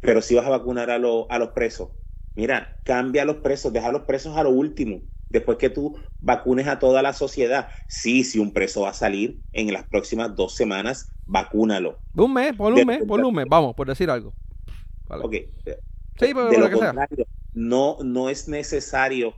[0.01, 0.99] pero sí vas a vacunar a, a
[1.39, 1.91] los presos.
[2.35, 5.97] Mira, cambia a los presos, deja a los presos a lo último, después que tú
[6.21, 7.69] vacunes a toda la sociedad.
[7.89, 11.99] Sí, si un preso va a salir en las próximas dos semanas, vacúnalo.
[12.15, 14.35] Un mes, por un mes, por un mes, vamos, por decir algo.
[15.09, 15.35] Ok.
[16.17, 19.35] Sí, pero de lo, contrario, no, no es necesario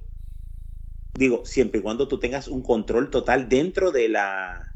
[1.17, 4.73] digo, siempre y cuando tú tengas un control total dentro de la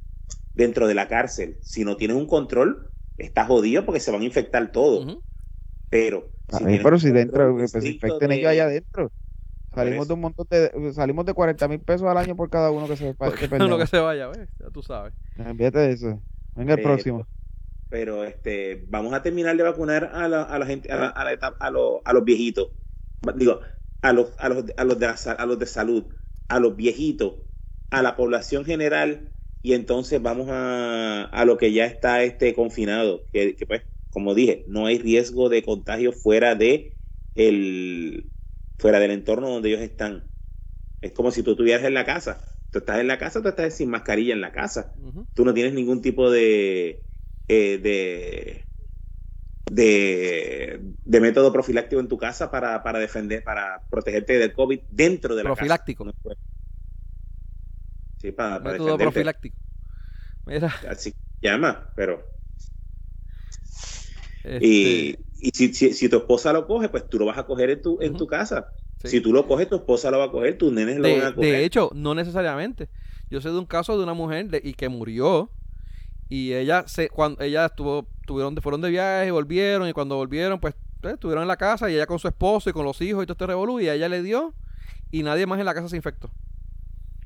[0.55, 1.59] dentro de la cárcel.
[1.63, 5.19] Si no tienes un control, estás jodido porque se van a infectar todos.
[5.91, 9.13] Pero si pero si dentro pues, se infecten ellos allá adentro.
[9.75, 12.89] Salimos de un montón de salimos de 40 mil pesos al año por cada uno
[12.89, 15.13] que se que que se vaya, ya tú sabes.
[15.37, 16.21] Envíate de eso.
[16.57, 17.27] Venga el próximo.
[17.89, 21.25] Pero este, vamos a terminar de vacunar a la, a la gente, a, la, a,
[21.25, 22.71] la, a, los, a los viejitos.
[23.35, 23.61] Digo,
[24.03, 26.05] a los, a los, a los de, a los de salud
[26.51, 27.35] a los viejitos,
[27.91, 29.31] a la población general,
[29.63, 34.65] y entonces vamos a, a lo que ya está este confinado, que, pues, como dije,
[34.69, 36.97] no hay riesgo de contagio fuera de
[37.35, 38.31] el
[38.79, 40.25] fuera del entorno donde ellos están.
[41.01, 42.45] Es como si tú estuvieras en la casa.
[42.71, 44.95] Tú estás en la casa, tú estás sin mascarilla en la casa.
[45.35, 47.03] Tú no tienes ningún tipo de,
[47.49, 48.65] eh, de,
[49.71, 55.35] de, de, método profiláctico en tu casa para, para, defender, para protegerte del COVID dentro
[55.35, 56.05] de la profiláctico.
[56.05, 56.17] casa.
[56.23, 56.51] Profiláctico.
[58.19, 59.57] Sí, para, método profiláctico.
[60.47, 60.73] Mira.
[60.89, 62.40] Así llama, pero.
[64.45, 67.47] Y, este y si, si, si, tu esposa lo coge, pues tú lo vas a
[67.47, 68.69] coger en tu, en tu casa.
[69.05, 71.35] Si tú lo coges, tu esposa lo va a coger, tus nenes lo van a
[71.35, 71.53] coger.
[71.53, 72.89] De hecho, no necesariamente.
[73.31, 75.51] Yo sé de un caso de una mujer y que murió
[76.31, 80.61] y ella se cuando ella estuvo tuvieron fueron de viaje y volvieron y cuando volvieron
[80.61, 83.25] pues, pues, estuvieron en la casa y ella con su esposo y con los hijos
[83.25, 84.55] y todo este revolú y ella le dio
[85.11, 86.31] y nadie más en la casa se infectó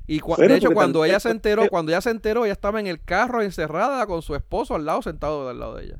[0.07, 3.01] y de hecho cuando ella se enteró cuando ella se enteró ella estaba en el
[3.03, 5.99] carro encerrada con su esposo al lado sentado al lado de ella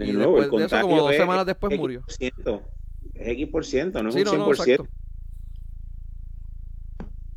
[0.00, 2.02] y después de eso como dos semanas después murió
[3.20, 4.88] es X%, no es un 100%.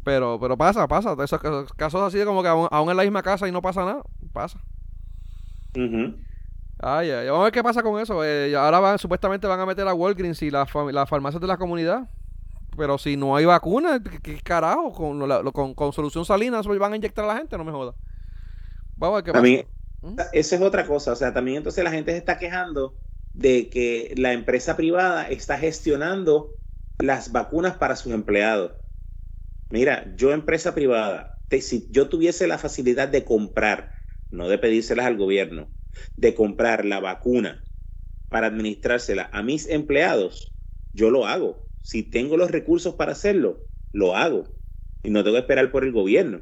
[0.04, 1.16] pero, pero pasa, pasa.
[1.24, 1.40] Esos
[1.76, 4.60] casos así de como que aún, en la misma casa y no pasa nada, pasa.
[6.80, 8.24] Ay, ay, vamos a ver qué pasa con eso.
[8.24, 12.10] Eh, ahora van, supuestamente van a meter a Walgreens y las farmacias de la comunidad.
[12.76, 14.92] Pero si no hay vacuna, ¿qué, carajo?
[14.94, 17.94] Con, con, solución salina van a inyectar a la gente, no me joda.
[18.98, 19.46] Vamos a ver qué pasa.
[19.46, 19.83] ¿Mm?
[20.34, 21.12] Esa es otra cosa.
[21.12, 22.96] O sea, también entonces la gente se está quejando
[23.34, 26.52] de que la empresa privada está gestionando
[27.00, 28.74] las vacunas para sus empleados.
[29.70, 33.92] Mira, yo empresa privada, si yo tuviese la facilidad de comprar,
[34.30, 35.70] no de pedírselas al gobierno,
[36.16, 37.64] de comprar la vacuna
[38.30, 40.54] para administrársela a mis empleados,
[40.94, 41.68] yo lo hago.
[41.82, 44.46] Si tengo los recursos para hacerlo, lo hago.
[45.04, 46.42] Y no tengo que esperar por el gobierno.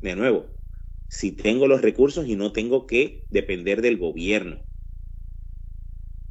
[0.00, 0.46] De nuevo,
[1.14, 4.60] si tengo los recursos y no tengo que depender del gobierno.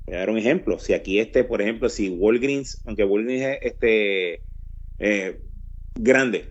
[0.06, 0.78] Voy a dar un ejemplo.
[0.78, 4.44] Si aquí este, por ejemplo, si Walgreens, aunque Walgreens es este
[5.00, 5.42] eh,
[5.96, 6.50] grande,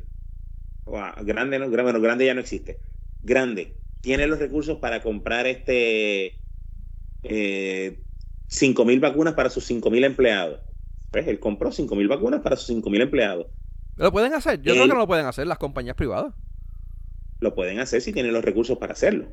[1.22, 2.80] grande, no, bueno, grande ya no existe,
[3.20, 6.40] grande, tiene los recursos para comprar este
[7.24, 7.98] eh,
[8.86, 10.60] mil vacunas para sus cinco mil empleados.
[11.10, 13.48] Pues él compró cinco mil vacunas para sus cinco mil empleados.
[13.96, 14.62] ¿Lo pueden hacer?
[14.62, 16.32] Yo creo que no lo pueden hacer las compañías privadas.
[17.42, 19.26] Lo pueden hacer si tienen los recursos para hacerlo.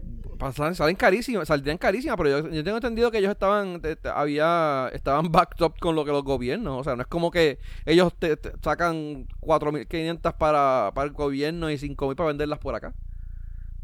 [0.53, 3.81] Salen carísimas, saldrían carísimas, pero yo, tengo entendido que ellos estaban
[4.15, 7.59] había estaban backed up con lo que los gobiernos, o sea, no es como que
[7.85, 12.95] ellos te, sacan 4.500 para, para el gobierno y 5.000 para venderlas por acá.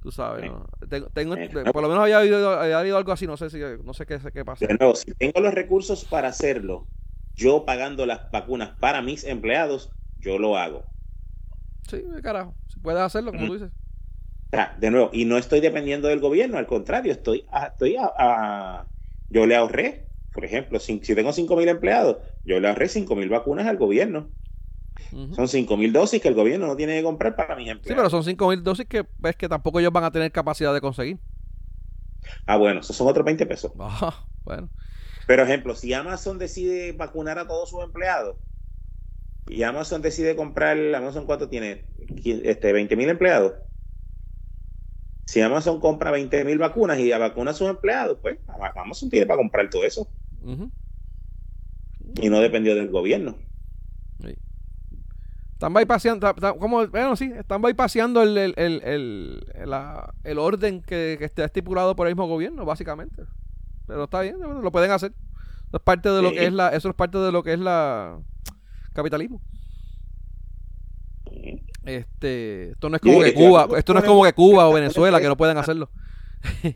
[0.02, 0.66] Tú sabes, ¿no?
[1.14, 4.20] Tengo, eh, por lo menos había habido, algo así, no sé si no sé qué,
[4.34, 4.66] qué pasa.
[4.96, 6.88] si tengo los recursos para hacerlo,
[7.36, 10.84] yo pagando las vacunas para mis empleados, yo lo hago.
[11.88, 13.72] Sí, carajo, si puedes hacerlo, como tú dices.
[14.78, 18.86] De nuevo, y no estoy dependiendo del gobierno, al contrario, estoy, estoy a,
[19.30, 23.68] yo le ahorré, por ejemplo, si, si tengo 5.000 empleados, yo le ahorré 5.000 vacunas
[23.68, 24.30] al gobierno.
[25.36, 27.88] Son 5 mil dosis que el gobierno no tiene que comprar para mis empleados.
[27.88, 30.74] Sí, pero son 5 mil dosis que ves que tampoco ellos van a tener capacidad
[30.74, 31.20] de conseguir.
[32.46, 33.72] Ah, bueno, esos son otros 20 pesos.
[33.80, 34.70] Ah, bueno.
[35.28, 38.38] Pero, ejemplo, si Amazon decide vacunar a todos sus empleados
[39.48, 41.86] y Amazon decide comprar, Amazon cuánto tiene?
[42.24, 43.54] Este, 20 mil empleados.
[45.26, 48.38] Si Amazon compra 20 mil vacunas y vacuna a sus empleados, pues
[48.76, 50.08] Amazon tiene para comprar todo eso.
[52.22, 53.36] Y no dependió del gobierno.
[55.54, 59.46] Están bypaseando, como, bueno, sí, están bypaseando el, el, el,
[60.24, 63.24] el, orden que, que está estipulado por el mismo gobierno, básicamente.
[63.88, 65.14] Pero está bien, lo pueden hacer.
[65.68, 67.60] Eso es parte de lo que es la, eso es parte de lo que es
[67.60, 68.20] la
[68.94, 69.42] capitalismo.
[71.86, 75.22] Este, esto no es como que Cuba, esto no es como que Cuba o Venezuela
[75.22, 75.90] que no pueden hacerlo.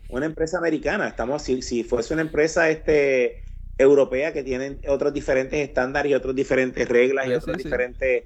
[0.08, 3.44] Una empresa americana, estamos si, si fuese una empresa este
[3.78, 8.24] europea que tienen otros diferentes estándares y otras diferentes reglas y otros diferentes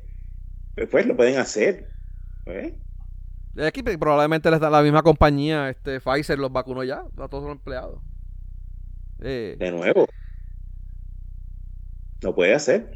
[0.75, 1.89] pues, pues, lo pueden hacer.
[2.47, 2.75] ¿eh?
[3.65, 7.53] Aquí probablemente les da la misma compañía, este Pfizer los vacunó ya a todos los
[7.53, 8.01] empleados.
[9.21, 10.07] Eh, de nuevo.
[12.21, 12.91] Lo puede hacer.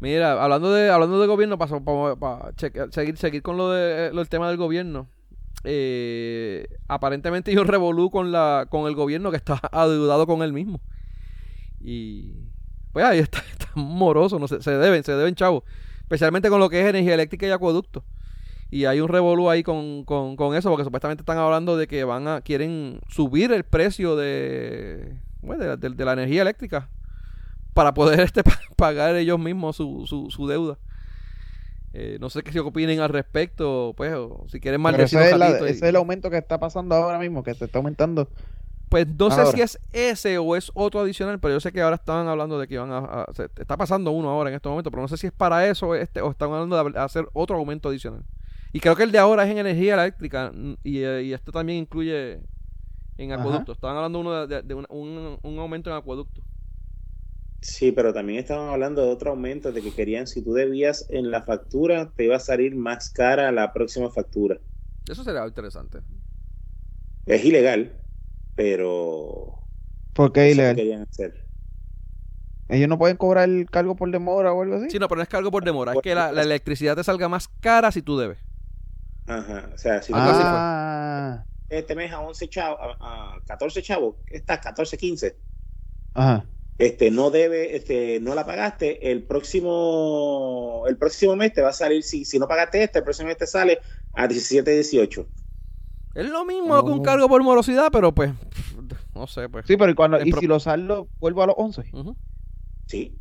[0.00, 1.80] Mira, hablando de hablando de gobierno, para,
[2.16, 2.52] para,
[2.90, 5.08] seguir, seguir con lo, de, lo del tema del gobierno.
[5.64, 10.80] Eh, aparentemente yo revolú con la con el gobierno que está adeudado con él mismo.
[11.80, 12.34] Y
[12.92, 15.64] pues ahí está, está moroso, no se, se deben, se deben chavos.
[16.00, 18.04] Especialmente con lo que es energía eléctrica y acueducto.
[18.70, 20.04] Y hay un revolú ahí con,
[20.54, 26.04] eso, porque supuestamente están hablando de que van a, quieren subir el precio de, de,
[26.04, 26.88] la energía eléctrica
[27.76, 28.42] para poder este
[28.74, 30.78] pagar ellos mismos su, su, su deuda.
[31.92, 35.70] Eh, no sé qué opinen al respecto, pues, o si quieren maldecir ese, es ese
[35.70, 38.28] es el aumento que está pasando ahora mismo, que se está aumentando.
[38.88, 41.96] Pues no sé si es ese o es otro adicional, pero yo sé que ahora
[41.96, 43.26] estaban hablando de que iban a,
[43.58, 46.20] está pasando uno ahora en este momento, pero no sé si es para eso este,
[46.20, 48.24] o están hablando de hacer otro aumento adicional.
[48.72, 51.50] Y creo que el de ahora es en energía eléctrica mm, y, eh, y esto
[51.50, 52.40] también incluye
[53.18, 53.72] en acueducto.
[53.72, 56.42] Estaban hablando uno de, un, un, aumento en acueducto.
[57.60, 61.30] Sí, pero también estaban hablando de otro aumento, de que querían, si tú debías en
[61.30, 64.58] la factura, te iba a salir más cara la próxima factura.
[65.08, 66.00] Eso sería interesante.
[67.26, 68.00] Es ilegal,
[68.54, 69.62] pero...
[70.12, 70.76] ¿Por qué ilegal?
[70.76, 71.46] querían hacer.
[72.68, 74.90] Ellos no pueden cobrar el cargo por demora o algo así.
[74.90, 75.92] Sí, no, pero no es cargo por demora.
[75.92, 78.38] Es que la, la electricidad te salga más cara si tú debes.
[79.26, 81.44] Ajá, o sea, si ah.
[81.68, 85.36] este mes a 11 chavos, a, 14 chavos, está 14, 15.
[86.14, 86.44] Ajá.
[86.78, 91.72] Este, no debe, este, no la pagaste, el próximo, el próximo mes te va a
[91.72, 93.78] salir, si, si no pagaste este, el próximo mes te sale
[94.12, 95.26] a 17, 18.
[96.14, 97.02] Es lo mismo que un oh.
[97.02, 98.32] cargo por morosidad, pero pues,
[99.14, 99.66] no sé, pues.
[99.66, 101.84] Sí, pero cuando, y si lo saldo, vuelvo a los 11.
[102.86, 103.18] Sí.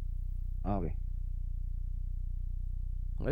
[0.64, 0.88] Ah, ok.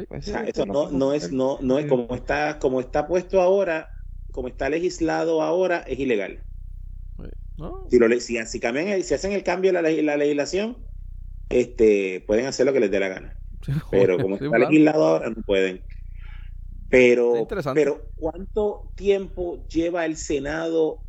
[0.08, 3.91] Pues eso no, no, es, no, no es como está, como está puesto ahora,
[4.32, 6.44] como está legislado ahora, es ilegal.
[7.89, 10.77] Si, lo, si, si, cambian, si hacen el cambio de la, la, legislación,
[11.49, 13.38] este, pueden hacer lo que les dé la gana.
[13.91, 15.84] Pero como está legislado ahora, no pueden.
[16.89, 21.01] Pero, pero, ¿cuánto tiempo lleva el Senado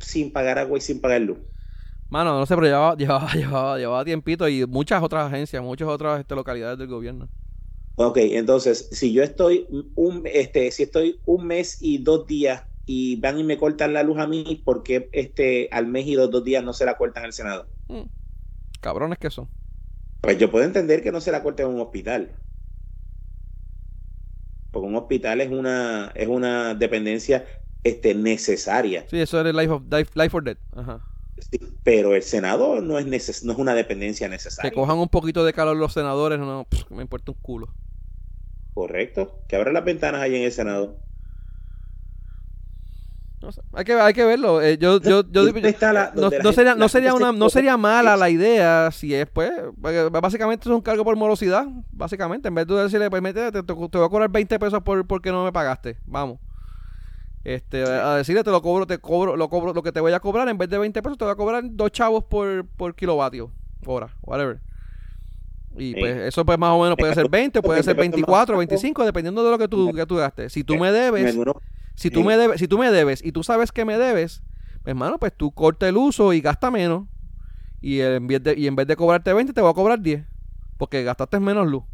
[0.00, 1.38] sin pagar agua y sin pagar luz?
[2.08, 6.18] Mano, no sé, pero llevaba, llevaba, llevaba, llevaba tiempito y muchas otras agencias, muchas otras
[6.18, 7.28] este, localidades del gobierno.
[7.94, 13.16] Ok, entonces, si yo estoy un, este, si estoy un mes y dos días y
[13.16, 16.30] van y me cortan la luz a mí, ¿por qué este, al mes y dos,
[16.30, 17.66] dos días no se la cortan al Senado?
[17.88, 18.02] Mm.
[18.80, 19.48] Cabrones que son.
[20.20, 22.32] Pues yo puedo entender que no se la corten en un hospital.
[24.70, 27.44] Porque un hospital es una, es una dependencia
[27.84, 29.06] este, necesaria.
[29.08, 29.82] Sí, eso es life, of,
[30.14, 30.58] life, or death.
[30.74, 31.00] Ajá.
[31.82, 34.70] pero el Senado no es, neces no es una dependencia necesaria.
[34.70, 37.74] Que cojan un poquito de calor los senadores, no, me importa un culo.
[38.74, 39.42] Correcto.
[39.48, 40.98] Que abran las ventanas ahí en el Senado.
[43.42, 43.60] No sé.
[43.72, 44.62] hay, que, hay que verlo.
[44.62, 49.14] Eh, yo, yo, yo, no, sería, no, sería una, no sería mala la idea si
[49.14, 52.48] es, pues, básicamente es un cargo por morosidad, básicamente.
[52.48, 55.44] En vez de decirle, pues, te, te, voy a cobrar 20 pesos por, porque no
[55.44, 55.98] me pagaste.
[56.06, 56.38] Vamos.
[57.44, 60.20] Este, a decirle, te lo cobro, te cobro, lo cobro, lo que te voy a
[60.20, 63.50] cobrar, en vez de 20 pesos, te voy a cobrar dos chavos por, por kilovatio,
[63.84, 64.60] hora, whatever.
[65.76, 69.42] Y pues eso pues más o menos puede ser 20, puede ser 24, 25, dependiendo
[69.42, 70.52] de lo que tú, que tú gastes.
[70.52, 71.34] Si tú me debes,
[71.94, 74.42] si tú me debes, si tú me debes y tú sabes que me debes,
[74.82, 77.06] pues hermano, pues tú corta el uso y gasta menos.
[77.80, 80.24] Y en vez de, y en vez de cobrarte 20, te voy a cobrar 10.
[80.78, 81.84] Porque gastaste menos luz.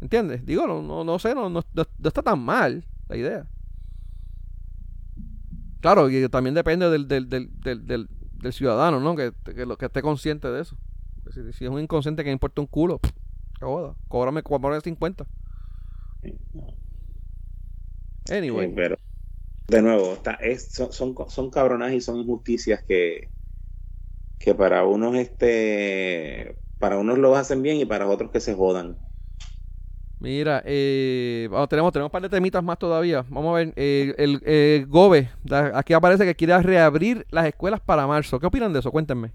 [0.00, 0.44] ¿Entiendes?
[0.44, 1.62] Digo, no, no, no sé, no, no,
[2.02, 3.46] está tan mal la idea.
[5.80, 9.14] Claro, y también depende del, del, del, del, del ciudadano, ¿no?
[9.16, 10.76] Que, que, que esté consciente de eso.
[11.32, 15.26] Si, es un inconsciente que me importa un culo, qué joda, cóbrame, cóbrame 50.
[18.28, 18.72] Anyway.
[18.74, 18.96] pero,
[19.68, 20.38] de nuevo, está,
[20.68, 23.28] son, son, son cabronas y son injusticias que,
[24.38, 28.96] que para unos este para unos lo hacen bien y para otros que se jodan.
[30.18, 33.24] Mira, eh, tenemos, tenemos un par de temitas más todavía.
[33.28, 35.30] Vamos a ver, eh, el eh, GOBE,
[35.74, 38.38] aquí aparece que quiere reabrir las escuelas para marzo.
[38.38, 38.90] ¿Qué opinan de eso?
[38.90, 39.32] Cuéntenme.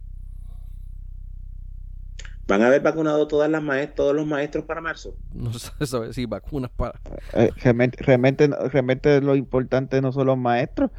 [2.47, 3.63] ¿Van a haber vacunado todas las
[3.95, 5.15] todos los maestros para marzo?
[5.33, 6.99] No se sabe si vacunas para.
[7.33, 10.91] Eh, realmente, realmente, lo importante no son los maestros,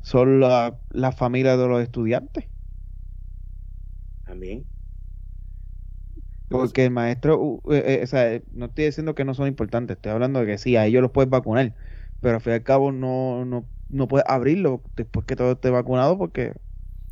[0.00, 2.44] son la, la familia de los estudiantes.
[4.24, 4.64] También.
[6.48, 10.12] Porque el maestro, eh, eh, o sea, no estoy diciendo que no son importantes, estoy
[10.12, 11.74] hablando de que sí, a ellos los puedes vacunar,
[12.20, 15.70] pero al fin y al cabo no, no, no puedes abrirlo después que todo esté
[15.70, 16.52] vacunado porque...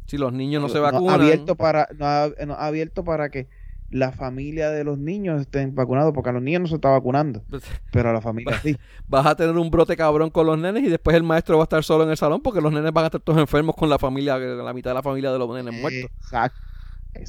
[0.06, 1.20] Si los niños no se vacunan...
[1.20, 3.48] abierto para, no ha abierto para que
[3.90, 7.42] la familia de los niños estén vacunados, porque a los niños no se está vacunando,
[7.50, 8.76] pues, pero a la familia sí.
[9.08, 11.64] Vas a tener un brote cabrón con los nenes y después el maestro va a
[11.64, 13.98] estar solo en el salón porque los nenes van a estar todos enfermos con la
[13.98, 16.10] familia, la mitad de la familia de los nenes muertos.
[16.22, 16.58] Exacto.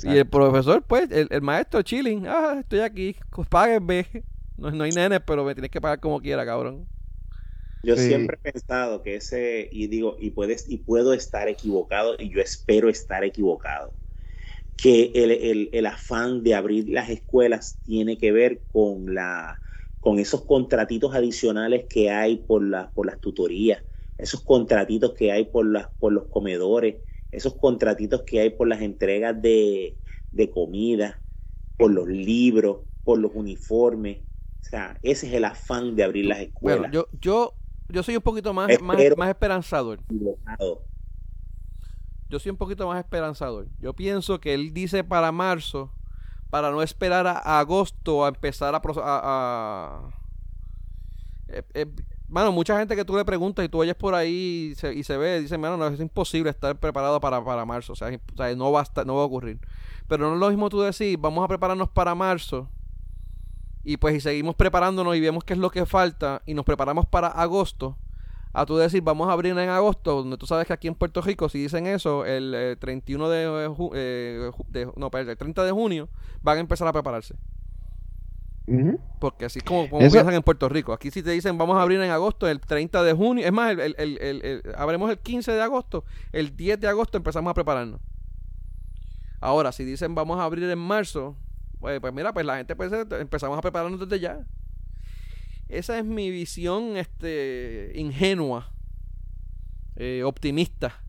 [0.04, 4.06] Y el profesor, pues, el, maestro chilling, ah, estoy aquí, pues páguenme.
[4.58, 6.88] No, no hay nenes, pero me tienes que pagar como quiera, cabrón.
[7.82, 12.30] Yo siempre he pensado que ese, y digo, y puedes, y puedo estar equivocado, y
[12.30, 13.92] yo espero estar equivocado
[14.82, 19.60] que el, afán de abrir las escuelas tiene que ver con, la,
[20.00, 22.64] con esos contratitos adicionales que hay por,
[22.96, 23.84] por las tutorías,
[24.18, 26.96] esos contratitos que hay por, las, por los comedores,
[27.32, 29.96] esos contratitos que hay por las entregas de,
[30.52, 31.22] comida,
[31.78, 34.18] por los libros, por los uniformes.
[34.62, 36.92] O sea, ese es el afán de abrir las escuelas.
[36.92, 37.54] Bueno, yo, yo,
[37.88, 40.00] yo soy un poquito más, más, más esperanzador
[42.32, 43.68] yo soy un poquito más esperanzador.
[43.80, 45.92] Yo pienso que él dice para marzo,
[46.50, 48.82] para no esperar a, agosto a empezar a...
[48.84, 50.02] a,
[51.50, 51.86] eh, eh,
[52.30, 55.42] mano, mucha gente que tú le preguntas y tú oyes por ahí y se, ve,
[55.42, 58.10] dice, mano, no, es imposible estar preparado para, para marzo, o sea,
[58.56, 59.60] no, va a no va a ocurrir.
[60.08, 62.70] Pero no es lo mismo tú decir, vamos a prepararnos para marzo
[63.84, 67.06] y pues y seguimos preparándonos y vemos qué es lo que falta y nos preparamos
[67.06, 67.98] para agosto
[68.54, 71.22] a tú decir vamos a abrir en agosto, donde tú sabes que aquí en Puerto
[71.22, 76.10] Rico si dicen eso, el 31 eh, eh, de, no, el 30 de junio
[76.42, 77.36] van a empezar a prepararse.
[79.20, 80.94] Porque así como, como piensan en Puerto Rico.
[80.94, 83.72] Aquí si te dicen vamos a abrir en agosto, el 30 de junio, es más,
[83.72, 88.00] el, el, el, abrimos el 15 de agosto, el 10 de agosto empezamos a prepararnos.
[89.42, 91.36] Ahora, si dicen vamos a abrir en marzo,
[91.80, 94.46] pues, pues mira, pues la gente pues, empezamos a prepararnos desde ya.
[95.72, 98.74] Esa es mi visión este, ingenua,
[99.96, 101.02] eh, optimista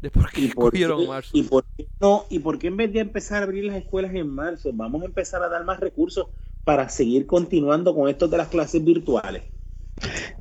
[0.00, 1.30] de por qué escogieron marzo.
[1.32, 2.24] ¿Y por qué no?
[2.28, 5.04] ¿Y por qué en vez de empezar a abrir las escuelas en marzo, vamos a
[5.06, 6.26] empezar a dar más recursos
[6.64, 9.44] para seguir continuando con esto de las clases virtuales?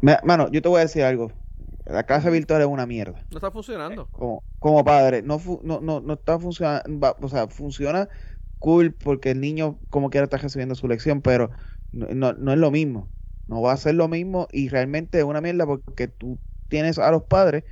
[0.01, 1.31] Mano, yo te voy a decir algo.
[1.85, 3.23] La clase virtual es una mierda.
[3.29, 4.07] No está funcionando.
[4.07, 7.15] Como, como padre, no, no, no, no está funcionando.
[7.21, 8.09] O sea, funciona
[8.57, 11.51] cool porque el niño como quiera está recibiendo su lección, pero
[11.91, 13.09] no, no es lo mismo.
[13.47, 16.39] No va a ser lo mismo y realmente es una mierda porque tú
[16.69, 17.63] tienes a los padres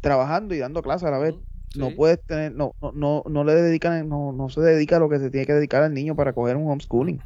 [0.00, 1.34] trabajando y dando clases a la vez.
[1.74, 5.08] No puedes tener, no, no, no, no le dedican, no, no se dedica a lo
[5.08, 7.22] que se tiene que dedicar al niño para coger un homeschooling.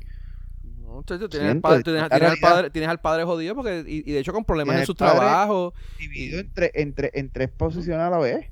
[0.78, 1.82] No, tienes, al padre,
[2.70, 5.74] tienes, al padre, jodido porque, y, de hecho con problemas en su trabajo.
[5.98, 8.46] Dividido entre, entre, en tres posiciones a la vez.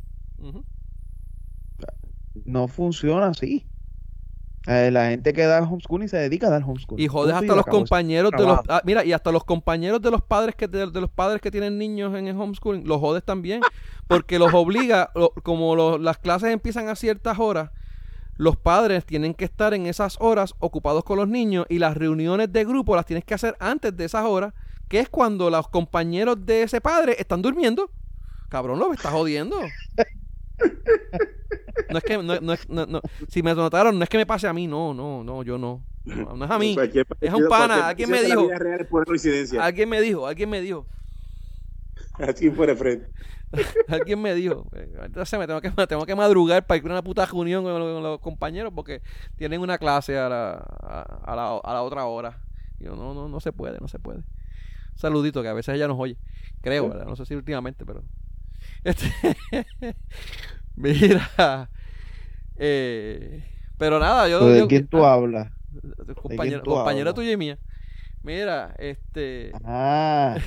[2.44, 3.66] No funciona así.
[4.66, 7.04] Eh, la gente que da homeschooling se dedica a dar homeschooling.
[7.04, 10.22] Y jodes hasta los compañeros de los ah, mira, y hasta los compañeros de los
[10.22, 13.60] padres que de, los padres que tienen niños en el homeschooling, los jodes también,
[14.08, 15.10] porque los obliga,
[15.42, 17.70] como las clases empiezan a ciertas horas,
[18.36, 22.50] los padres tienen que estar en esas horas ocupados con los niños y las reuniones
[22.52, 24.54] de grupo las tienes que hacer antes de esas horas,
[24.88, 27.90] que es cuando los compañeros de ese padre están durmiendo.
[28.48, 29.60] Cabrón, lo estás jodiendo.
[31.90, 34.52] No es que, no, no, no, si me notaron, no es que me pase a
[34.52, 35.84] mí, no, no, no, yo no.
[36.04, 36.76] No, es a mí,
[37.20, 37.88] es un pana.
[37.88, 38.48] Alguien me dijo.
[39.60, 40.86] Alguien me dijo, alguien me dijo.
[42.18, 43.08] Así fuera frente.
[43.88, 44.66] alguien me dijo.
[45.02, 48.20] Entonces me tengo que, tengo que madrugar para ir a una puta reunión con los,
[48.20, 49.02] compañeros porque
[49.36, 52.40] tienen una clase a la, a, la, a la otra hora.
[52.78, 54.22] Y yo, no, no, no se puede, no se puede.
[54.94, 56.16] saludito que a veces ella nos oye.
[56.60, 57.06] Creo, ¿verdad?
[57.06, 58.02] No sé si últimamente, pero.
[58.84, 59.10] Este,
[60.76, 61.70] mira.
[62.56, 63.42] Eh,
[63.78, 64.46] pero nada, yo.
[64.46, 65.50] ¿De quién tú ah, hablas?
[66.14, 67.58] Compañero, compañera tuya y mía.
[68.22, 69.52] Mira, este.
[69.64, 70.36] Ah.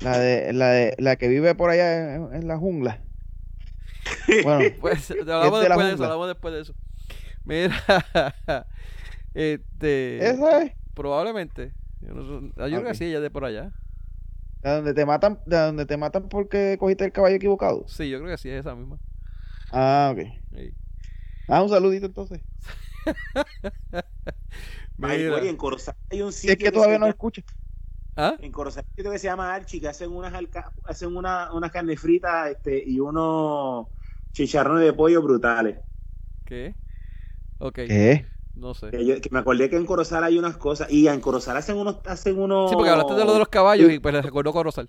[0.00, 3.00] La de, la de la que vive por allá en, la jungla.
[4.42, 6.74] Bueno, pues hablamos después de, eso, hablamos después de eso.
[7.44, 8.66] Mira,
[9.32, 10.28] este.
[10.28, 10.72] ¿Esa es?
[10.94, 11.72] Probablemente.
[12.00, 13.70] Yo, no, yo creo que sí, ella de por allá.
[14.62, 17.84] ¿De donde te matan, de donde te matan porque cogiste el caballo equivocado?
[17.88, 18.98] Sí, yo creo que sí es esa misma.
[19.72, 20.20] Ah, ok.
[21.48, 22.40] Ah, un saludito entonces.
[25.02, 26.52] oye, en Corozal hay un sitio.
[26.52, 27.42] Es que, todavía no escucha.
[28.14, 28.36] ¿Ah?
[28.38, 30.32] En Corozal hay un sitio que se llama Archi, que hacen unas,
[30.84, 33.88] hacen una, una carne frita este, y unos
[34.30, 35.78] chicharrones de pollo brutales.
[36.44, 36.76] ¿Qué?
[37.58, 37.74] Ok.
[37.74, 38.26] ¿Qué?
[38.54, 38.90] No sé.
[38.90, 40.90] Que, me acordé que en Corozal hay unas cosas.
[40.90, 41.96] Y en Corozal hacen unos.
[42.06, 42.70] Hacen unos...
[42.70, 44.88] Sí, porque hablaste de lo de los caballos y pues les recuerdo Corozal.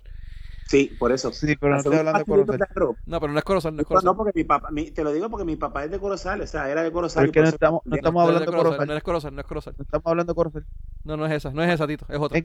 [0.66, 1.32] Sí, por eso.
[1.32, 2.58] Sí, pero no estoy hablando de Corozal.
[3.06, 4.06] No, pero no es Corozal, no es Corozal.
[4.06, 6.46] No, porque mi papá, mi, te lo digo porque mi papá es de Corozal, o
[6.46, 7.26] sea, era de Corozal.
[7.26, 8.86] Porque no estamos, no estamos hablando de Corozal.
[8.86, 9.74] No es Corozal, no es Corozal.
[9.76, 10.66] No estamos hablando de Corozal.
[11.04, 12.42] No, no es esa, no es esa, Tito, es otra.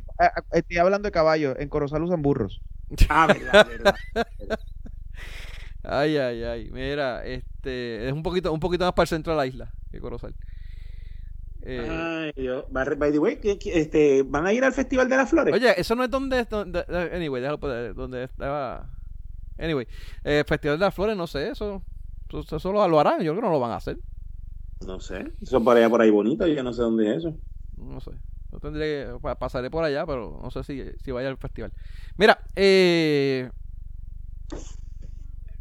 [0.52, 2.62] estoy hablando de caballos, en Corozal usan burros.
[3.10, 3.96] Ah, verdad, verdad.
[5.84, 6.70] ay, ay, ay.
[6.72, 10.00] Mira, este, es un poquito, un poquito más para el centro de la isla que
[10.00, 10.34] Corozal.
[11.64, 12.66] Eh, Ay, Dios.
[12.70, 15.54] By the way, este, ¿van a ir al Festival de las Flores?
[15.54, 16.46] Oye, eso no es donde.
[16.46, 16.84] donde
[17.14, 18.90] anyway, déjalo poder, donde estaba.
[19.58, 19.88] Anyway,
[20.24, 21.84] eh, Festival de las Flores, no sé, eso.
[22.32, 23.98] Eso, lo, harán, yo creo que no lo van a hacer.
[24.86, 27.36] No sé, eso por allá por ahí bonito, yo no sé dónde es eso.
[27.76, 28.12] No sé.
[28.52, 31.74] Yo tendré que, pasaré por allá, pero no sé si, si vaya al festival.
[32.18, 33.50] Mira, eh.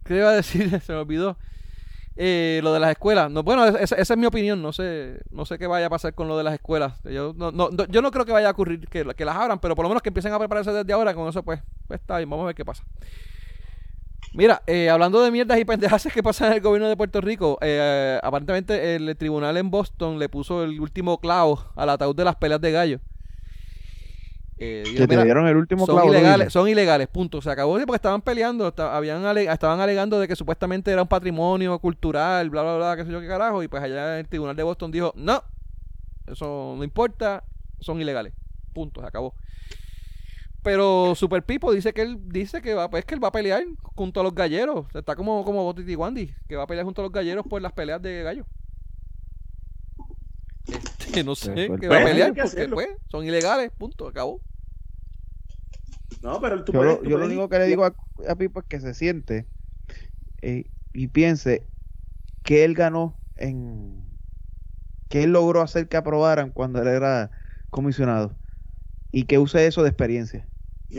[0.05, 0.81] ¿Qué iba a decir?
[0.83, 1.37] Se me olvidó.
[2.21, 3.31] Eh, lo de las escuelas.
[3.31, 4.61] No, bueno, esa, es mi opinión.
[4.61, 6.95] No sé, no sé qué vaya a pasar con lo de las escuelas.
[7.05, 9.77] Yo no, no, yo no creo que vaya a ocurrir que, que, las abran, pero
[9.77, 11.15] por lo menos que empiecen a prepararse desde ahora.
[11.15, 12.29] Con eso, pues, pues está bien.
[12.29, 12.83] Vamos a ver qué pasa.
[14.35, 17.57] Mira, eh, hablando de mierdas y pendejas que pasan en el gobierno de Puerto Rico,
[17.61, 22.35] eh, aparentemente el tribunal en Boston le puso el último clavo al ataúd de las
[22.35, 23.01] peleas de gallo.
[24.61, 27.41] Eh, que te dieron el último son Ilegales, son ilegales, punto.
[27.41, 32.51] Se acabó porque estaban peleando, habían estaban alegando de que supuestamente era un patrimonio cultural,
[32.51, 33.63] bla, bla, bla, qué sé yo qué carajo.
[33.63, 35.43] Y pues allá el tribunal de Boston dijo, no,
[36.27, 37.45] eso no importa,
[37.81, 38.33] son ilegales,
[38.73, 39.35] punto, se acabó.
[40.63, 43.63] Pero Super Pipo dice que él dice que va, pues que él va a pelear
[43.95, 44.87] junto a los galleros.
[44.93, 47.73] Está como, como Botiti Wandy, que va a pelear junto a los galleros por las
[47.73, 48.45] peleas de gallo.
[51.25, 54.41] No sé, pues, que va a pues, pelear porque pues, son ilegales, punto, acabó.
[56.23, 57.95] No, pero yo, lo, único que le digo a,
[58.37, 59.47] Pipo es que se siente
[60.43, 61.65] eh, y piense
[62.43, 64.03] que él ganó en
[65.09, 67.31] que él logró hacer que aprobaran cuando él era
[67.71, 68.35] comisionado
[69.11, 70.47] y que use eso de experiencia.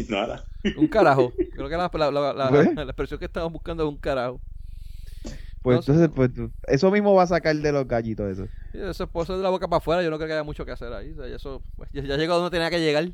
[0.10, 0.44] Nada.
[0.78, 1.34] Un carajo.
[1.54, 1.90] Creo que la,
[2.34, 4.41] la, expresión que estamos buscando es un carajo.
[5.61, 6.31] Pues entonces, pues
[6.68, 8.48] eso mismo va a sacar de los gallitos eso.
[8.73, 10.72] eso puede ser de la boca para afuera, yo no creo que haya mucho que
[10.72, 11.15] hacer ahí.
[11.34, 13.10] eso, pues, ya, ya llegó donde tenía que llegar.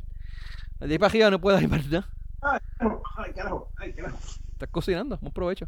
[0.79, 2.07] De para arriba no puede ir para allá.
[2.41, 2.59] Ay,
[3.33, 4.19] carajo, ay, carajo.
[4.51, 5.67] Estás cocinando, buen provecho.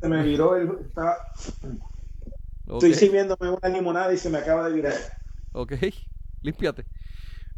[0.00, 0.70] Se me viró el.
[0.80, 1.16] Estaba...
[2.66, 4.94] Estoy sirviéndome una limonada y se me acaba de virar.
[5.52, 5.72] Ok,
[6.42, 6.84] límpiate.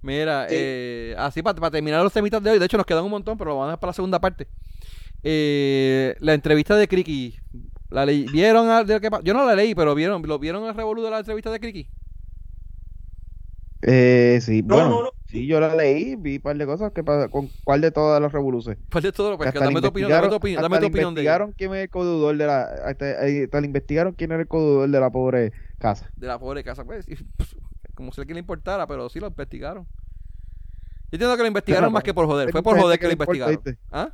[0.02, 3.36] Mira, eh, así para, terminar los temitas de hoy, de hecho nos quedan un montón,
[3.36, 4.48] pero lo vamos a dejar para la segunda parte.
[5.22, 7.39] Eh, la entrevista de Criqui,
[7.90, 8.86] ¿la ¿vieron?
[8.86, 11.50] De que, yo no la leí, pero ¿vieron, ¿lo vieron el revolú de la entrevista
[11.50, 11.88] de Criqui?
[13.82, 16.92] Eh, sí, bueno, sí, yo la leí, vi un par de cosas.
[16.92, 18.78] que ¿Con cuál de todas las revoluciones?
[18.92, 19.36] ¿Cuál de todas?
[19.36, 21.90] Pues, dame tu opinión, dame tu opinión, dame tu opinión de investigaron quién es el
[21.90, 22.62] codudor de la...
[22.62, 26.10] Hasta, hasta, investigaron quién era el codudor de la pobre casa.
[26.16, 27.06] De la pobre casa, pues,
[27.36, 27.56] pues
[27.94, 29.84] como si a alguien le importara, pero sí lo investigaron.
[29.84, 32.52] Yo entiendo que lo investigaron más que por joder.
[32.52, 33.60] Fue por joder que, lo investigaron.
[33.90, 34.12] ¿Ah?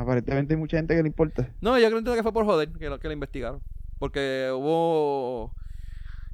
[0.00, 1.50] Aparentemente hay mucha gente que le importa.
[1.60, 3.60] No, yo creo que fue por joder que lo, que lo investigaron.
[3.98, 5.52] Porque hubo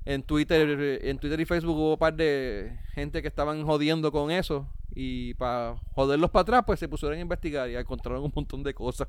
[0.04, 4.30] en Twitter, en Twitter y Facebook hubo un par de gente que estaban jodiendo con
[4.30, 8.62] eso y para joderlos para atrás pues se pusieron a investigar y encontraron un montón
[8.62, 9.08] de cosas.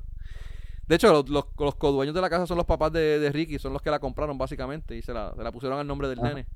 [0.88, 3.72] De hecho, los, los, los codueños de la casa son los papás de, Ricky, son
[3.72, 6.46] los que la compraron básicamente y se la, pusieron al nombre del nene.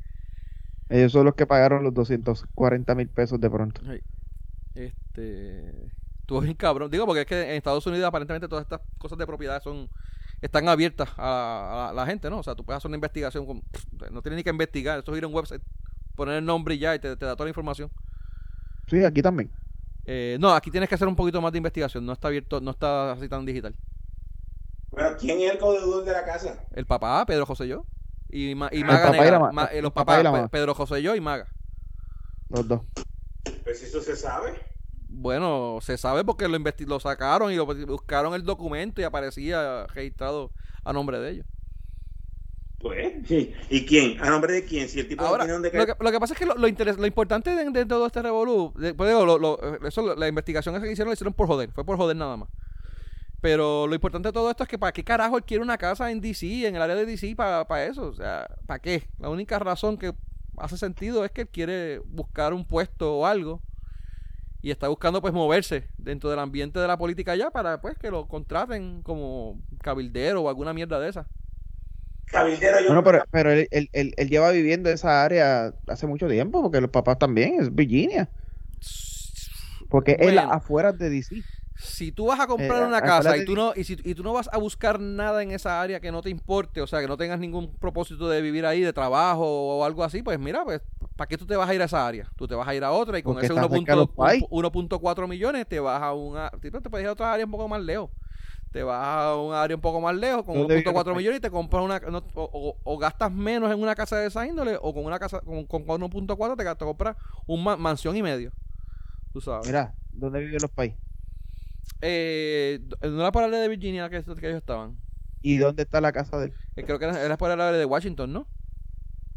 [0.89, 3.81] Ellos son los que pagaron los 240 mil pesos de pronto.
[4.75, 5.93] Este.
[6.23, 6.91] Estuvo bien cabrón.
[6.91, 9.89] Digo, porque es que en Estados Unidos aparentemente todas estas cosas de propiedad son
[10.43, 12.39] están abiertas a, la gente, ¿no?
[12.39, 13.63] O sea, tú puedes hacer una investigación, con,
[14.11, 15.63] no tienes ni que investigar, esto es ir a un website,
[16.17, 17.91] poner el nombre y ya, y te, da toda la información.
[18.89, 19.51] Sí, aquí también.
[20.05, 22.73] Eh, no, aquí tienes que hacer un poquito más de investigación, no está abierto, no
[22.73, 23.75] está así tan digital.
[24.91, 26.65] Bueno, ¿quién es el codedor de la casa?
[26.73, 27.87] El papá, Pedro José yo.
[28.29, 31.47] Y, y Maga eh, los papás, Pedro José yo y Maga.
[32.49, 32.81] Los dos.
[33.63, 34.72] Pues eso se sabe.
[35.15, 40.51] Bueno, se sabe porque lo, lo sacaron y lo buscaron el documento y aparecía registrado
[40.85, 41.47] a nombre de ellos.
[42.79, 43.13] Pues,
[43.71, 44.21] ¿y quién?
[44.21, 44.89] ¿A nombre de quién?
[44.89, 46.67] Si el tipo Ahora, lo, que, lo, que, pasa es que lo, lo,
[47.07, 49.15] importante de, todo este revolú, pues
[49.85, 52.49] eso, la investigación que hicieron la hicieron por joder, fue por joder nada más.
[53.41, 56.11] Pero lo importante de todo esto es que para qué carajo él quiere una casa
[56.11, 58.09] en DC, en el área de DC, para, para eso.
[58.09, 59.05] O sea, ¿para qué?
[59.19, 60.13] La única razón que
[60.57, 63.61] hace sentido es que él quiere buscar un puesto o algo
[64.63, 68.11] y está buscando pues moverse dentro del ambiente de la política ya para pues que
[68.11, 71.27] lo contraten como cabildero o alguna mierda de esa.
[72.27, 76.63] Cabildero yo Bueno, pero, pero él, él, él, lleva viviendo esa área hace mucho tiempo,
[76.63, 78.31] porque los papás también, es Virginia.
[79.91, 81.43] Porque él afuera de DC.
[81.83, 84.23] Si tú vas a comprar eh, una casa y tú, no, y, si, y tú
[84.23, 87.09] no vas a buscar nada en esa área que no te importe, o sea, que
[87.09, 90.81] no tengas ningún propósito de vivir ahí, de trabajo o algo así, pues mira, pues
[91.17, 92.31] ¿para qué tú te vas a ir a esa área?
[92.37, 96.13] Tú te vas a ir a otra y con ese 1.4 millones te vas a
[96.13, 96.51] una...
[96.51, 98.11] Te puedes ir a otra área un poco más lejos.
[98.71, 101.85] Te vas a un área un poco más lejos con 1.4 millones y te compras
[101.85, 102.01] una...
[102.35, 105.85] o, gastas menos en una casa de esa índole o con una casa con, con
[105.85, 108.53] 1.4 te, te compras una mansión y medio.
[109.33, 109.67] Tú sabes.
[109.67, 110.99] Mira, ¿dónde viven los países?
[112.03, 114.99] Eh, no era para de Virginia que, que ellos estaban.
[115.41, 116.55] ¿Y dónde está la casa de él?
[116.77, 118.47] Eh, creo que era, era para la de Washington, ¿no?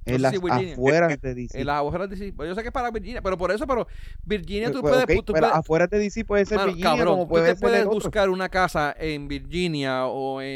[0.16, 1.60] En las afueras de DC.
[1.60, 2.34] En las afueras de DC.
[2.34, 3.88] Pues yo sé que es para Virginia, pero por eso, pero
[4.24, 5.26] Virginia tú pues, puedes...
[5.26, 8.48] tú puedes afuera de DC puede ser Virginia como puede tú te puedes buscar una
[8.48, 10.48] casa en Virginia o en...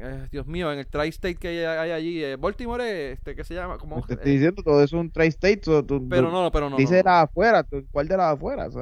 [0.00, 2.22] Eh, Dios mío, en el Tri-State que hay, allí.
[2.22, 3.78] Eh, Baltimore, este, ¿qué se llama?
[3.78, 5.62] como te estoy diciendo, todo es un Tri-State.
[6.08, 6.76] pero no, pero no.
[6.76, 7.64] Dice las afueras.
[7.90, 8.74] ¿Cuál de las afueras?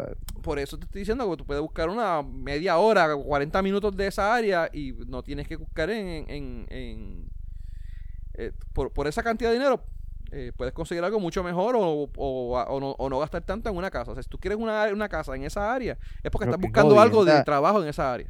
[0.42, 4.08] Por eso te estoy diciendo que tú puedes buscar una media hora, 40 minutos de
[4.08, 6.66] esa área y no tienes que buscar en...
[8.36, 9.82] eh, por, por esa cantidad de dinero
[10.32, 14.10] eh, puedes conseguir algo mucho mejor o, o, no, gastar tanto en una casa.
[14.10, 17.00] O sea, si tú quieres una, una casa en esa área, es porque estás buscando
[17.00, 18.28] algo de trabajo en esa área.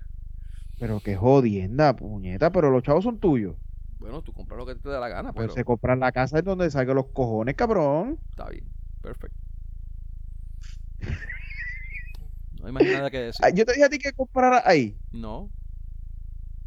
[0.78, 3.56] Pero qué jodienda, puñeta, pero los chavos son tuyos.
[3.98, 6.44] Bueno, tú compras lo que te dé la gana, pues se compran la casa en
[6.44, 8.18] donde salga los cojones, cabrón.
[8.28, 8.68] Está bien,
[9.00, 9.40] perfecto.
[12.60, 13.44] no hay más nada que decir.
[13.44, 14.98] Ah, yo te dije a ti que comprara ahí.
[15.12, 15.50] No.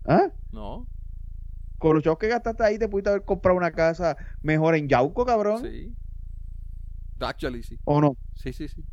[0.06, 0.32] ¿Ah?
[0.52, 0.88] No.
[1.80, 5.26] Con los chavos que gastaste ahí, te pudiste haber comprado una casa mejor en Yauco,
[5.26, 5.64] cabrón.
[5.64, 5.96] Sí.
[7.20, 7.78] Actually, sí.
[7.86, 8.18] ¿O no?
[8.36, 8.84] Sí, sí, sí.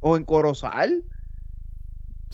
[0.00, 1.04] ¿O en Corozal?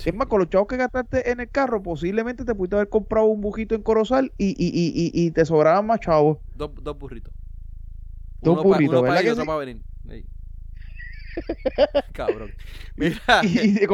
[0.04, 3.26] Es más, con los chavos que gastaste en el carro, posiblemente te pudiste haber comprado
[3.26, 6.38] un bujito en Corozal y, y, y, y te sobraban más chavos.
[6.54, 7.32] Dos, dos burritos.
[8.40, 9.22] Dos burritos, ¿verdad?
[9.22, 9.46] que sí?
[9.46, 9.82] para venir.
[12.12, 12.52] Cabrón.
[12.96, 13.20] Mira.
[13.42, 13.86] y, y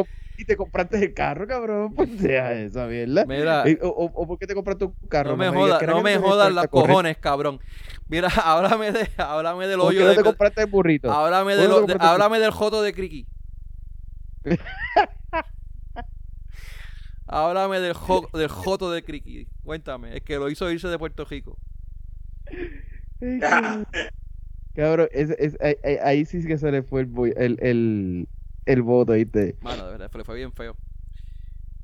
[0.44, 1.94] te compraste el carro, cabrón.
[1.94, 3.24] Pues sea esa mierda.
[3.26, 3.64] Mira.
[3.82, 5.30] O, o, por qué te compraste un carro?
[5.30, 7.60] No me, jodas, no me jodas las cojones, cabrón.
[8.08, 9.86] Mira, háblame, de, háblame del hoyo.
[9.86, 11.12] ¿Por qué no te compraste el burrito?
[11.12, 13.26] Háblame, de lo, háblame del joto de Criqui.
[17.26, 17.94] háblame del,
[18.32, 19.48] del joto de Criqui.
[19.64, 20.16] Cuéntame.
[20.16, 21.58] Es que lo hizo irse de Puerto Rico.
[24.74, 25.56] Cabrón, es, es,
[26.02, 28.28] ahí, sí que se le fue el, el, el,
[28.66, 29.56] el voto, ¿viste?
[29.60, 30.76] Mano, de verdad, le fue bien feo.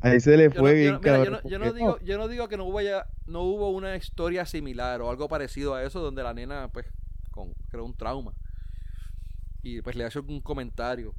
[0.01, 2.65] Ahí se le fue bien, yo, no, yo, no, digo, yo no digo que no
[2.65, 6.69] hubo, ya, no hubo una historia similar o algo parecido a eso donde la nena,
[6.69, 6.87] pues,
[7.33, 8.33] con, creó un trauma.
[9.63, 11.15] Y pues le hace un comentario.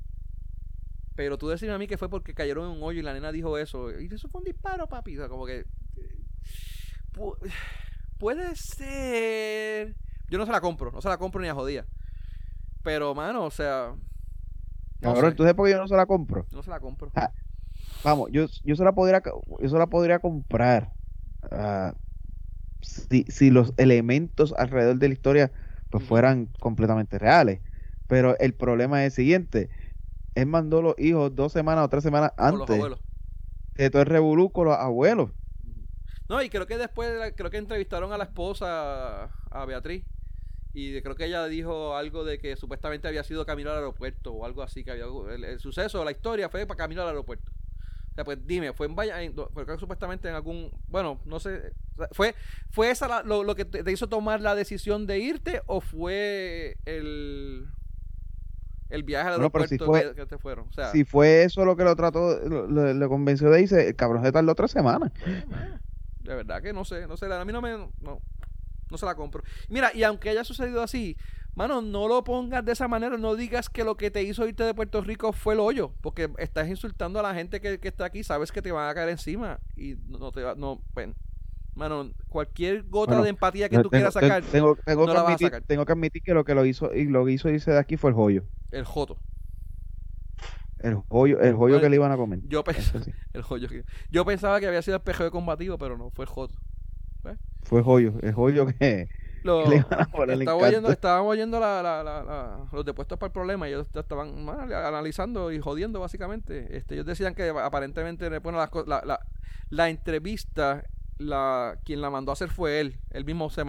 [1.16, 3.34] Pero tú decime a mí que fue porque cayeron en un hoyo y la nena
[3.34, 3.92] dijo eso.
[4.00, 5.18] Y eso fue un disparo, papi.
[5.18, 5.66] O sea, como que.
[8.18, 9.96] puede ser.
[10.30, 11.86] Yo no se la compro, no se la compro ni a jodía.
[12.84, 13.94] Pero, mano, o sea,
[15.02, 16.46] Cabrón, ¿tú sabes por qué yo no se la compro?
[16.52, 17.12] No se la compro.
[17.16, 17.32] Ah,
[18.04, 19.22] vamos, yo, yo, se la podría,
[19.62, 20.92] yo se la podría comprar
[21.52, 21.94] uh,
[22.82, 25.52] si, si los elementos alrededor de la historia
[25.90, 27.62] pues fueran completamente reales.
[28.08, 29.70] Pero el problema es el siguiente.
[30.36, 32.84] Él mandó los hijos dos semanas o tres semanas antes
[33.76, 35.32] de todo el revolú con los abuelos.
[36.28, 40.06] No, y creo que después, creo que entrevistaron a la esposa, a Beatriz,
[40.80, 44.46] y creo que ella dijo algo de que supuestamente había sido camino al aeropuerto o
[44.46, 47.52] algo así, que había el, suceso, la historia fue para camino al aeropuerto.
[48.12, 49.16] O sea, pues dime, fue en Vaya,
[49.54, 51.74] porque supuestamente en algún, bueno, no sé,
[52.12, 52.36] fue
[52.70, 57.68] fue esa lo, que te, hizo tomar la decisión de irte o fue el
[58.90, 60.68] el viaje al aeropuerto que, te fueron.
[60.68, 64.24] O sea, si fue eso lo que lo trató, lo, convenció de irse, el cabrón
[64.24, 65.12] se tardó otra semana.
[66.22, 68.22] De verdad que no sé, no sé, a mí no me, no,
[68.90, 69.44] no se la compro.
[69.70, 71.18] Mira, y aunque haya sucedido así,
[71.56, 73.18] mano, no lo pongas de esa manera.
[73.18, 75.94] No digas que lo que te hizo irte de Puerto Rico fue el hoyo.
[76.02, 78.24] Porque estás insultando a la gente que, está aquí.
[78.24, 79.60] Sabes que te van a caer encima.
[79.76, 80.56] Y no te va.
[80.56, 81.16] No, ven.
[81.76, 85.94] Mano, cualquier gota de empatía que tú quieras sacar, tengo, tengo, que admitir, tengo que
[85.94, 88.16] admitir que lo que lo hizo y lo que hizo irse de aquí fue el
[88.18, 88.44] joyo.
[88.72, 89.18] El joto.
[90.80, 92.40] El joyo, el joyo que le iban a comer.
[92.48, 92.64] Yo,
[93.34, 93.68] el joyo
[94.10, 96.56] yo pensaba que había sido el de combativo, pero no, fue el joto.
[97.64, 99.10] Fue joyo, es joyo que,
[100.90, 101.60] estábamos oyendo
[102.72, 106.78] los depuestos para el problema y ellos estaban analizando y jodiendo básicamente.
[106.78, 109.20] Este, ellos decían que aparentemente bueno, la,
[109.70, 110.84] la, entrevista,
[111.18, 112.98] la, quien la mandó a hacer fue él.
[113.12, 113.64] Él mismo se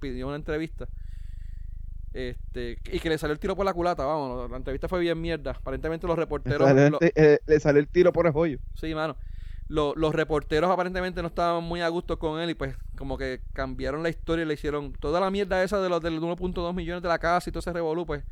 [0.00, 0.86] pidió una entrevista.
[2.12, 5.20] Este, y que le salió el tiro por la culata, vamos, la entrevista fue bien
[5.20, 5.50] mierda.
[5.52, 6.70] Aparentemente los reporteros...
[7.00, 8.58] Eh, le salió el tiro por el joyo.
[8.74, 9.16] Sí, mano
[9.68, 14.02] los reporteros aparentemente no estaban muy a gusto con él y pues como que cambiaron
[14.02, 17.08] la historia y le hicieron toda la mierda esa de los del 1.2 millones de
[17.08, 18.24] la casa y todo ese revolú, pues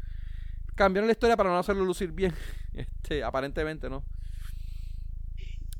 [0.75, 2.35] cambiaron la historia para no hacerlo lucir bien,
[2.73, 4.05] este, aparentemente, ¿no?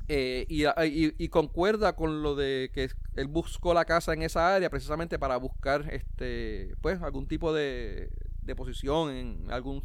[0.09, 5.17] Eh, y, concuerda con lo de que él buscó la casa en esa área precisamente
[5.17, 8.09] para buscar este pues algún tipo de,
[8.41, 9.83] de posición en alguna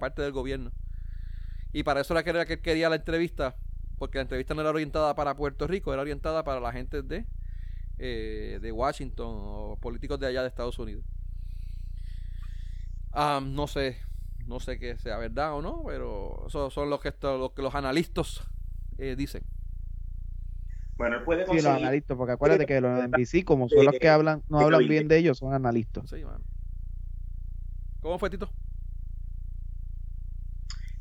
[0.00, 0.72] parte del gobierno.
[1.72, 3.56] Y para eso era que, era que quería la entrevista,
[3.98, 7.26] porque la entrevista no era orientada para Puerto Rico, era orientada para la gente de,
[7.98, 11.04] eh, de Washington o políticos de allá de Estados Unidos.
[13.14, 13.98] No sé,
[14.46, 17.74] no sé que sea verdad o no, pero eso son los que, los, que los
[17.74, 18.42] analistas
[18.98, 19.42] eh, dicen.
[20.96, 21.62] Bueno, él puede conseguir...
[21.62, 24.86] Sí, los analistas, porque acuérdate que los NBC, como son los que hablan, no hablan
[24.86, 26.08] bien de ellos, son analistas.
[26.10, 26.22] Sí,
[28.00, 28.48] ¿Cómo fue, Tito?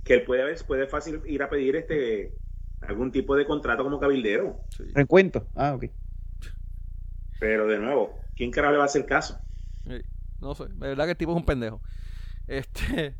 [0.04, 2.34] Que él puede, puede fácil ir a pedir este
[2.82, 4.60] algún tipo de contrato como cabildero.
[4.70, 4.84] Sí.
[4.94, 5.48] Recuento.
[5.56, 5.86] Ah, ok.
[7.40, 9.40] Pero de nuevo, ¿quién carajo le va a hacer caso?
[10.40, 11.82] no sé, de verdad que el tipo es un pendejo.
[12.48, 13.16] Este,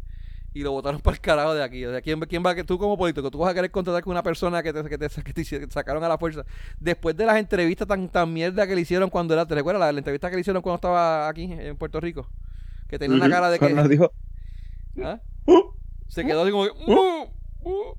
[0.54, 1.86] y lo votaron para el carajo de aquí.
[1.86, 4.12] O sea, ¿quién, quién va que tú como político, tú vas a querer contratar con
[4.12, 6.46] una persona que te, que te, que te sacaron a la fuerza?
[6.80, 9.98] Después de las entrevistas tan, tan mierda que le hicieron cuando era, ¿te recuerdas la,
[9.98, 12.28] entrevista que le hicieron cuando estaba aquí en Puerto Rico?
[12.88, 13.70] Que tenía una cara de que...
[13.74, 14.12] Nos dijo...
[15.04, 15.20] ¿Ah?
[16.08, 16.72] Se quedó así como que...
[16.72, 17.30] Uh,
[17.70, 17.98] uh,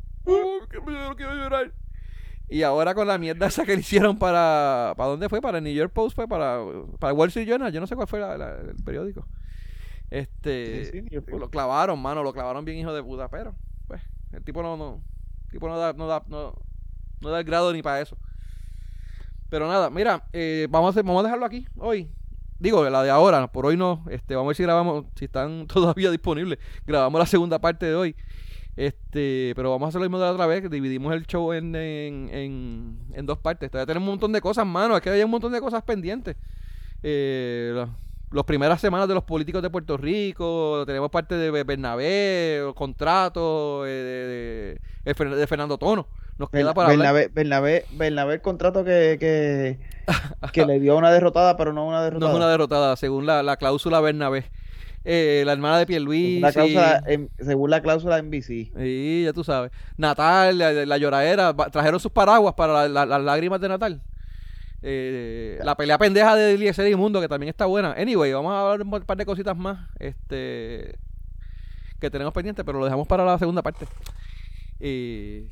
[0.71, 1.73] que me quiero llorar.
[2.49, 4.95] Y ahora con la mierda esa que le hicieron para...
[4.97, 5.41] ¿Para dónde fue?
[5.41, 6.61] Para el New York Post, fue para,
[6.99, 7.73] para Wall Street Journal.
[7.73, 9.27] Yo no sé cuál fue el periódico.
[10.11, 13.55] Este, lo clavaron, mano, lo clavaron bien hijo de puta, pero
[13.87, 14.01] pues
[14.33, 15.03] el tipo no no
[15.45, 16.55] el tipo no da no da no,
[17.21, 18.17] no da el grado ni para eso.
[19.51, 22.11] Pero nada, mira, eh, vamos a vamos a dejarlo aquí hoy.
[22.59, 25.67] Digo, la de ahora, por hoy no, este, vamos a ver si grabamos, si están
[25.73, 26.59] todavía disponibles.
[26.87, 28.17] Grabamos la segunda parte de hoy.
[28.79, 31.75] Este, pero vamos a hacer lo mismo de la otra vez, dividimos el show en,
[31.75, 33.73] en, en, en dos partes.
[33.73, 36.37] Todavía tenemos un montón de cosas, mano, es que hay un montón de cosas pendientes.
[37.03, 37.85] Eh,
[38.31, 44.79] las primeras semanas de los políticos de Puerto Rico, tenemos parte de Bernabé, contratos eh,
[45.05, 46.07] de, de, Fernando Tono.
[46.39, 49.81] Nos queda para Bernabé, Bernabé, Bernabé, el contrato que, que,
[50.53, 52.31] que le dio una derrotada, pero no una derrotada.
[52.31, 54.45] No es una derrotada, según la, la cláusula Bernabé.
[55.05, 56.41] Eh, la hermana de Pierluisi.
[56.41, 57.03] La cláusula,
[57.39, 58.73] según la cláusula NBC.
[58.77, 59.71] Sí, ya tú sabes.
[59.97, 64.03] Natal, la, la lloradera, trajeron sus paraguas para las lágrimas de Natal.
[64.81, 67.93] Eh, la pelea pendeja de Eliezer y Mundo, que también está buena.
[67.93, 70.99] Anyway, vamos a hablar un par de cositas más este
[72.01, 73.87] que tenemos pendiente, pero lo dejamos para la segunda parte.
[74.79, 75.49] Y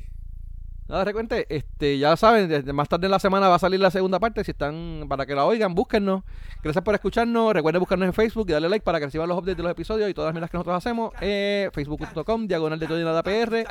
[0.87, 3.91] Nada, recuente, este, ya saben, desde más tarde en la semana va a salir la
[3.91, 4.43] segunda parte.
[4.45, 6.23] Si están, para que la oigan, búsquennos.
[6.63, 7.53] Gracias por escucharnos.
[7.53, 10.09] Recuerden buscarnos en Facebook y darle like para que reciban los updates de los episodios
[10.09, 11.13] y todas las miras que nosotros hacemos.
[11.19, 13.65] Eh, Facebook.com, diagonal de todo y nada PR.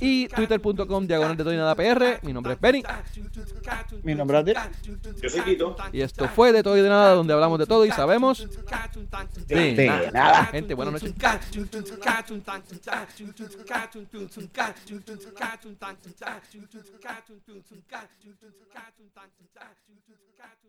[0.00, 2.20] Y Twitter.com, diagonal de todo y nada PR.
[2.22, 2.82] Mi nombre es Benny.
[4.02, 4.56] Mi nombre es
[5.20, 5.76] Yo soy Tito.
[5.92, 8.48] Y esto fue de todo y de nada, donde hablamos de todo y sabemos
[9.46, 10.46] de, nada.
[10.46, 11.14] Gente, buenas noches.
[16.62, 20.61] cartoon, cartoon, cartoon, cartoon, cartoon, cartoon, cartoon, cartoon, cartoon, cartoon,